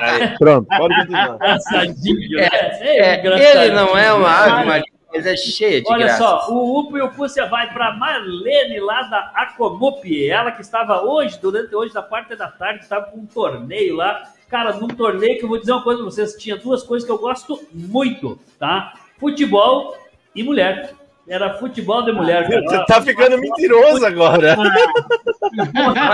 Aí, 0.00 0.36
pronto, 0.38 0.66
pode 0.68 0.94
continuar. 0.96 1.34
Engraçadinho, 1.36 2.36
né? 2.38 2.48
é, 2.80 3.18
engraçadinho. 3.20 3.62
ele 3.64 3.74
não 3.74 3.96
é 3.96 4.12
uma 4.12 4.28
ave 4.30 4.66
marinha, 4.66 4.92
mas 5.12 5.26
é 5.26 5.36
cheia 5.36 5.80
de 5.80 5.88
Olha 5.90 6.06
graça. 6.06 6.18
só, 6.18 6.50
o 6.50 6.80
Upo 6.80 6.98
e 6.98 7.02
o 7.02 7.10
Púcia 7.10 7.46
vai 7.46 7.72
para 7.72 7.94
Marlene 7.96 8.80
lá 8.80 9.02
da 9.02 9.32
Acomup. 9.34 10.28
Ela 10.28 10.50
que 10.52 10.60
estava 10.60 11.02
hoje, 11.02 11.38
durante 11.40 11.74
hoje, 11.74 11.94
da 11.94 12.02
parte 12.02 12.34
da 12.36 12.48
tarde, 12.48 12.82
estava 12.82 13.06
com 13.06 13.18
um 13.20 13.26
torneio 13.26 13.96
lá. 13.96 14.22
Cara, 14.50 14.72
num 14.74 14.88
torneio 14.88 15.38
que 15.38 15.44
eu 15.44 15.48
vou 15.48 15.58
dizer 15.58 15.72
uma 15.72 15.82
coisa 15.82 16.02
pra 16.02 16.10
vocês, 16.10 16.34
tinha 16.34 16.56
duas 16.56 16.82
coisas 16.82 17.06
que 17.06 17.12
eu 17.12 17.18
gosto 17.18 17.60
muito, 17.72 18.38
tá? 18.58 18.92
Futebol 19.18 19.94
e 20.40 20.42
mulher. 20.42 20.94
Era 21.28 21.54
futebol 21.58 22.02
de 22.04 22.12
mulher, 22.12 22.48
cara. 22.48 22.62
Você 22.62 22.84
tá 22.86 23.02
ficando 23.02 23.36
mentiroso 23.38 24.04
agora. 24.06 24.56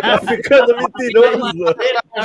Tá 0.02 0.18
ficando 0.26 0.76
mentiroso. 0.76 1.52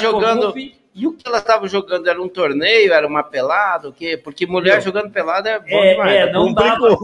Jogando. 0.01 0.53
E 0.57 1.05
o 1.07 1.13
que 1.13 1.27
ela 1.27 1.37
estava 1.37 1.67
jogando? 1.67 2.07
Era 2.09 2.21
um 2.21 2.27
torneio? 2.27 2.91
Era 2.91 3.05
uma 3.07 3.21
pelada? 3.23 3.89
O 3.89 3.93
quê? 3.93 4.17
Porque 4.21 4.47
mulher 4.47 4.81
jogando 4.81 5.11
pelada 5.11 5.49
é 5.49 5.59
bom 5.59 5.65
É, 5.67 5.91
demais. 5.91 6.11
é, 6.15 6.31
não 6.33 6.51
dava. 6.53 6.97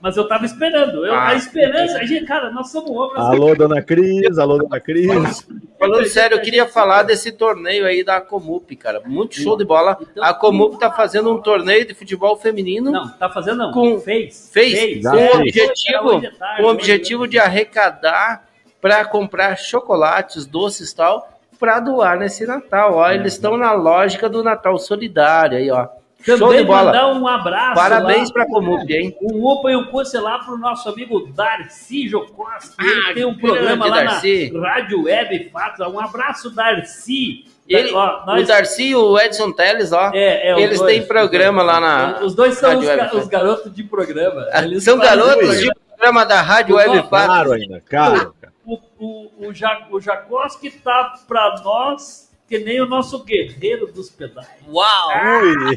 Mas 0.00 0.16
eu 0.16 0.26
tava 0.28 0.44
esperando. 0.44 1.04
Eu, 1.06 1.14
Ah, 1.14 1.28
a 1.28 1.34
esperança, 1.34 1.98
a 1.98 2.04
gente, 2.04 2.24
cara, 2.24 2.50
nós 2.50 2.70
somos 2.70 2.90
homens. 2.90 3.18
Alô, 3.18 3.54
dona 3.54 3.82
Cris, 3.82 4.38
alô, 4.38 4.58
dona 4.58 4.80
Cris. 4.80 5.46
Falando 5.78 6.06
sério, 6.06 6.36
eu 6.36 6.42
queria 6.42 6.66
falar 6.66 7.02
desse 7.04 7.32
torneio 7.32 7.86
aí 7.86 8.04
da 8.04 8.20
Comup, 8.20 8.74
cara. 8.76 9.00
Muito 9.06 9.34
show 9.40 9.56
de 9.56 9.64
bola. 9.64 9.98
A 10.20 10.34
Comup 10.34 10.78
tá 10.78 10.90
fazendo 10.90 11.32
um 11.32 11.40
torneio 11.40 11.86
de 11.86 11.94
futebol 11.94 12.36
feminino. 12.36 12.90
Não, 12.90 13.08
tá 13.08 13.28
fazendo 13.30 13.58
não. 13.58 13.72
Com- 13.72 13.98
fez. 14.00 14.50
Fez, 14.52 15.02
Já 15.02 15.10
com 15.10 15.16
o 15.16 15.20
fez. 15.20 15.40
Objetivo, 15.40 16.20
com 16.56 16.62
o 16.62 16.68
objetivo 16.68 17.26
de 17.28 17.38
arrecadar 17.38 18.44
para 18.80 19.04
comprar 19.04 19.56
chocolates, 19.56 20.46
doces 20.46 20.90
e 20.90 20.96
tal, 20.96 21.28
para 21.58 21.80
doar 21.80 22.18
nesse 22.18 22.46
Natal. 22.46 22.94
Ó, 22.94 23.10
eles 23.10 23.34
estão 23.34 23.56
na 23.56 23.72
lógica 23.72 24.28
do 24.28 24.42
Natal 24.42 24.78
solidário 24.78 25.58
aí, 25.58 25.70
ó. 25.70 25.88
Show 26.22 26.34
de 26.36 26.40
Também 26.40 26.64
bola. 26.66 26.84
mandar 26.86 27.12
um 27.14 27.26
abraço. 27.26 27.74
Parabéns 27.74 28.30
para 28.30 28.42
a 28.42 28.46
Comup, 28.46 28.92
hein? 28.92 29.16
Um 29.22 29.44
opa 29.44 29.70
e 29.70 29.76
um 29.76 29.84
curso 29.86 30.20
lá 30.20 30.38
pro 30.38 30.56
nosso 30.58 30.88
amigo 30.88 31.26
Darcy 31.34 32.08
Jocosta. 32.08 32.74
Ele 32.82 33.00
Ah, 33.10 33.14
tem 33.14 33.24
um 33.24 33.34
programa 33.36 33.86
lá 33.86 34.02
Darcy. 34.04 34.50
na 34.52 34.68
Rádio 34.68 35.04
Web 35.04 35.50
Fatos. 35.50 35.86
Um 35.86 35.98
abraço, 35.98 36.50
Darcy. 36.50 37.46
Ele, 37.68 37.92
Ó, 37.94 38.26
nós- 38.26 38.42
O 38.42 38.46
Darcy 38.46 38.82
e 38.88 38.94
o 38.96 39.18
Edson 39.18 39.52
Teles, 39.52 39.92
ó. 39.92 40.10
É, 40.12 40.50
é, 40.50 40.60
eles 40.60 40.78
dois. 40.78 40.92
têm 40.92 41.06
programa 41.06 41.62
lá 41.62 41.80
na. 41.80 42.20
Os 42.24 42.34
dois 42.34 42.54
são 42.56 42.78
os, 42.78 42.84
ga- 42.84 43.10
os 43.14 43.28
garotos 43.28 43.74
de 43.74 43.84
programa. 43.84 44.46
Eles 44.54 44.82
São 44.84 44.98
garotos 44.98 45.60
de 45.60 45.70
programa 45.96 46.24
da 46.26 46.42
Rádio 46.42 46.76
Web 46.76 47.08
Fatos. 47.08 47.26
Caro 47.36 47.52
ainda, 47.52 47.80
caro. 47.88 48.34
O, 48.66 48.78
o, 48.98 49.30
o, 49.48 49.52
ja, 49.54 49.86
o 49.90 50.00
Jacoski 50.00 50.70
tá 50.70 51.14
pra 51.26 51.60
nós 51.64 52.29
que 52.50 52.58
nem 52.58 52.80
o 52.80 52.86
nosso 52.86 53.22
guerreiro 53.24 53.86
dos 53.92 54.10
pedais. 54.10 54.48
Uau! 54.68 55.08
Ui, 55.40 55.76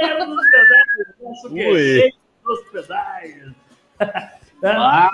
Guerreiro 0.00 0.26
dos 0.26 0.50
pedais, 0.50 1.14
nosso 1.22 1.48
Ui. 1.48 1.54
guerreiro 1.54 2.16
dos 2.42 2.60
pedais. 2.70 3.44
Ah, 4.64 5.10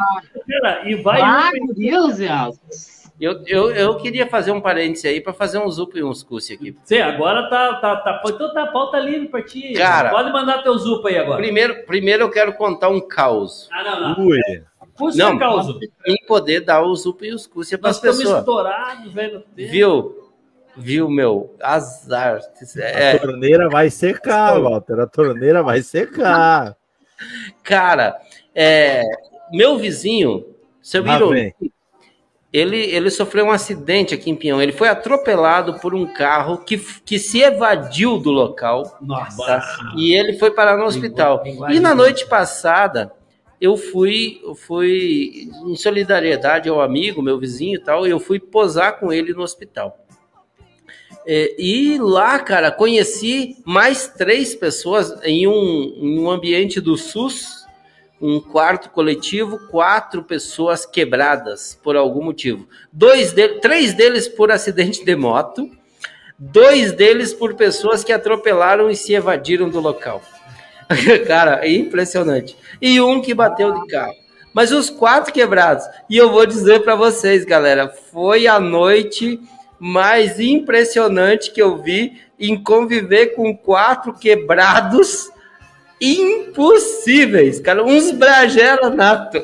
e 0.85 0.95
vai 0.95 1.21
ah, 1.21 1.51
um- 1.61 1.67
meu 1.67 1.75
Deus. 1.75 2.21
Eu, 3.21 3.43
eu, 3.45 3.71
eu 3.73 3.97
queria 3.97 4.25
fazer 4.29 4.53
um 4.53 4.61
parêntese 4.61 5.09
aí 5.09 5.21
para 5.21 5.33
fazer 5.33 5.59
um 5.59 5.69
zup 5.69 5.99
e 5.99 6.03
uns 6.03 6.23
cursos 6.23 6.53
aqui. 6.53 6.77
Sim, 6.85 6.99
agora 7.01 7.51
tá, 7.51 7.75
tá, 7.75 7.97
tá. 7.97 8.23
Então 8.25 8.55
tá 8.55 8.63
a 8.63 8.67
pauta 8.69 9.01
livre 9.01 9.29
pra 9.29 9.43
ti. 9.43 9.73
Cara. 9.75 10.11
Pode 10.11 10.33
mandar 10.33 10.63
teu 10.63 10.79
zupa 10.79 11.09
aí 11.09 11.19
agora. 11.19 11.43
Primeiro, 11.43 11.85
primeiro 11.85 12.23
eu 12.23 12.31
quero 12.31 12.53
contar 12.55 12.89
um 12.89 13.01
caos. 13.01 13.69
Ah, 13.73 13.83
não, 13.83 14.17
não. 14.17 14.27
ui. 14.27 14.39
Puxa, 14.97 15.19
Não. 15.19 15.37
causa. 15.39 15.77
Em 16.07 16.17
poder 16.27 16.61
dar 16.61 16.83
o 16.83 16.95
zup 16.95 17.27
e 17.27 17.35
os 17.35 17.45
cursos 17.47 17.77
para 17.77 17.89
Nós 17.89 17.97
as 17.97 17.97
estamos 17.97 18.19
pessoas. 18.19 18.39
estourados, 18.39 19.13
velho. 19.13 19.43
Viu? 19.57 20.22
Viu, 20.77 21.09
meu? 21.09 21.55
Azar. 21.61 22.41
É, 22.77 23.13
A 23.13 23.19
torneira 23.19 23.69
vai 23.69 23.91
secar, 23.91 24.59
Walter. 24.61 25.01
A 25.01 25.07
torneira 25.07 25.63
vai 25.63 25.83
secar. 25.83 26.77
cara, 27.63 28.19
é, 28.55 29.03
meu 29.53 29.79
vizinho, 29.79 30.47
seu 30.81 31.03
vem. 31.05 31.55
ele, 32.53 32.79
ele 32.79 33.11
sofreu 33.11 33.47
um 33.47 33.51
acidente 33.51 34.15
aqui 34.15 34.31
em 34.31 34.37
Pinhão. 34.37 34.61
Ele 34.61 34.73
foi 34.73 34.89
atropelado 34.89 35.79
por 35.79 35.95
um 35.95 36.07
carro 36.07 36.59
que, 36.59 36.79
que 37.05 37.19
se 37.19 37.41
evadiu 37.41 38.19
do 38.19 38.31
local. 38.31 38.99
Nossa. 39.01 39.45
tá? 39.45 39.93
E 39.97 40.15
ele 40.15 40.39
foi 40.39 40.51
parar 40.51 40.77
no 40.77 40.85
hospital. 40.85 41.43
E 41.71 41.79
na 41.79 41.95
noite 41.95 42.27
passada, 42.27 43.13
eu 43.61 43.77
fui, 43.77 44.41
eu 44.43 44.55
fui 44.55 45.49
em 45.65 45.77
solidariedade 45.77 46.69
ao 46.69 46.81
amigo, 46.81 47.23
meu 47.23 47.39
vizinho 47.39 47.77
e 47.77 47.83
tal, 47.83 48.07
eu 48.07 48.19
fui 48.19 48.41
posar 48.41 48.99
com 48.99 49.13
ele 49.13 49.33
no 49.33 49.43
hospital. 49.43 50.02
É, 51.27 51.55
e 51.59 51.99
lá, 51.99 52.39
cara, 52.39 52.71
conheci 52.71 53.57
mais 53.65 54.09
três 54.09 54.55
pessoas 54.55 55.15
em 55.23 55.47
um, 55.47 55.95
em 55.97 56.19
um 56.19 56.31
ambiente 56.31 56.81
do 56.81 56.97
SUS, 56.97 57.63
um 58.21 58.41
quarto 58.41 58.91
coletivo, 58.91 59.59
quatro 59.69 60.23
pessoas 60.23 60.87
quebradas 60.87 61.79
por 61.83 61.97
algum 61.97 62.25
motivo. 62.25 62.69
Dois 62.93 63.33
de, 63.33 63.61
três 63.61 63.95
deles 63.95 64.29
por 64.29 64.51
acidente 64.51 65.05
de 65.05 65.17
moto, 65.17 65.71
dois 66.39 66.93
deles 66.93 67.33
por 67.33 67.55
pessoas 67.55 68.05
que 68.05 68.13
atropelaram 68.13 68.91
e 68.91 68.97
se 68.97 69.15
evadiram 69.15 69.69
do 69.69 69.81
local. 69.81 70.23
Cara, 71.27 71.65
é 71.65 71.73
impressionante. 71.73 72.57
E 72.81 73.01
um 73.01 73.21
que 73.21 73.35
bateu 73.35 73.73
de 73.81 73.87
carro. 73.89 74.15
Mas 74.53 74.71
os 74.71 74.91
quatro 74.91 75.33
quebrados. 75.33 75.85
E 76.11 76.17
eu 76.17 76.31
vou 76.31 76.45
dizer 76.45 76.83
para 76.83 76.95
vocês, 76.95 77.45
galera, 77.45 77.89
foi 77.89 78.47
a 78.47 78.61
noite 78.61 79.41
mais 79.85 80.39
impressionante 80.39 81.51
que 81.51 81.61
eu 81.61 81.77
vi 81.77 82.13
em 82.39 82.57
conviver 82.63 83.35
com 83.35 83.57
quatro 83.57 84.15
quebrados 84.15 85.29
impossíveis, 86.01 87.59
cara, 87.59 87.83
uns 87.83 88.13
bragela 88.13 88.91
nato. 88.91 89.39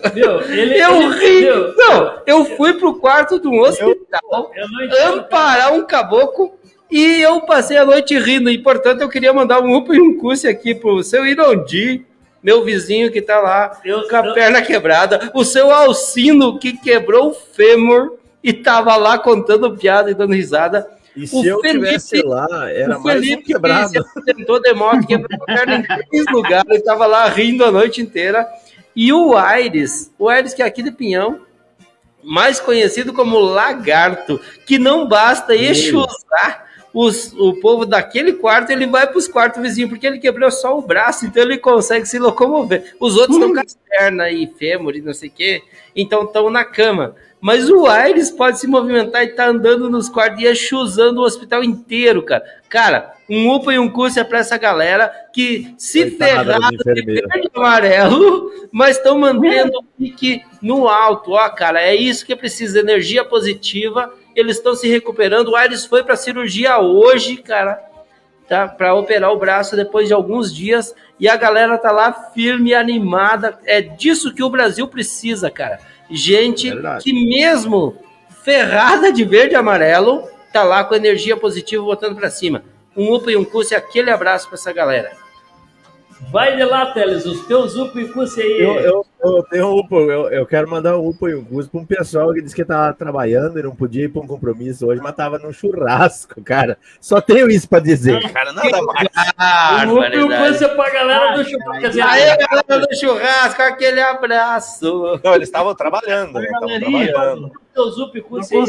Ele, 0.49 0.81
eu 0.81 1.03
ele, 1.03 1.19
ri. 1.19 1.41
Viu? 1.41 1.75
Não, 1.77 2.23
eu 2.25 2.45
fui 2.45 2.73
pro 2.75 3.01
quarto 3.01 3.41
de 3.41 3.49
um 3.49 3.59
hospital 3.59 4.53
eu, 4.55 5.15
amparar 5.15 5.75
um 5.75 5.85
caboclo 5.85 6.53
e 6.89 7.21
eu 7.21 7.41
passei 7.41 7.77
a 7.77 7.85
noite 7.85 8.17
rindo, 8.17 8.49
e 8.49 8.59
portanto 8.59 9.01
eu 9.01 9.09
queria 9.09 9.33
mandar 9.33 9.61
um 9.61 9.75
upo 9.75 9.93
e 9.93 10.01
um 10.01 10.17
cusse 10.17 10.47
aqui 10.47 10.73
pro 10.73 11.03
seu 11.03 11.27
Irondi, 11.27 12.07
meu 12.41 12.63
vizinho 12.63 13.11
que 13.11 13.21
tá 13.21 13.41
lá 13.41 13.81
eu, 13.85 14.09
com 14.09 14.15
a 14.15 14.25
eu... 14.25 14.35
perna 14.35 14.63
quebrada, 14.63 15.33
o 15.35 15.45
seu 15.45 15.73
Alcino 15.73 16.61
que 16.61 16.75
quebrou 16.75 17.31
o 17.31 17.35
fêmur 17.35 18.18
e 18.43 18.53
tava 18.53 18.97
lá 18.97 19.19
contando 19.19 19.77
piada 19.77 20.11
e 20.11 20.15
dando 20.15 20.35
risada. 20.35 20.89
E 21.17 21.27
se 21.27 21.35
o 21.35 21.45
eu 21.45 21.61
Felipe, 21.61 21.87
tivesse 21.87 22.23
lá, 22.23 22.71
era 22.71 22.97
o 22.97 23.03
mais 23.03 23.21
Felipe, 23.21 23.43
um 23.43 23.47
quebrado. 23.47 24.05
tentou 24.25 24.61
de 24.61 24.73
moto, 24.73 25.07
quebrou 25.07 25.43
a 25.43 25.45
perna 25.47 25.77
em 25.77 25.83
três 25.83 26.25
lugares, 26.31 26.71
ele 26.71 26.83
tava 26.83 27.07
lá 27.07 27.29
rindo 27.29 27.65
a 27.65 27.73
noite 27.73 28.01
inteira. 28.01 28.49
E 28.95 29.13
o 29.13 29.37
Aires, 29.37 30.13
o 30.19 30.29
Aires 30.29 30.55
que 30.55 30.63
é 30.63 30.67
aqui 30.67 30.83
de 30.83 30.91
Pinhão, 30.91 31.41
mais 32.23 32.61
conhecido 32.61 33.13
como 33.13 33.39
Lagarto, 33.39 34.41
que 34.67 34.79
não 34.79 35.09
basta 35.09 35.55
exusar 35.55 36.69
os, 36.93 37.33
o 37.35 37.55
povo 37.61 37.85
daquele 37.85 38.33
quarto, 38.33 38.71
ele 38.71 38.87
vai 38.87 39.07
para 39.07 39.19
os 39.19 39.29
quartos 39.29 39.63
vizinhos, 39.63 39.91
porque 39.91 40.07
ele 40.07 40.19
quebrou 40.19 40.51
só 40.51 40.77
o 40.77 40.83
braço, 40.83 41.27
então 41.27 41.43
ele 41.43 41.59
consegue 41.59 42.07
se 42.07 42.19
locomover. 42.19 42.95
Os 42.99 43.17
outros 43.17 43.37
estão 43.37 43.53
com 43.53 43.61
a 43.61 43.65
perna 43.89 44.31
e 44.31 44.47
fêmur 44.47 44.97
e 44.97 45.01
não 45.01 45.15
sei 45.15 45.29
o 45.29 45.33
quê, 45.33 45.63
então 45.95 46.25
estão 46.25 46.51
na 46.51 46.65
cama. 46.65 47.15
Mas 47.41 47.71
o 47.71 47.87
Aires 47.87 48.31
pode 48.31 48.59
se 48.59 48.67
movimentar 48.67 49.23
e 49.23 49.29
tá 49.29 49.47
andando 49.47 49.89
nos 49.89 50.09
quartos 50.09 50.43
e 50.43 50.55
chuzando 50.57 51.19
o 51.19 51.25
hospital 51.25 51.63
inteiro, 51.63 52.23
cara. 52.23 52.45
Cara, 52.69 53.15
um 53.31 53.49
UPA 53.55 53.75
e 53.75 53.79
um 53.79 53.89
curso 53.89 54.19
é 54.19 54.25
para 54.25 54.39
essa 54.39 54.57
galera 54.57 55.13
que 55.33 55.73
se 55.79 56.11
ferraram 56.11 56.71
de 56.71 56.77
verde 56.85 57.23
e 57.23 57.59
amarelo, 57.59 58.51
mas 58.73 58.97
estão 58.97 59.19
mantendo 59.19 59.79
o 59.79 59.85
pique 59.97 60.43
no 60.61 60.89
alto. 60.89 61.33
Ó, 61.33 61.49
cara, 61.51 61.81
é 61.81 61.95
isso 61.95 62.27
que 62.27 62.35
precisa, 62.35 62.81
energia 62.81 63.25
positiva 63.25 64.13
eles 64.41 64.57
estão 64.57 64.75
se 64.77 64.89
recuperando. 64.89 65.49
O 65.49 65.57
Aires 65.57 65.85
foi 65.85 66.05
para 66.05 66.15
cirurgia 66.15 66.79
hoje, 66.79 67.37
cara, 67.39 67.83
tá? 68.49 68.69
Para 68.69 68.95
operar 68.95 69.33
o 69.33 69.39
braço 69.39 69.75
depois 69.75 70.07
de 70.07 70.15
alguns 70.15 70.55
dias 70.55 70.95
e 71.19 71.29
a 71.29 71.37
galera 71.37 71.77
tá 71.77 71.91
lá 71.91 72.13
firme 72.13 72.71
e 72.71 72.75
animada. 72.75 73.59
É 73.65 73.81
disso 73.81 74.33
que 74.33 74.43
o 74.43 74.51
Brasil 74.51 74.87
precisa, 74.87 75.51
cara. 75.51 75.81
Gente 76.11 76.71
é 76.71 76.99
que 77.01 77.13
mesmo 77.13 77.97
ferrada 78.43 79.13
de 79.13 79.25
verde 79.25 79.55
e 79.55 79.57
amarelo, 79.57 80.27
tá 80.53 80.65
lá 80.65 80.83
com 80.85 80.95
energia 80.95 81.37
positiva 81.37 81.85
botando 81.85 82.17
para 82.17 82.31
cima. 82.31 82.65
Um 82.97 83.13
UPA 83.13 83.33
e 83.33 83.37
um 83.37 83.45
curso 83.45 83.75
e 83.75 83.77
aquele 83.77 84.11
abraço 84.11 84.47
para 84.47 84.57
essa 84.57 84.73
galera. 84.73 85.13
Vai 86.31 86.57
de 86.57 86.65
lá, 86.65 86.87
Teles, 86.93 87.25
os 87.25 87.47
teus 87.47 87.77
UPA 87.77 88.01
e 88.01 88.09
curso 88.09 88.41
aí. 88.41 88.61
Eu, 88.61 88.75
eu, 88.81 89.07
eu 89.23 89.43
tenho 89.45 89.67
um 89.69 89.79
UPA, 89.79 89.97
eu, 89.97 90.29
eu 90.31 90.47
quero 90.47 90.69
mandar 90.69 90.99
um 90.99 91.09
UPA 91.09 91.31
e 91.31 91.35
um 91.35 91.45
curso 91.45 91.71
para 91.71 91.81
um 91.81 91.87
pessoal 91.87 92.33
que 92.35 92.43
disse 92.43 92.55
que 92.55 92.63
estava 92.63 92.93
trabalhando 92.93 93.59
e 93.59 93.63
não 93.63 93.75
podia 93.75 94.05
ir 94.05 94.09
para 94.09 94.23
um 94.23 94.27
compromisso 94.27 94.87
hoje, 94.87 95.01
mas 95.01 95.13
estava 95.13 95.39
num 95.39 95.53
churrasco, 95.53 96.43
cara. 96.43 96.77
Só 97.01 97.21
tenho 97.21 97.49
isso 97.49 97.69
para 97.69 97.81
dizer, 97.81 98.21
cara, 98.33 98.53
nada 98.53 98.83
mais. 98.83 99.89
o 99.89 99.95
UPA 99.95 100.15
e 100.15 100.23
o 100.23 100.29
curso 100.29 100.65
é 100.65 100.69
para 100.69 100.89
a 100.89 100.93
galera 100.93 101.37
do 101.37 101.49
churrasco. 101.49 102.03
Aí, 102.03 102.37
galera 102.37 102.87
do 102.87 102.97
churrasco, 102.97 103.63
aquele 103.63 104.01
abraço. 104.01 105.21
Não, 105.23 105.35
eles 105.35 105.49
estavam 105.49 105.75
trabalhando. 105.75 106.43
Estavam 106.43 106.81
trabalhando. 106.81 107.53
Teus 107.73 107.97
UPA 107.97 108.19
e 108.19 108.21
curso 108.23 108.55
aí. 108.55 108.61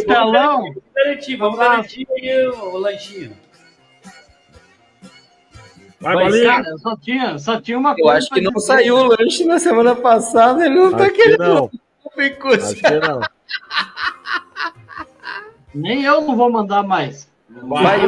Vamos 1.38 1.60
garantir 1.60 2.08
aí 2.12 2.48
o 2.48 2.78
lanchinho. 2.78 3.49
Mas, 6.02 6.42
cara, 6.44 6.78
só 6.78 6.96
tinha, 6.96 7.38
só 7.38 7.60
tinha 7.60 7.78
uma 7.78 7.92
eu 7.92 7.96
coisa. 7.96 8.10
Eu 8.10 8.18
acho 8.18 8.30
que 8.30 8.42
não 8.42 8.60
saiu 8.60 8.96
o 8.96 9.08
lanche 9.08 9.44
na 9.44 9.60
semana 9.60 9.96
passada, 9.96 10.66
ele 10.66 10.76
não 10.76 10.92
tá 10.92 11.04
acho 11.04 11.06
tá 11.08 11.12
querendo. 11.12 11.40
Não. 11.40 11.72
Acho 12.54 12.76
que 12.76 13.00
não. 13.00 13.22
Nem 15.74 16.04
eu 16.04 16.22
não 16.22 16.36
vou 16.36 16.52
mandar 16.52 16.84
mais. 16.84 17.30
Vai, 17.50 18.06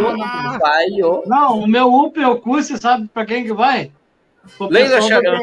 vai, 0.59 0.87
Não, 1.25 1.59
o 1.59 1.67
meu 1.67 1.91
UP 1.93 2.17
é 2.19 2.27
o 2.27 2.39
curso, 2.39 2.77
sabe 2.77 3.07
para 3.07 3.25
quem 3.25 3.43
que 3.43 3.53
vai? 3.53 3.91
Leila 4.59 5.01
Xarão. 5.01 5.39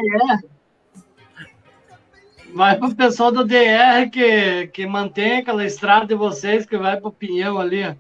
Vai 2.55 2.76
pro 2.76 2.94
pessoal 2.94 3.30
do 3.30 3.44
DR 3.44 4.09
que, 4.11 4.68
que 4.68 4.86
mantém 4.86 5.38
aquela 5.38 5.64
estrada 5.64 6.07
de 6.07 6.14
vocês 6.14 6.64
que 6.64 6.78
vai 6.78 6.99
pro 6.99 7.12
Pinhão 7.12 7.59
ali. 7.59 7.82
E 7.82 7.96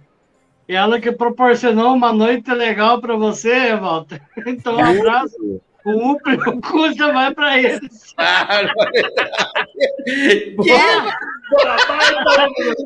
ela 0.74 1.00
que 1.00 1.10
proporcionou 1.10 1.94
uma 1.94 2.12
noite 2.12 2.50
legal 2.52 3.00
para 3.00 3.16
você, 3.16 3.74
Walter. 3.74 4.20
Então, 4.46 4.76
um 4.76 4.84
abraço. 4.84 5.60
O 5.88 6.12
Upre, 6.12 6.34
o 6.34 6.60
custa 6.60 7.12
vai 7.12 7.34
para 7.34 7.58
eles. 7.58 8.14
que... 10.62 10.72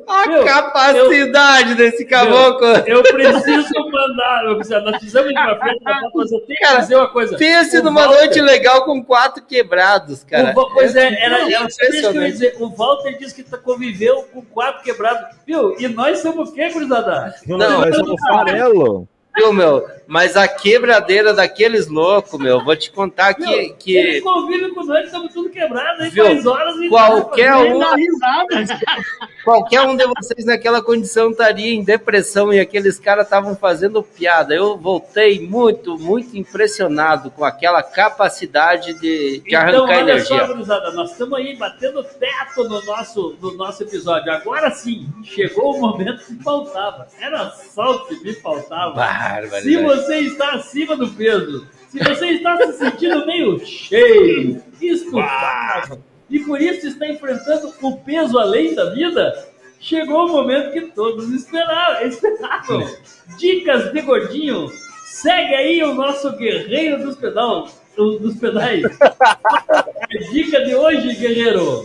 A 0.07 0.45
capacidade 0.45 1.71
eu, 1.71 1.77
desse 1.77 2.05
caboclo. 2.05 2.67
Eu, 2.87 2.99
eu, 2.99 3.03
preciso 3.03 3.91
mandar. 3.91 4.45
Eu 4.45 4.57
preciso, 4.57 4.81
nós 4.81 4.97
precisamos 4.99 5.31
ir 5.31 5.35
pra 5.35 5.59
frente, 5.59 5.81
mas 5.83 6.33
eu 6.33 6.41
tenho 6.41 6.59
que 6.59 6.77
dizer 6.81 6.97
uma 6.97 7.09
coisa. 7.09 7.37
Pense 7.37 7.79
o 7.79 7.83
numa 7.83 8.03
Walter, 8.03 8.19
noite 8.19 8.41
legal 8.41 8.85
com 8.85 9.03
quatro 9.03 9.43
quebrados, 9.43 10.23
cara. 10.23 10.53
O, 10.57 10.73
pois 10.73 10.95
é, 10.95 11.07
era, 11.07 11.41
era, 11.41 11.53
era 11.53 11.67
isso 11.67 11.79
que 11.79 12.19
eu 12.19 12.23
ia 12.23 12.31
dizer. 12.31 12.57
O 12.61 12.69
Walter 12.69 13.19
disse 13.19 13.43
que 13.43 13.57
conviveu 13.59 14.23
com 14.33 14.43
quatro 14.43 14.83
quebrados. 14.85 15.37
Viu? 15.45 15.77
E 15.81 15.89
nós 15.89 16.21
somos 16.21 16.51
o 16.51 16.53
quê, 16.53 16.71
gurizada? 16.71 17.35
Não, 17.47 17.59
nós 17.59 17.97
somos 17.97 18.21
farelo. 18.21 19.09
Viu, 19.35 19.53
meu? 19.53 19.89
Mas 20.13 20.37
a 20.37 20.47
quebradeira 20.47 21.33
daqueles 21.33 21.89
loucos, 21.89 22.39
meu, 22.39 22.63
vou 22.63 22.77
te 22.77 22.91
contar 22.93 23.33
que. 23.33 23.47
Meu, 23.47 23.75
que... 23.77 23.97
Eles 23.97 24.23
convivem 24.23 24.75
com 24.75 24.85
nós, 24.85 25.07
estamos 25.07 25.33
tudo 25.33 25.49
quebrado, 25.49 26.03
aí 26.03 26.11
viu? 26.11 26.27
faz 26.27 26.45
horas 26.45 26.77
e 26.83 26.89
qualquer 26.91 27.55
um, 27.57 27.81
Qualquer 29.43 29.81
um 29.81 29.97
de 29.97 30.07
vocês 30.07 30.45
naquela 30.45 30.83
condição 30.83 31.31
estaria 31.31 31.73
em 31.73 31.83
depressão 31.83 32.53
e 32.53 32.61
aqueles 32.61 32.99
caras 32.99 33.25
estavam 33.25 33.57
fazendo 33.57 34.03
piada. 34.03 34.55
Eu 34.55 34.77
voltei 34.77 35.41
muito, 35.41 35.99
muito 35.99 36.37
impressionado 36.37 37.31
com 37.31 37.43
aquela 37.43 37.83
capacidade 37.83 38.93
de, 39.01 39.41
de 39.41 39.43
então, 39.47 39.61
arrancar 39.61 39.83
olha 39.83 40.01
energia. 40.13 40.39
Só, 40.41 40.47
gurizada, 40.47 40.93
nós 40.93 41.13
estamos 41.13 41.39
aí 41.39 41.57
batendo 41.57 42.05
teto 42.05 42.65
no 42.65 42.85
nosso, 42.85 43.35
no 43.41 43.55
nosso 43.55 43.83
episódio. 43.83 44.31
Agora 44.31 44.71
sim, 44.73 45.09
chegou 45.25 45.75
o 45.75 45.81
momento 45.81 46.23
que 46.23 46.35
faltava. 46.43 47.09
Era 47.19 47.51
só 47.51 47.97
o 47.97 48.07
que 48.07 48.23
me 48.23 48.35
faltava. 48.35 48.95
Bárbaro, 48.95 49.63
Se 49.63 49.77
você 49.79 50.02
você 50.03 50.19
está 50.21 50.53
acima 50.55 50.97
do 50.97 51.09
peso, 51.11 51.67
se 51.89 51.99
você 51.99 52.27
está 52.33 52.57
se 52.57 52.73
sentindo 52.75 53.27
meio 53.27 53.65
cheio, 53.65 54.63
estufado, 54.81 56.03
e 56.29 56.41
por 56.41 56.61
isso 56.61 56.89
está 56.89 57.07
enfrentando 57.07 57.73
o 57.83 57.99
peso 57.99 58.39
além 58.39 58.75
da 58.75 58.91
vida, 58.91 59.49
chegou 59.79 60.27
o 60.27 60.33
momento 60.33 60.73
que 60.73 60.93
todos 60.93 61.31
esperavam. 61.31 62.07
esperavam. 62.07 62.97
Dicas 63.39 63.93
de 63.93 64.01
gordinho. 64.01 64.69
Segue 65.05 65.55
aí 65.55 65.83
o 65.85 65.95
nosso 65.95 66.33
guerreiro 66.37 67.05
dos 67.05 67.17
pedais. 67.17 67.81
Dos 67.97 68.37
pedais. 68.37 68.83
A 69.01 70.33
dica 70.33 70.65
de 70.65 70.75
hoje, 70.75 71.15
guerreiro. 71.15 71.85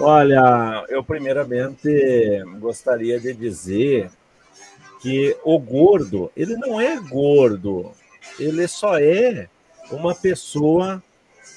Olha, 0.00 0.84
eu 0.88 1.04
primeiramente 1.04 2.42
gostaria 2.58 3.20
de 3.20 3.34
dizer 3.34 4.10
que 5.06 5.36
o 5.44 5.56
gordo, 5.56 6.32
ele 6.36 6.56
não 6.56 6.80
é 6.80 6.98
gordo, 6.98 7.92
ele 8.40 8.66
só 8.66 8.98
é 8.98 9.48
uma 9.92 10.16
pessoa 10.16 11.00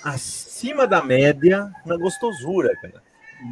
acima 0.03 0.85
da 0.85 1.03
média 1.03 1.71
na 1.83 1.97
gostosura, 1.97 2.75
cara. 2.79 3.01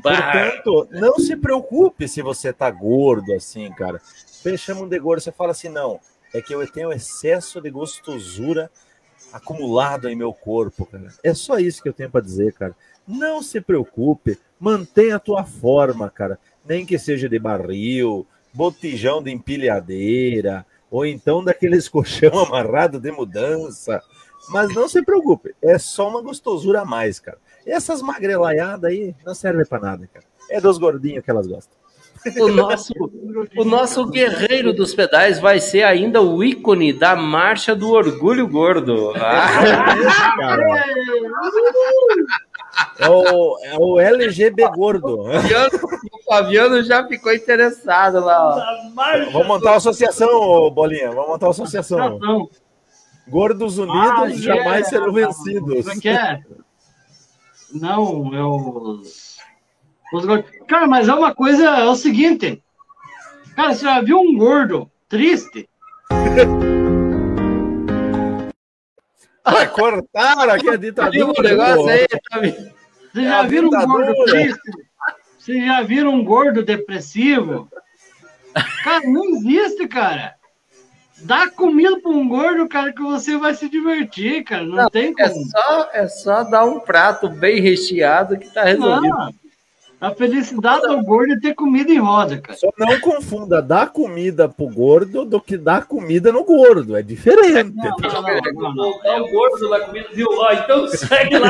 Portanto, 0.03 0.87
não 0.91 1.17
se 1.17 1.35
preocupe 1.35 2.07
se 2.07 2.21
você 2.21 2.53
tá 2.53 2.69
gordo 2.69 3.33
assim, 3.33 3.71
cara. 3.71 3.99
Eles 4.45 4.61
chamam 4.61 4.87
de 4.87 4.99
gordo, 4.99 5.19
você 5.19 5.31
fala 5.31 5.49
assim, 5.49 5.67
não, 5.67 5.99
é 6.31 6.43
que 6.43 6.53
eu 6.53 6.71
tenho 6.71 6.93
excesso 6.93 7.59
de 7.59 7.71
gostosura 7.71 8.69
acumulado 9.33 10.07
em 10.07 10.15
meu 10.15 10.31
corpo, 10.31 10.85
cara. 10.85 11.07
É 11.23 11.33
só 11.33 11.57
isso 11.57 11.81
que 11.81 11.89
eu 11.89 11.93
tenho 11.93 12.11
para 12.11 12.23
dizer, 12.23 12.53
cara. 12.53 12.75
Não 13.07 13.41
se 13.41 13.59
preocupe, 13.59 14.37
mantenha 14.59 15.15
a 15.15 15.19
tua 15.19 15.43
forma, 15.43 16.07
cara. 16.07 16.37
Nem 16.63 16.85
que 16.85 16.99
seja 16.99 17.27
de 17.27 17.39
barril, 17.39 18.27
botijão 18.57 19.21
de 19.21 19.31
empilhadeira, 19.31 20.65
ou 20.89 21.05
então 21.05 21.43
daqueles 21.43 21.87
colchão 21.87 22.39
amarrado 22.39 22.99
de 22.99 23.11
mudança. 23.11 24.01
Mas 24.49 24.73
não 24.73 24.89
se 24.89 25.03
preocupe, 25.03 25.53
é 25.61 25.77
só 25.77 26.09
uma 26.09 26.21
gostosura 26.21 26.81
a 26.81 26.85
mais, 26.85 27.19
cara. 27.19 27.37
Essas 27.65 28.01
magrelaiadas 28.01 28.89
aí 28.89 29.13
não 29.23 29.35
servem 29.35 29.65
para 29.65 29.79
nada, 29.79 30.09
cara. 30.11 30.25
É 30.49 30.59
dos 30.59 30.77
gordinhos 30.77 31.23
que 31.23 31.29
elas 31.29 31.45
gostam. 31.45 31.77
O 32.39 32.47
nosso, 32.47 32.93
o 33.57 33.63
nosso 33.63 34.05
guerreiro 34.07 34.73
dos 34.73 34.95
pedais 34.95 35.39
vai 35.39 35.59
ser 35.59 35.83
ainda 35.83 36.21
o 36.21 36.43
ícone 36.43 36.91
da 36.91 37.15
marcha 37.15 37.75
do 37.75 37.91
orgulho 37.91 38.47
gordo. 38.47 39.13
Ah. 39.15 39.61
É 40.41 40.47
o, 43.09 43.57
é 43.63 43.77
o 43.77 43.99
LGB 43.99 44.67
gordo. 44.71 45.21
O 45.21 45.31
Fabiano, 45.33 45.69
o 46.11 46.23
Fabiano 46.25 46.83
já 46.83 47.07
ficou 47.07 47.33
interessado 47.33 48.19
lá. 48.19 48.55
Ó. 48.55 49.31
Vamos 49.31 49.47
montar 49.47 49.71
uma 49.71 49.77
associação, 49.77 50.69
Bolinha. 50.71 51.11
Vamos 51.11 51.29
montar 51.29 51.47
uma 51.47 51.51
associação. 51.51 52.19
Gordos 53.27 53.77
Unidos 53.77 54.11
Ah, 54.11 54.29
jamais 54.29 54.87
é. 54.87 54.89
serão 54.89 55.11
vencidos. 55.11 55.85
Como 55.85 55.97
é 55.97 55.99
que 55.99 56.09
é? 56.09 56.39
Não, 57.73 58.33
é 58.33 58.43
os. 58.43 59.37
os 60.13 60.25
gordos. 60.25 60.49
Cara, 60.67 60.87
mas 60.87 61.09
é 61.09 61.13
uma 61.13 61.35
coisa, 61.35 61.65
é 61.65 61.85
o 61.85 61.95
seguinte. 61.95 62.63
Cara, 63.55 63.73
você 63.73 63.83
já 63.85 64.01
viu 64.01 64.19
um 64.19 64.37
gordo 64.37 64.89
triste? 65.09 65.67
Ah, 69.47 69.65
cortaram 69.67 70.51
aqui 70.51 70.69
a 70.69 70.75
ditadura. 70.75 71.25
O 71.39 71.41
negócio 71.41 71.87
aí, 71.87 72.05
tá 72.07 72.39
Você 72.39 73.21
É 73.21 73.23
já 73.23 73.39
a 73.39 73.43
viram 73.43 73.67
um 73.69 73.85
gordo 73.87 74.13
triste? 74.25 74.59
Você 75.39 75.65
já 75.65 75.81
viram 75.81 76.13
um 76.13 76.23
gordo 76.25 76.63
depressivo? 76.63 77.69
Cara, 78.83 79.07
não 79.07 79.23
existe, 79.35 79.87
cara. 79.87 80.35
Dá 81.19 81.49
comida 81.49 81.99
pra 81.99 82.11
um 82.11 82.27
gordo, 82.27 82.67
cara, 82.67 82.91
que 82.91 83.01
você 83.01 83.37
vai 83.37 83.55
se 83.55 83.69
divertir, 83.69 84.43
cara. 84.43 84.63
Não, 84.65 84.89
tem 84.89 85.13
É 85.17 85.29
como. 85.29 85.45
só, 85.49 85.89
é 85.93 86.07
só 86.07 86.43
dar 86.43 86.65
um 86.65 86.79
prato 86.79 87.29
bem 87.29 87.59
recheado 87.61 88.37
que 88.37 88.49
tá 88.53 88.63
resolvido. 88.63 89.07
Não. 89.15 89.33
A 89.99 90.11
felicidade 90.11 90.87
do 90.87 91.01
gordo 91.03 91.33
é 91.33 91.39
ter 91.39 91.55
comida 91.55 91.91
em 91.91 91.97
roda, 91.97 92.37
cara. 92.39 92.55
Só 92.59 92.69
não 92.77 92.99
confunda 92.99 93.59
dar 93.63 93.89
comida 93.89 94.47
pro 94.47 94.67
gordo 94.69 95.25
do 95.25 95.41
que 95.41 95.57
dar 95.57 95.85
comida 95.87 96.31
no 96.31 96.43
gordo. 96.43 96.95
É 96.95 97.01
diferente. 97.01 97.73
Colocar 98.53 99.21
o 99.21 99.27
gordo 99.31 99.69
na 99.69 99.79
comida, 99.79 100.07
viu? 100.13 100.27
Ó, 100.31 100.51
então 100.53 100.87
segue 100.87 101.39
lá. 101.39 101.49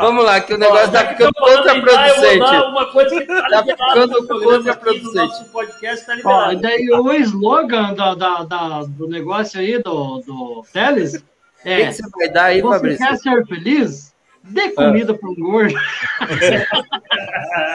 Vamos 0.00 0.24
lá, 0.24 0.40
que 0.40 0.54
o 0.54 0.58
negócio 0.58 0.90
tá 0.90 1.06
ficando 1.06 1.32
Eu 1.36 1.54
vou 1.54 1.64
dar 1.64 1.74
contraproducente. 1.74 2.54
uma 2.70 2.86
coisa 2.92 3.20
que 3.20 3.26
tá 3.26 3.48
Tá 3.48 3.62
ficando 3.64 4.06
no 4.20 4.26
contraproducente. 4.26 5.14
nosso 5.16 5.44
podcast 5.52 6.06
tá 6.06 6.12
Ó, 6.12 6.16
e 6.16 6.54
liberado. 6.54 6.60
daí 6.62 6.90
o 6.90 7.12
slogan 7.14 7.94
da, 7.94 8.14
da- 8.14 8.44
da- 8.44 8.82
do 8.84 9.06
negócio 9.06 9.60
aí, 9.60 9.82
do, 9.82 10.18
do 10.20 10.64
Teles, 10.72 11.14
O 11.16 11.62
que, 11.62 11.68
é: 11.68 11.86
que 11.86 11.92
você 11.92 12.02
vai 12.10 12.28
dar 12.30 12.44
aí, 12.44 12.62
você 12.62 12.74
Fabrício? 12.74 13.06
quer 13.06 13.16
ser 13.18 13.46
feliz? 13.46 14.14
Dê 14.48 14.70
comida 14.70 15.14
para 15.14 15.28
um 15.28 15.34
gordo. 15.34 15.74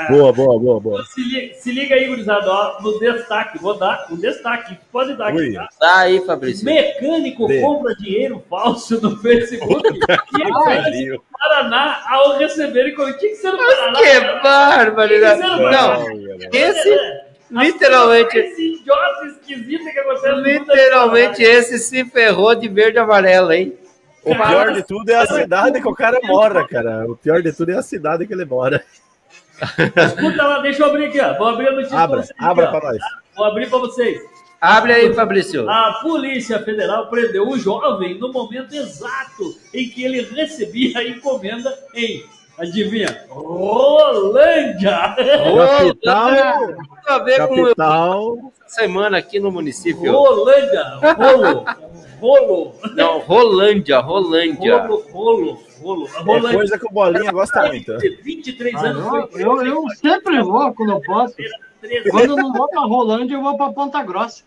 Boa, 0.09 0.33
boa, 0.33 0.59
boa, 0.59 0.79
boa. 0.79 1.05
Se 1.05 1.21
liga, 1.21 1.53
se 1.55 1.71
liga 1.71 1.95
aí, 1.95 2.07
gurizada, 2.07 2.49
ó, 2.49 2.81
no 2.81 2.99
destaque. 2.99 3.57
Vou 3.57 3.77
dar 3.77 4.07
o 4.09 4.17
destaque. 4.17 4.77
Pode 4.91 5.15
dar 5.15 5.29
aqui, 5.29 5.37
Ui. 5.37 5.53
tá? 5.53 5.69
Dá 5.79 5.97
aí, 5.99 6.19
Fabrício. 6.25 6.65
Mecânico 6.65 7.47
Dê. 7.47 7.61
compra 7.61 7.95
dinheiro 7.95 8.43
falso 8.49 9.01
no 9.01 9.17
Facebook 9.17 9.87
e 10.39 11.09
no 11.09 11.23
Paraná 11.31 12.03
ao 12.07 12.37
receber 12.37 12.93
tinha 12.95 13.13
que 13.13 13.35
ser 13.35 13.51
no 13.51 13.57
Paraná. 13.57 13.99
Que 13.99 14.19
bárbaro! 14.43 15.07
Tinha 15.09 15.35
que 15.35 15.41
né? 15.41 15.47
no 15.47 15.57
Paraná. 15.57 15.97
Não, 15.99 16.07
esse, 16.51 16.99
literalmente, 17.51 18.37
Esse 18.37 18.73
idiota 18.75 19.25
esquisito 19.27 19.83
que 19.85 19.99
acontece 19.99 20.29
no 20.29 20.35
mundo 20.37 20.47
literalmente 20.47 21.43
esse 21.43 21.79
se 21.79 22.05
ferrou 22.05 22.55
de 22.55 22.67
verde 22.67 22.97
e 22.97 22.99
amarelo, 22.99 23.51
hein? 23.53 23.73
O 24.25 24.35
pior 24.35 24.73
de 24.73 24.83
tudo 24.83 25.09
é 25.09 25.15
a 25.15 25.25
cidade 25.25 25.81
que 25.81 25.87
o 25.87 25.93
cara 25.95 26.19
mora, 26.23 26.67
cara. 26.67 27.05
O 27.09 27.15
pior 27.15 27.41
de 27.41 27.51
tudo 27.51 27.71
é 27.71 27.77
a 27.77 27.81
cidade 27.81 28.25
que 28.25 28.33
ele 28.33 28.45
mora. 28.45 28.83
Escuta 29.61 30.43
lá, 30.43 30.59
deixa 30.59 30.83
eu 30.83 30.87
abrir 30.87 31.05
aqui, 31.05 31.19
ó. 31.19 31.37
Vou 31.37 31.47
abrir 31.47 31.67
a 31.67 31.71
notícia 31.73 31.97
Abra, 31.97 32.17
pra 32.17 32.25
vocês. 32.25 32.39
abra 32.39 32.67
pra 32.71 32.79
nós. 32.91 33.01
Vou 33.35 33.45
abrir 33.45 33.69
pra 33.69 33.79
vocês. 33.79 34.21
Abre 34.59 34.93
aí, 34.93 35.13
Fabrício. 35.13 35.69
A 35.69 35.99
Polícia 36.01 36.57
Federal 36.59 37.09
prendeu 37.09 37.49
o 37.49 37.59
jovem 37.59 38.17
no 38.17 38.31
momento 38.31 38.73
exato 38.73 39.53
em 39.73 39.89
que 39.89 40.05
ele 40.05 40.21
recebia 40.21 40.99
a 40.99 41.03
encomenda 41.03 41.73
em, 41.93 42.23
adivinha, 42.63 43.25
Rolândia. 43.29 45.15
Capital, 45.15 46.67
Tudo 46.67 46.77
a 47.07 47.19
ver 47.19 47.47
com 47.47 47.67
essa 47.67 48.37
semana 48.67 49.17
aqui 49.17 49.39
no 49.39 49.51
município. 49.51 50.11
Rolândia. 50.11 50.83
Rolo. 51.17 51.65
Rolo. 52.19 52.75
Não, 52.95 53.19
Rolândia, 53.19 53.99
Rolândia. 53.99 54.77
Rolo, 54.87 55.03
rolo, 55.11 55.59
rolo. 55.81 56.07
A 56.15 56.19
É 56.19 56.23
Rolândia. 56.23 56.57
coisa 56.57 56.79
que 56.79 56.85
o 56.87 56.91
Bolinha 56.91 57.31
gosta 57.31 57.67
muito. 57.67 57.97
de 57.97 58.09
23 58.23 58.75
Ah, 58.75 58.79
anos. 58.87 59.05
eu, 59.05 59.27
foi 59.27 59.43
eu, 59.43 59.65
eu 59.65 59.83
sempre 59.95 60.41
vou 60.41 60.73
quando 60.73 60.91
eu 60.93 61.01
posso. 61.01 61.35
Quando 62.11 62.29
eu 62.29 62.37
não 62.37 62.53
vou 62.53 62.69
pra 62.69 62.81
Rolândia, 62.81 63.35
eu 63.35 63.41
vou 63.41 63.57
pra 63.57 63.69
Ponta 63.73 64.01
Grossa. 64.03 64.43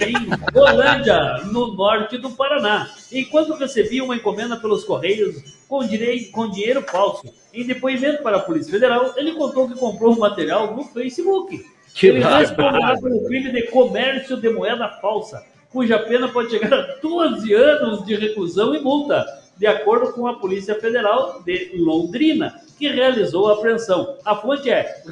Em 0.00 0.14
Rolândia, 0.54 1.38
no 1.52 1.74
norte 1.74 2.18
do 2.18 2.30
Paraná, 2.30 2.88
enquanto 3.12 3.54
recebia 3.54 4.04
uma 4.04 4.16
encomenda 4.16 4.56
pelos 4.56 4.84
Correios 4.84 5.36
com, 5.68 5.84
direi- 5.86 6.26
com 6.26 6.48
dinheiro 6.50 6.82
falso. 6.82 7.22
Em 7.52 7.66
depoimento 7.66 8.22
para 8.22 8.36
a 8.38 8.40
Polícia 8.40 8.72
Federal, 8.72 9.12
ele 9.16 9.32
contou 9.32 9.68
que 9.68 9.74
comprou 9.78 10.14
o 10.14 10.18
material 10.20 10.74
no 10.74 10.84
Facebook. 10.84 11.64
Que 11.94 12.06
ele 12.08 12.20
responderá 12.38 12.96
pelo 13.00 13.24
crime 13.26 13.50
de 13.52 13.62
comércio 13.70 14.36
de 14.36 14.48
moeda 14.48 14.88
falsa, 15.00 15.44
cuja 15.70 15.98
pena 15.98 16.28
pode 16.28 16.50
chegar 16.50 16.72
a 16.72 16.96
12 17.02 17.52
anos 17.52 18.04
de 18.06 18.14
reclusão 18.14 18.74
e 18.74 18.80
multa, 18.80 19.24
de 19.56 19.66
acordo 19.66 20.12
com 20.12 20.26
a 20.26 20.34
Polícia 20.38 20.74
Federal 20.80 21.42
de 21.44 21.72
Londrina, 21.74 22.54
que 22.78 22.88
realizou 22.88 23.48
a 23.48 23.54
apreensão. 23.54 24.16
A 24.24 24.36
fonte 24.36 24.70
é 24.70 25.02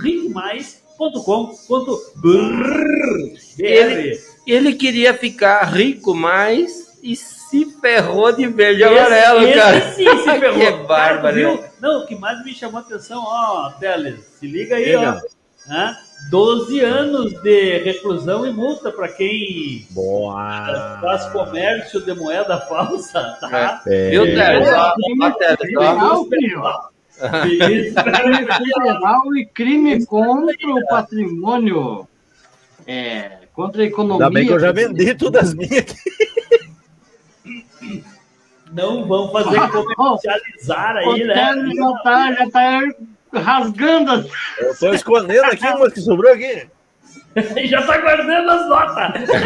riquemais.com.br. 0.98 3.38
Ele, 3.58 4.18
ele 4.46 4.74
queria 4.74 5.14
ficar 5.14 5.62
rico 5.64 6.14
mais 6.14 6.98
e 7.02 7.14
se 7.16 7.64
ferrou 7.80 8.30
de 8.32 8.46
verde 8.46 8.80
e 8.82 8.84
amarelo, 8.84 9.42
Esse- 9.42 9.58
cara. 9.58 9.76
esse 9.78 9.96
sim 9.96 10.04
se 10.18 10.24
ferrou. 10.40 10.58
que 10.58 10.70
bárbaro. 10.86 11.34
viu? 11.34 11.64
Não, 11.80 12.02
o 12.02 12.06
que 12.06 12.14
mais 12.16 12.42
me 12.44 12.54
chamou 12.54 12.78
a 12.78 12.82
atenção, 12.82 13.22
ó, 13.24 13.70
Teles, 13.78 14.20
se 14.38 14.46
liga 14.46 14.76
aí, 14.76 14.84
Diga. 14.86 15.22
ó. 15.24 15.28
Hã? 15.70 15.94
12 16.30 16.80
anos 16.80 17.32
de 17.42 17.78
reclusão 17.78 18.44
e 18.46 18.50
multa 18.50 18.90
para 18.90 19.06
quem 19.08 19.86
Boa. 19.90 20.98
faz 21.00 21.26
comércio 21.26 22.00
de 22.00 22.12
moeda 22.14 22.58
falsa, 22.62 23.36
tá? 23.40 23.82
É. 23.86 24.10
Viu, 24.10 24.24
Teles? 24.24 24.68
Ó, 24.68 24.94
ó, 25.22 25.30
Teles, 25.32 25.74
ó. 26.56 26.88
Federal 27.18 29.36
e 29.36 29.46
crime 29.46 30.06
contra 30.06 30.68
o 30.68 30.86
patrimônio. 30.86 32.06
É, 32.86 33.38
contra 33.52 33.82
a 33.82 33.86
economia. 33.86 34.26
Ainda 34.26 34.38
bem 34.38 34.46
que 34.46 34.52
eu 34.52 34.60
já 34.60 34.72
vendi 34.72 35.14
todas 35.14 35.48
as 35.48 35.54
minhas 35.54 35.78
aqui. 35.78 35.94
Não 38.72 39.06
vão 39.06 39.30
fazer 39.32 39.58
comercializar 39.70 40.96
O 40.96 41.10
aí, 41.10 41.24
né? 41.24 41.54
Já 41.74 41.92
tá, 42.02 42.32
já 42.32 42.50
tá 42.50 42.80
rasgando 43.32 44.12
as 44.12 44.26
Eu 44.58 44.78
tô 44.78 44.92
escondendo 44.92 45.44
aqui 45.44 45.66
umas 45.66 45.92
que 45.92 46.00
sobrou 46.00 46.32
aqui. 46.32 46.66
Já 47.66 47.86
tá 47.86 47.98
guardando 47.98 48.50
as 48.50 48.68
notas. 48.68 49.28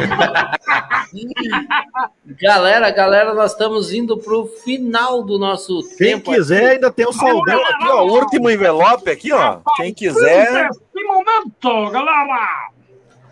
Galera, 2.40 2.90
galera, 2.90 3.34
nós 3.34 3.52
estamos 3.52 3.92
indo 3.92 4.16
pro 4.16 4.46
final 4.64 5.22
do 5.22 5.38
nosso 5.38 5.80
Quem 5.96 6.18
tempo. 6.18 6.32
quiser, 6.32 6.72
ainda 6.72 6.90
tem 6.90 7.06
o 7.06 7.12
saldão 7.12 7.62
aqui, 7.62 7.88
ó. 7.88 8.04
O 8.04 8.12
último 8.12 8.50
envelope 8.50 9.10
aqui, 9.10 9.32
ó. 9.32 9.60
Quem 9.76 9.92
quiser. 9.92 10.68
Que 10.92 11.04
momento, 11.04 11.90
galera! 11.90 12.71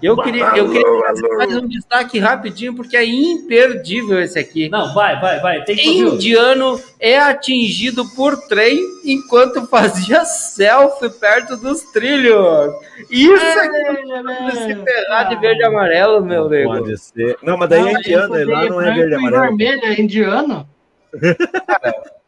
Eu 0.02 0.16
queria, 0.16 0.44
eu 0.56 0.70
queria 0.70 1.00
fazer 1.06 1.28
mais 1.36 1.56
um 1.56 1.66
destaque 1.68 2.18
rapidinho, 2.18 2.74
porque 2.74 2.96
é 2.96 3.04
imperdível 3.04 4.20
esse 4.20 4.38
aqui. 4.38 4.68
Não, 4.68 4.94
vai, 4.94 5.20
vai, 5.20 5.40
vai. 5.40 5.62
Tem 5.64 5.76
que. 5.76 5.98
Indiano 5.98 6.80
é 6.98 7.18
atingido 7.18 8.08
por 8.14 8.36
trem 8.48 8.78
enquanto 9.04 9.66
fazia 9.66 10.24
selfie 10.24 11.10
perto 11.10 11.56
dos 11.56 11.82
trilhos. 11.92 12.72
Isso 13.10 13.58
aqui 13.60 14.12
é 14.48 14.50
se 14.52 14.74
ferrar 14.84 15.28
de 15.28 15.36
verde 15.36 15.60
e 15.60 15.64
amarelo, 15.64 16.24
meu 16.24 16.48
nego. 16.48 16.70
Pode 16.70 16.96
ser. 16.98 17.36
Não, 17.42 17.56
mas 17.56 17.68
daí 17.68 17.86
é 17.88 17.92
indiano, 17.92 18.38
e 18.38 18.44
lá 18.44 18.64
não 18.66 18.80
é 18.80 18.94
verde 18.94 19.12
e 19.12 19.14
amarelo. 19.16 19.42
vermelho, 19.56 19.84
é 19.84 20.00
indiano? 20.00 20.68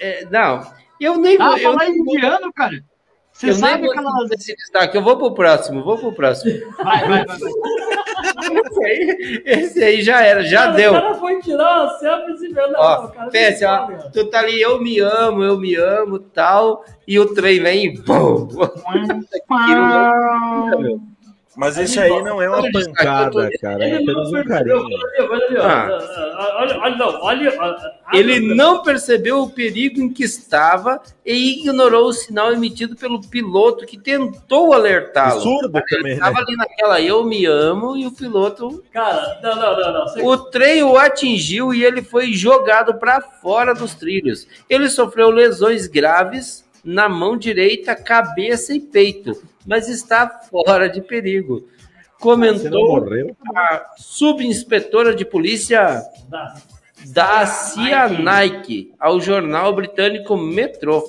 É, 0.00 0.26
não, 0.30 0.60
eu 1.00 1.16
nem 1.16 1.36
Ah, 1.40 1.50
vou. 1.50 1.56
Eu, 1.58 1.72
falar 1.72 1.88
indiano, 1.88 2.52
cara. 2.52 2.82
Você 3.34 3.50
eu 3.50 3.54
sabe 3.54 3.88
vou 3.88 4.26
esse 4.30 4.54
destaque, 4.54 4.96
eu 4.96 5.02
vou 5.02 5.18
pro 5.18 5.34
próximo, 5.34 5.82
vou 5.82 5.98
pro 5.98 6.12
próximo. 6.12 6.72
Vai, 6.76 7.00
vai, 7.00 7.26
vai. 7.26 7.36
vai. 7.36 7.50
Esse 8.64 8.84
aí, 8.84 9.42
esse 9.44 9.82
aí 9.82 10.02
já 10.02 10.22
era, 10.22 10.44
já 10.44 10.66
Cara, 10.66 10.72
deu. 10.72 10.92
O 10.92 10.94
cara 10.94 11.14
foi 11.16 11.40
tirar 11.40 11.82
uma 11.82 11.98
selfie 11.98 12.46
e 12.46 12.48
não, 12.50 12.72
Ó, 12.76 13.08
cara, 13.08 13.30
pense, 13.30 13.64
ó, 13.64 13.88
tu 14.12 14.30
tá 14.30 14.38
ali, 14.38 14.60
eu 14.60 14.80
me 14.80 15.00
amo, 15.00 15.42
eu 15.42 15.58
me 15.58 15.74
amo, 15.74 16.20
tal, 16.20 16.84
e 17.08 17.18
o 17.18 17.34
trem 17.34 17.60
vem 17.60 17.86
e 17.86 17.98
bum! 17.98 18.46
Mas 21.56 21.78
esse 21.78 22.00
aí 22.00 22.10
não 22.22 22.42
é 22.42 22.48
uma 22.48 22.62
pancada, 22.72 23.48
cara. 23.60 23.84
É 23.84 23.94
Ele 23.94 24.04
não 24.04 24.22
apenas 24.22 24.28
um 24.28 24.32
percebeu, 24.32 24.82
carinho. 24.82 24.98
olha 25.30 25.30
olha 25.30 25.60
ó. 25.60 25.66
Ah. 25.66 26.56
Olha, 26.60 26.78
olha, 26.80 26.96
não, 26.96 27.06
olha. 27.22 27.54
olha- 27.60 27.94
Ele 28.12 28.54
não 28.54 28.82
percebeu 28.82 29.40
o 29.42 29.50
perigo 29.50 30.00
em 30.00 30.12
que 30.12 30.24
estava 30.24 31.00
e 31.24 31.60
ignorou 31.60 32.06
o 32.08 32.12
sinal 32.12 32.52
emitido 32.52 32.96
pelo 32.96 33.20
piloto 33.20 33.86
que 33.86 33.96
tentou 33.98 34.72
alertá-lo. 34.72 35.40
Surdo 35.40 35.78
Ele 35.78 35.86
também, 35.86 36.04
né? 36.04 36.12
estava 36.14 36.38
ali 36.38 36.56
naquela 36.56 37.00
eu 37.00 37.24
me 37.24 37.46
amo 37.46 37.96
e 37.96 38.06
o 38.06 38.10
piloto. 38.12 38.82
Cara, 38.92 39.38
não, 39.42 39.54
não, 39.56 39.80
não, 39.80 39.92
não. 39.92 40.08
Você- 40.08 40.22
O 40.22 40.36
trem 40.36 40.82
o 40.82 40.96
atingiu 40.96 41.72
e 41.72 41.84
ele 41.84 42.02
foi 42.02 42.32
jogado 42.32 42.94
para 42.94 43.20
fora 43.20 43.72
dos 43.74 43.94
trilhos. 43.94 44.46
Ele 44.68 44.88
sofreu 44.88 45.30
lesões 45.30 45.86
graves 45.86 46.64
na 46.84 47.08
mão 47.08 47.36
direita, 47.36 47.94
cabeça 47.96 48.74
e 48.74 48.80
peito, 48.80 49.40
mas 49.66 49.88
está 49.88 50.28
fora 50.28 50.88
de 50.88 51.00
perigo. 51.00 51.68
Comentou 52.20 53.00
morreu? 53.00 53.36
a 53.54 53.92
subinspetora 53.96 55.14
de 55.14 55.24
polícia 55.24 56.02
da 57.06 57.46
CIA 57.46 58.08
Nike 58.08 58.92
ao 58.98 59.20
jornal 59.20 59.72
britânico 59.74 60.36
Metro. 60.36 61.04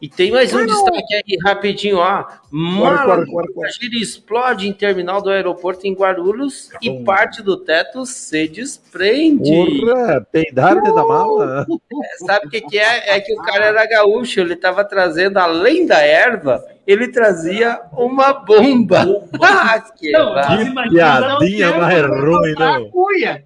E 0.00 0.08
tem 0.08 0.30
mais 0.30 0.54
um 0.54 0.64
destaque 0.64 1.14
aí, 1.14 1.38
rapidinho, 1.44 1.96
ó. 1.96 2.24
Mala 2.52 3.04
corre, 3.04 3.24
de 3.24 3.32
corre, 3.32 3.48
corre. 3.48 3.66
passageiro 3.66 3.96
explode 3.96 4.68
em 4.68 4.72
terminal 4.72 5.20
do 5.20 5.28
aeroporto 5.28 5.88
em 5.88 5.92
Guarulhos 5.92 6.70
e 6.80 7.02
parte 7.02 7.42
do 7.42 7.56
teto 7.56 8.06
se 8.06 8.46
desprende. 8.46 9.50
Porra, 9.50 10.24
peidaram 10.30 10.82
dentro 10.82 10.94
da 10.94 11.04
mala? 11.04 11.66
Sabe 12.24 12.46
o 12.46 12.50
que, 12.50 12.60
que 12.60 12.78
é? 12.78 13.16
É 13.16 13.20
que 13.20 13.32
o 13.32 13.42
cara 13.42 13.66
era 13.66 13.86
gaúcho, 13.86 14.38
ele 14.38 14.54
tava 14.54 14.84
trazendo, 14.84 15.36
além 15.36 15.84
da 15.84 15.98
erva, 15.98 16.64
ele 16.86 17.08
trazia 17.08 17.80
uma 17.92 18.32
bomba. 18.32 19.04
Ah, 19.42 19.80
que 19.80 20.12
Não, 20.12 20.34
Que 20.34 20.90
piadinha 20.90 21.76
mais 21.76 22.02
ruim, 22.06 22.54
A 22.56 22.78
não. 22.78 22.90
cuia. 22.90 23.44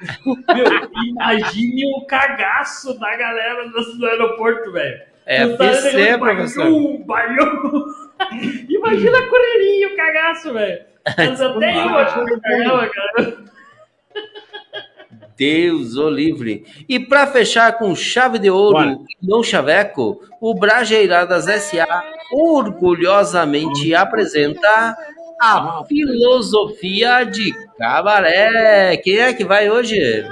meu, 0.24 1.04
imagine 1.08 1.82
o 1.94 2.06
cagaço 2.06 2.98
da 2.98 3.16
galera 3.16 3.68
do 3.68 4.06
aeroporto, 4.06 4.72
velho. 4.72 5.09
É, 5.26 5.46
PC, 5.46 6.18
professor. 6.18 6.98
Baiu. 7.06 7.84
Imagina 8.68 9.18
a 9.18 9.28
correria, 9.28 9.88
o 9.88 9.96
cagaço, 9.96 10.52
velho. 10.52 10.84
Mas 11.16 11.40
até 11.40 11.76
eu 11.76 11.88
acho 11.98 12.24
que 12.24 12.32
eu 12.32 12.40
cagava, 12.40 12.88
cara. 12.88 13.50
Deus 15.36 15.96
o 15.96 16.10
livre. 16.10 16.66
E 16.86 17.00
para 17.00 17.26
fechar 17.26 17.78
com 17.78 17.94
chave 17.94 18.38
de 18.38 18.50
ouro, 18.50 18.74
Bora. 18.74 18.98
e 19.22 19.26
não 19.26 19.42
chaveco, 19.42 20.20
o 20.38 20.54
Brajeiradas 20.54 21.46
SA 21.62 21.86
orgulhosamente 22.30 23.94
apresenta 23.94 24.96
a 25.40 25.82
filosofia 25.88 27.24
de 27.24 27.54
cabaré. 27.78 28.98
Quem 28.98 29.18
é 29.18 29.32
que 29.32 29.44
vai 29.44 29.70
hoje? 29.70 30.26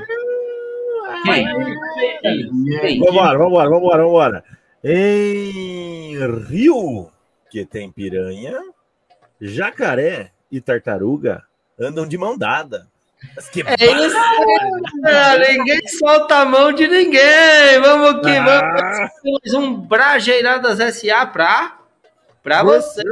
Quem? 1.24 1.46
Quem? 2.80 3.00
Vambora, 3.00 3.38
vambora, 3.38 3.70
vambora, 3.70 4.02
vambora. 4.04 4.44
Em 4.84 6.16
Rio, 6.46 7.10
que 7.50 7.64
tem 7.64 7.90
piranha, 7.90 8.58
jacaré 9.40 10.30
e 10.50 10.60
tartaruga 10.60 11.42
andam 11.78 12.06
de 12.06 12.16
mão 12.16 12.36
dada. 12.38 12.86
Mas 13.34 13.48
que 13.48 13.62
É 13.62 13.74
isso 14.06 14.16
aí, 14.16 15.02
cara. 15.02 15.52
Ninguém 15.52 15.88
solta 15.88 16.36
a 16.36 16.44
mão 16.44 16.72
de 16.72 16.86
ninguém. 16.86 17.80
Vamos 17.82 18.22
que 18.22 18.30
Ah. 18.36 19.10
vamos. 19.24 19.54
Um 19.54 19.74
Brajeiradas 19.80 20.78
SA 20.94 21.26
pra, 21.26 21.78
pra 22.42 22.62
você. 22.62 23.02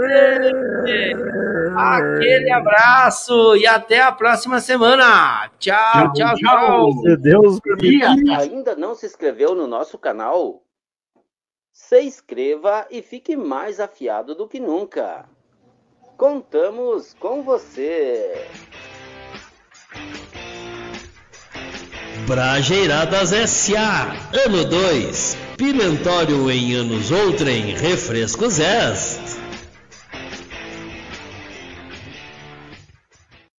Aquele 1.77 2.51
abraço 2.53 3.57
e 3.57 3.67
até 3.67 4.01
a 4.01 4.13
próxima 4.13 4.61
semana. 4.61 5.51
Tchau, 5.59 6.13
tchau, 6.13 6.35
tchau. 6.37 6.93
Se 7.03 7.17
Deus 7.17 7.59
permitir. 7.61 8.05
Ainda 8.31 8.77
não 8.77 8.95
se 8.95 9.07
inscreveu 9.07 9.55
no 9.57 9.67
nosso 9.67 9.99
canal? 9.99 10.63
Se 11.89 12.03
inscreva 12.03 12.85
e 12.91 13.01
fique 13.01 13.37
mais 13.37 13.79
afiado 13.79 14.35
do 14.35 14.49
que 14.49 14.59
nunca. 14.59 15.25
Contamos 16.17 17.15
com 17.15 17.45
você. 17.45 18.45
Brajeiradas 22.27 23.33
S.A. 23.33 24.17
Ano 24.47 24.65
2. 24.65 25.37
Pimentório 25.57 26.51
em 26.51 26.75
anos 26.75 27.13
outrem. 27.13 27.77
Refrescos 27.77 28.59
S. 28.59 29.21